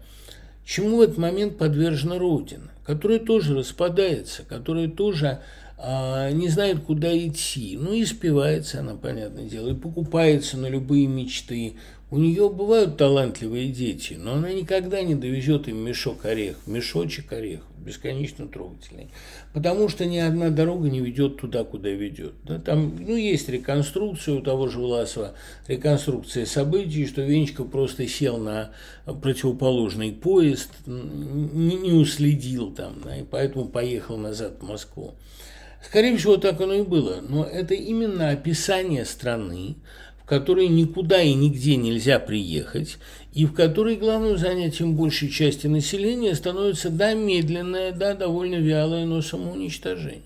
[0.64, 5.40] чему в этот момент подвержена Родина, которая тоже распадается, которая тоже
[5.76, 7.76] а, не знает, куда идти.
[7.78, 11.74] Ну и спивается она, понятное дело, и покупается на любые мечты,
[12.10, 17.66] у нее бывают талантливые дети, но она никогда не довезет им мешок орех, мешочек орехов,
[17.78, 19.08] бесконечно трогательный.
[19.52, 22.34] Потому что ни одна дорога не ведет туда, куда ведет.
[22.44, 25.34] Да, там ну, есть реконструкция у того же Власова,
[25.66, 28.70] реконструкция событий, что Венечка просто сел на
[29.06, 35.14] противоположный поезд, не, не уследил там, да, и поэтому поехал назад в Москву.
[35.84, 37.20] Скорее всего, так оно и было.
[37.20, 39.76] Но это именно описание страны,
[40.24, 42.96] в которой никуда и нигде нельзя приехать,
[43.34, 49.20] и в которой главным занятием большей части населения становится, да, медленное, да, довольно вялое, но
[49.20, 50.22] самоуничтожение.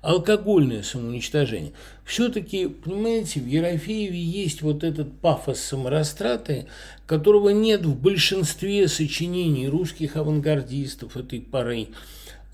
[0.00, 1.72] алкогольное самоуничтожение.
[2.04, 6.66] Все-таки, понимаете, в Ерофееве есть вот этот пафос саморастраты,
[7.06, 11.88] которого нет в большинстве сочинений русских авангардистов этой поры.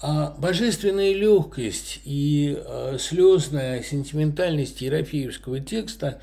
[0.00, 6.20] А божественная легкость и э, слезная сентиментальность ерофеевского текста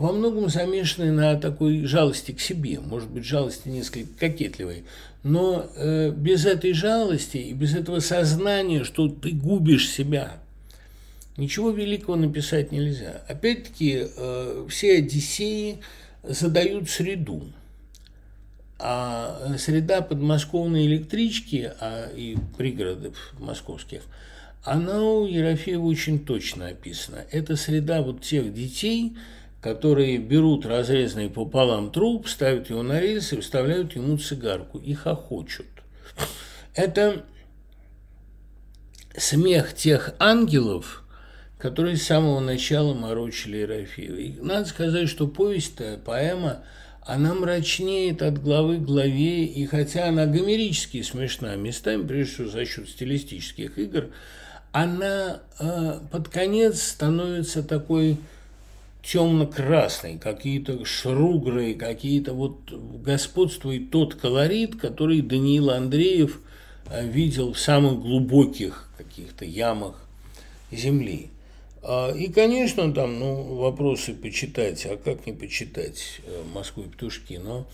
[0.00, 4.84] во многом замешаны на такой жалости к себе, может быть, жалости несколько кокетливой,
[5.22, 10.38] но э, без этой жалости и без этого сознания, что ты губишь себя,
[11.36, 13.20] ничего великого написать нельзя.
[13.28, 15.80] Опять-таки, э, все Одиссеи
[16.22, 17.42] задают среду–
[18.82, 24.00] а среда подмосковной электрички а и пригородов московских,
[24.64, 27.26] она у Ерофеева очень точно описана.
[27.30, 29.12] Это среда вот тех детей,
[29.60, 35.66] которые берут разрезанный пополам труп, ставят его на рельсы, вставляют ему цигарку и хохочут.
[36.74, 37.24] Это
[39.16, 41.04] смех тех ангелов,
[41.58, 44.16] которые с самого начала морочили Ерофеева.
[44.16, 46.64] И надо сказать, что повесть-то, поэма–
[47.02, 52.64] она мрачнеет от главы к главе, и хотя она гомерически смешна местами, прежде всего за
[52.64, 54.10] счет стилистических игр,
[54.72, 58.18] она э, под конец становится такой
[59.02, 66.40] темно-красной, какие-то шругры, какие-то вот господствует тот колорит, который Даниил Андреев
[66.86, 70.06] э, видел в самых глубоких каких-то ямах
[70.70, 71.30] земли.
[71.82, 77.40] А, и, конечно, там ну, вопросы почитать, а как не почитать э, «Москву и петушки»,
[77.42, 77.66] но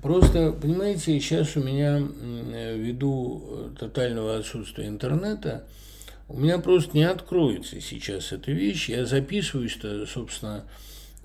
[0.00, 5.64] просто, понимаете, сейчас у меня ввиду э, тотального отсутствия интернета,
[6.32, 8.88] у меня просто не откроется сейчас эта вещь.
[8.88, 10.64] Я записываюсь-то, собственно,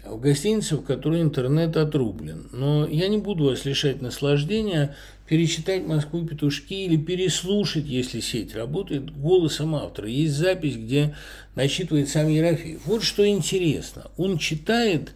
[0.03, 2.49] в гостинице, в которой интернет отрублен.
[2.51, 4.95] Но я не буду вас лишать наслаждения
[5.27, 10.09] перечитать «Москву петушки» или переслушать, если сеть работает, голосом автора.
[10.09, 11.15] Есть запись, где
[11.55, 12.81] начитывает сам Ерофеев.
[12.85, 14.09] Вот что интересно.
[14.17, 15.13] Он читает,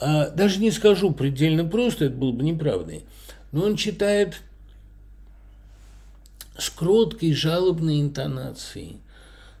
[0.00, 3.04] а, даже не скажу предельно просто, это было бы неправдой,
[3.52, 4.42] но он читает
[6.56, 9.00] с кроткой жалобной интонацией,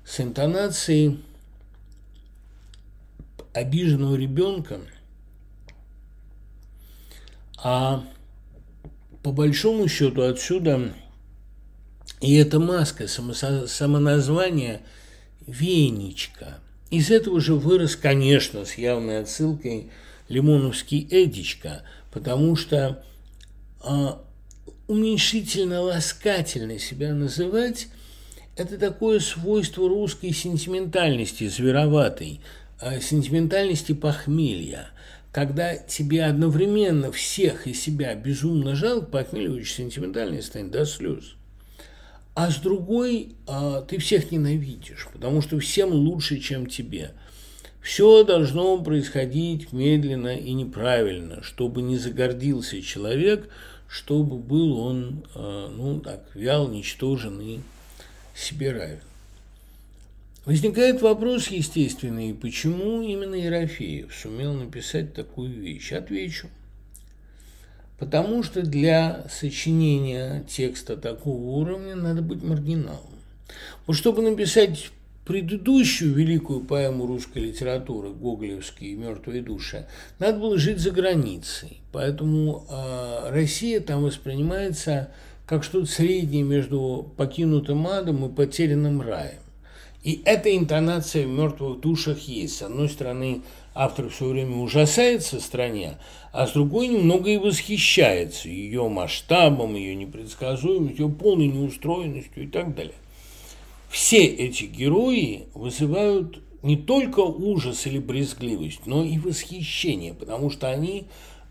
[0.04, 1.22] с интонацией
[3.52, 4.80] обиженного ребенка,
[7.56, 8.04] а
[9.22, 10.92] по большому счету отсюда
[12.20, 14.82] и эта маска, самоназвание
[15.46, 16.58] Венечка.
[16.90, 19.90] Из этого же вырос, конечно, с явной отсылкой
[20.28, 21.82] Лимоновский Эдичка,
[22.12, 23.04] потому что
[24.92, 27.88] а, уменьшительно-ласкательно себя называть–
[28.56, 32.40] это такое свойство русской сентиментальности, звероватой,
[32.80, 34.88] а, сентиментальности похмелья–
[35.32, 41.34] когда тебе одновременно всех и себя безумно жалко, похмелье очень сентиментальный станет до слез.
[42.34, 47.12] А с другой, а, ты всех ненавидишь, потому что всем лучше, чем тебе.
[47.82, 53.48] Все должно происходить медленно и неправильно, чтобы не загордился человек,
[53.92, 57.60] чтобы был он, а, ну так, вял, ничтожен и
[58.34, 59.00] себе равен.
[60.46, 65.92] Возникает вопрос естественный, почему именно Ерофеев сумел написать такую вещь?
[65.92, 66.48] Отвечу.
[67.98, 73.12] Потому что для сочинения текста такого уровня надо быть маргиналом.
[73.86, 74.90] Вот чтобы написать
[75.24, 79.86] предыдущую великую поэму русской литературы Гоголевские «Мертвые души»,
[80.18, 81.80] надо было жить за границей.
[81.92, 85.10] Поэтому э, Россия там воспринимается
[85.46, 89.38] как что-то среднее между покинутым адом и потерянным раем.
[90.02, 92.56] И эта интонация в «Мертвых душах» есть.
[92.56, 93.42] С одной стороны,
[93.74, 95.98] автор все время ужасается стране,
[96.32, 102.74] а с другой немного и восхищается ее масштабом, ее непредсказуемостью, ее полной неустроенностью и так
[102.74, 102.94] далее.
[103.92, 111.04] Все эти герои вызывают не только ужас или брезгливость, но и восхищение, потому что они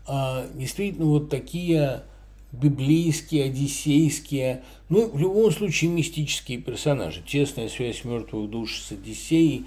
[0.08, 2.02] а, действительно вот такие
[2.50, 7.22] библейские, одиссейские, ну, в любом случае, мистические персонажи.
[7.24, 9.64] Тесная связь мертвых душ с Одиссеей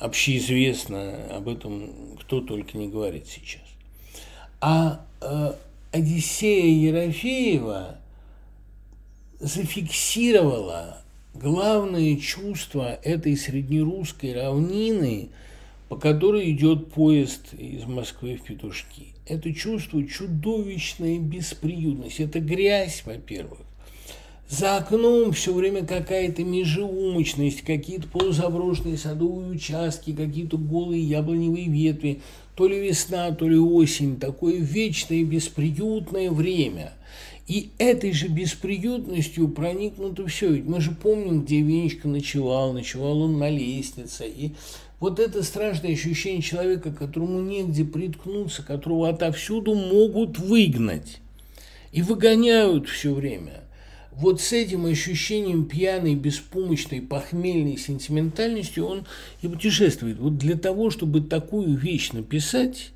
[0.00, 1.92] общеизвестна, об этом
[2.22, 3.62] кто только не говорит сейчас.
[4.60, 5.52] А э,
[5.92, 8.00] Одиссея Ерофеева
[9.38, 11.05] зафиксировала
[11.40, 15.28] главное чувство этой среднерусской равнины,
[15.88, 22.22] по которой идет поезд из Москвы в Петушки это чувство чудовищной бесприютности.
[22.22, 23.58] Это грязь, во-первых.
[24.48, 32.20] За окном все время какая-то межеумочность, какие-то полузаброшенные садовые участки, какие-то голые яблоневые ветви,
[32.54, 36.92] то ли весна, то ли осень, такое вечное бесприютное время.
[37.46, 40.50] И этой же бесприютностью проникнуто все.
[40.52, 42.72] Ведь мы же помним, где Венечка ночевал.
[42.72, 44.26] Ночевал он на лестнице.
[44.28, 44.52] И
[44.98, 51.18] вот это страшное ощущение человека, которому негде приткнуться, которого отовсюду могут выгнать.
[51.92, 53.62] И выгоняют все время.
[54.10, 59.06] Вот с этим ощущением пьяной, беспомощной, похмельной сентиментальностью он
[59.42, 60.18] и путешествует.
[60.18, 62.92] Вот для того, чтобы такую вещь написать,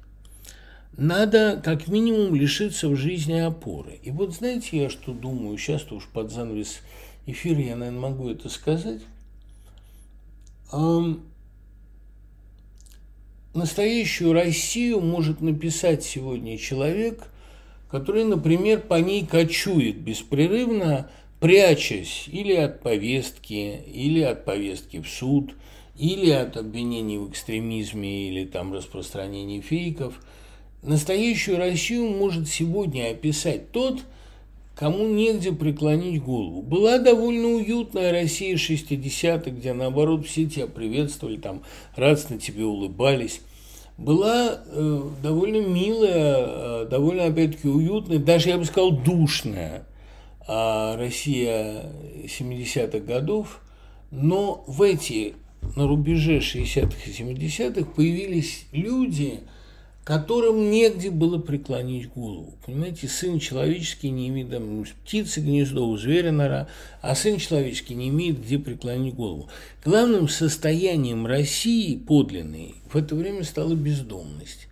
[1.01, 3.99] надо как минимум лишиться в жизни опоры.
[4.03, 6.83] И вот знаете, я что думаю, сейчас-то уж под занавес
[7.25, 9.01] эфира я, наверное, могу это сказать.
[13.55, 17.29] Настоящую Россию может написать сегодня человек,
[17.91, 21.11] который, например, по ней кочует беспрерывно,
[21.41, 25.55] прячась или от повестки, или от повестки в суд,
[25.97, 30.13] или от обвинений в экстремизме или там распространении фейков–
[30.83, 34.01] Настоящую Россию может сегодня описать тот,
[34.75, 36.63] кому негде преклонить голову.
[36.63, 41.63] Была довольно уютная Россия 60-х, где, наоборот, все тебя приветствовали, там,
[41.97, 43.43] радостно тебе улыбались.
[43.99, 49.85] Была э, довольно милая, э, довольно, опять-таки, уютная, даже, я бы сказал, душная
[50.49, 51.93] э, Россия
[52.25, 53.61] 70-х годов,
[54.11, 55.35] но в эти,
[55.77, 59.41] на рубеже 60-х и 70-х появились люди–
[60.05, 62.55] которым негде было преклонить голову.
[62.65, 66.69] Понимаете, сын человеческий не имеет, там, птицы гнездо, у зверя нора,
[67.03, 69.49] а сын человеческий не имеет где преклонить голову.
[69.85, 74.67] Главным состоянием России подлинной в это время стала бездомность.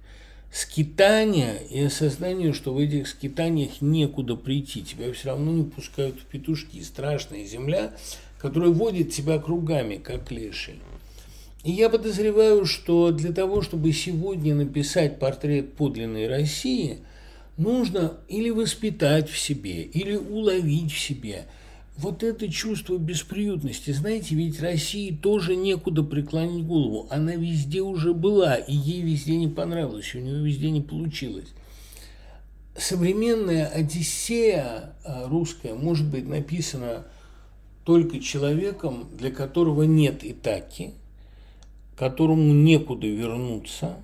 [0.51, 6.25] Скитание и осознание, что в этих скитаниях некуда прийти, тебя все равно не пускают в
[6.25, 6.83] петушки.
[6.83, 7.93] Страшная земля,
[8.39, 10.81] которая водит тебя кругами, как леший.
[11.65, 16.99] И я подозреваю, что для того, чтобы сегодня написать портрет подлинной России,
[17.57, 21.47] нужно или воспитать в себе, или уловить в себе
[21.97, 23.91] вот это чувство бесприютности.
[23.91, 27.09] Знаете, ведь России тоже некуда преклонить голову.
[27.11, 31.49] Она везде уже была, и ей везде не понравилось, у нее везде не получилось.
[32.77, 34.95] Современная Одиссея
[35.27, 37.05] русская может быть написана
[37.85, 40.93] только человеком, для которого нет Итаки–
[41.99, 43.97] которому некуда вернуться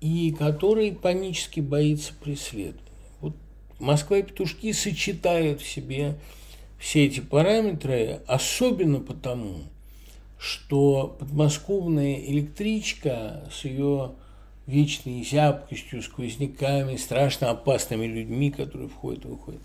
[0.00, 2.80] и который панически боится преследования.
[3.20, 3.34] Вот
[3.80, 6.16] Москва и петушки сочетают в себе
[6.78, 9.56] все эти параметры, особенно потому,
[10.38, 14.12] что подмосковная электричка с ее
[14.66, 19.62] вечной зябкостью, сквозняками, страшно опасными людьми, которые входят и выходят.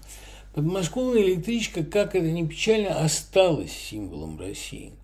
[0.56, 4.94] Подмосковная электричка, как это ни печально, осталась символом России–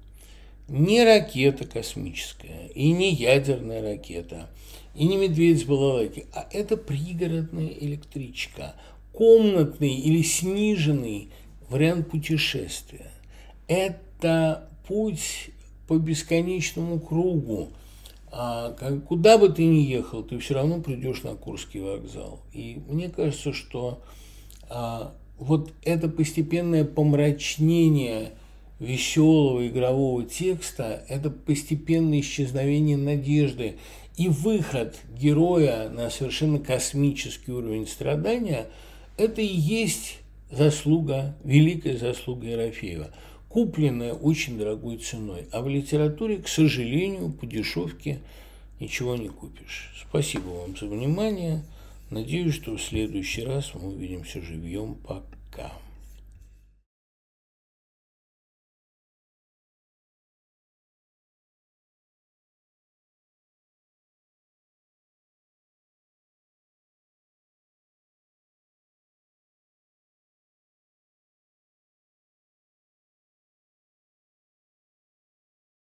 [0.67, 4.49] не ракета космическая, и не ядерная ракета,
[4.95, 8.75] и не медведь с балалайки, а это пригородная электричка,
[9.11, 11.29] комнатный или сниженный
[11.69, 13.11] вариант путешествия.
[13.67, 15.49] Это путь
[15.87, 17.69] по бесконечному кругу.
[18.31, 18.71] А
[19.07, 22.41] куда бы ты ни ехал, ты все равно придешь на Курский вокзал.
[22.51, 24.01] И мне кажется, что
[24.69, 28.31] а, вот это постепенное помрачнение–
[28.79, 33.77] веселого игрового текста– это постепенное исчезновение надежды
[34.17, 38.67] и выход героя на совершенно космический уровень страдания–
[39.17, 40.19] это и есть
[40.51, 43.11] заслуга, великая заслуга Ерофеева,
[43.47, 45.47] купленная очень дорогой ценой.
[45.51, 48.19] А в литературе, к сожалению, по дешевке
[48.79, 49.91] ничего не купишь.
[50.09, 51.63] Спасибо вам за внимание.
[52.09, 54.95] Надеюсь, что в следующий раз мы увидимся живьем.
[54.95, 55.71] Пока.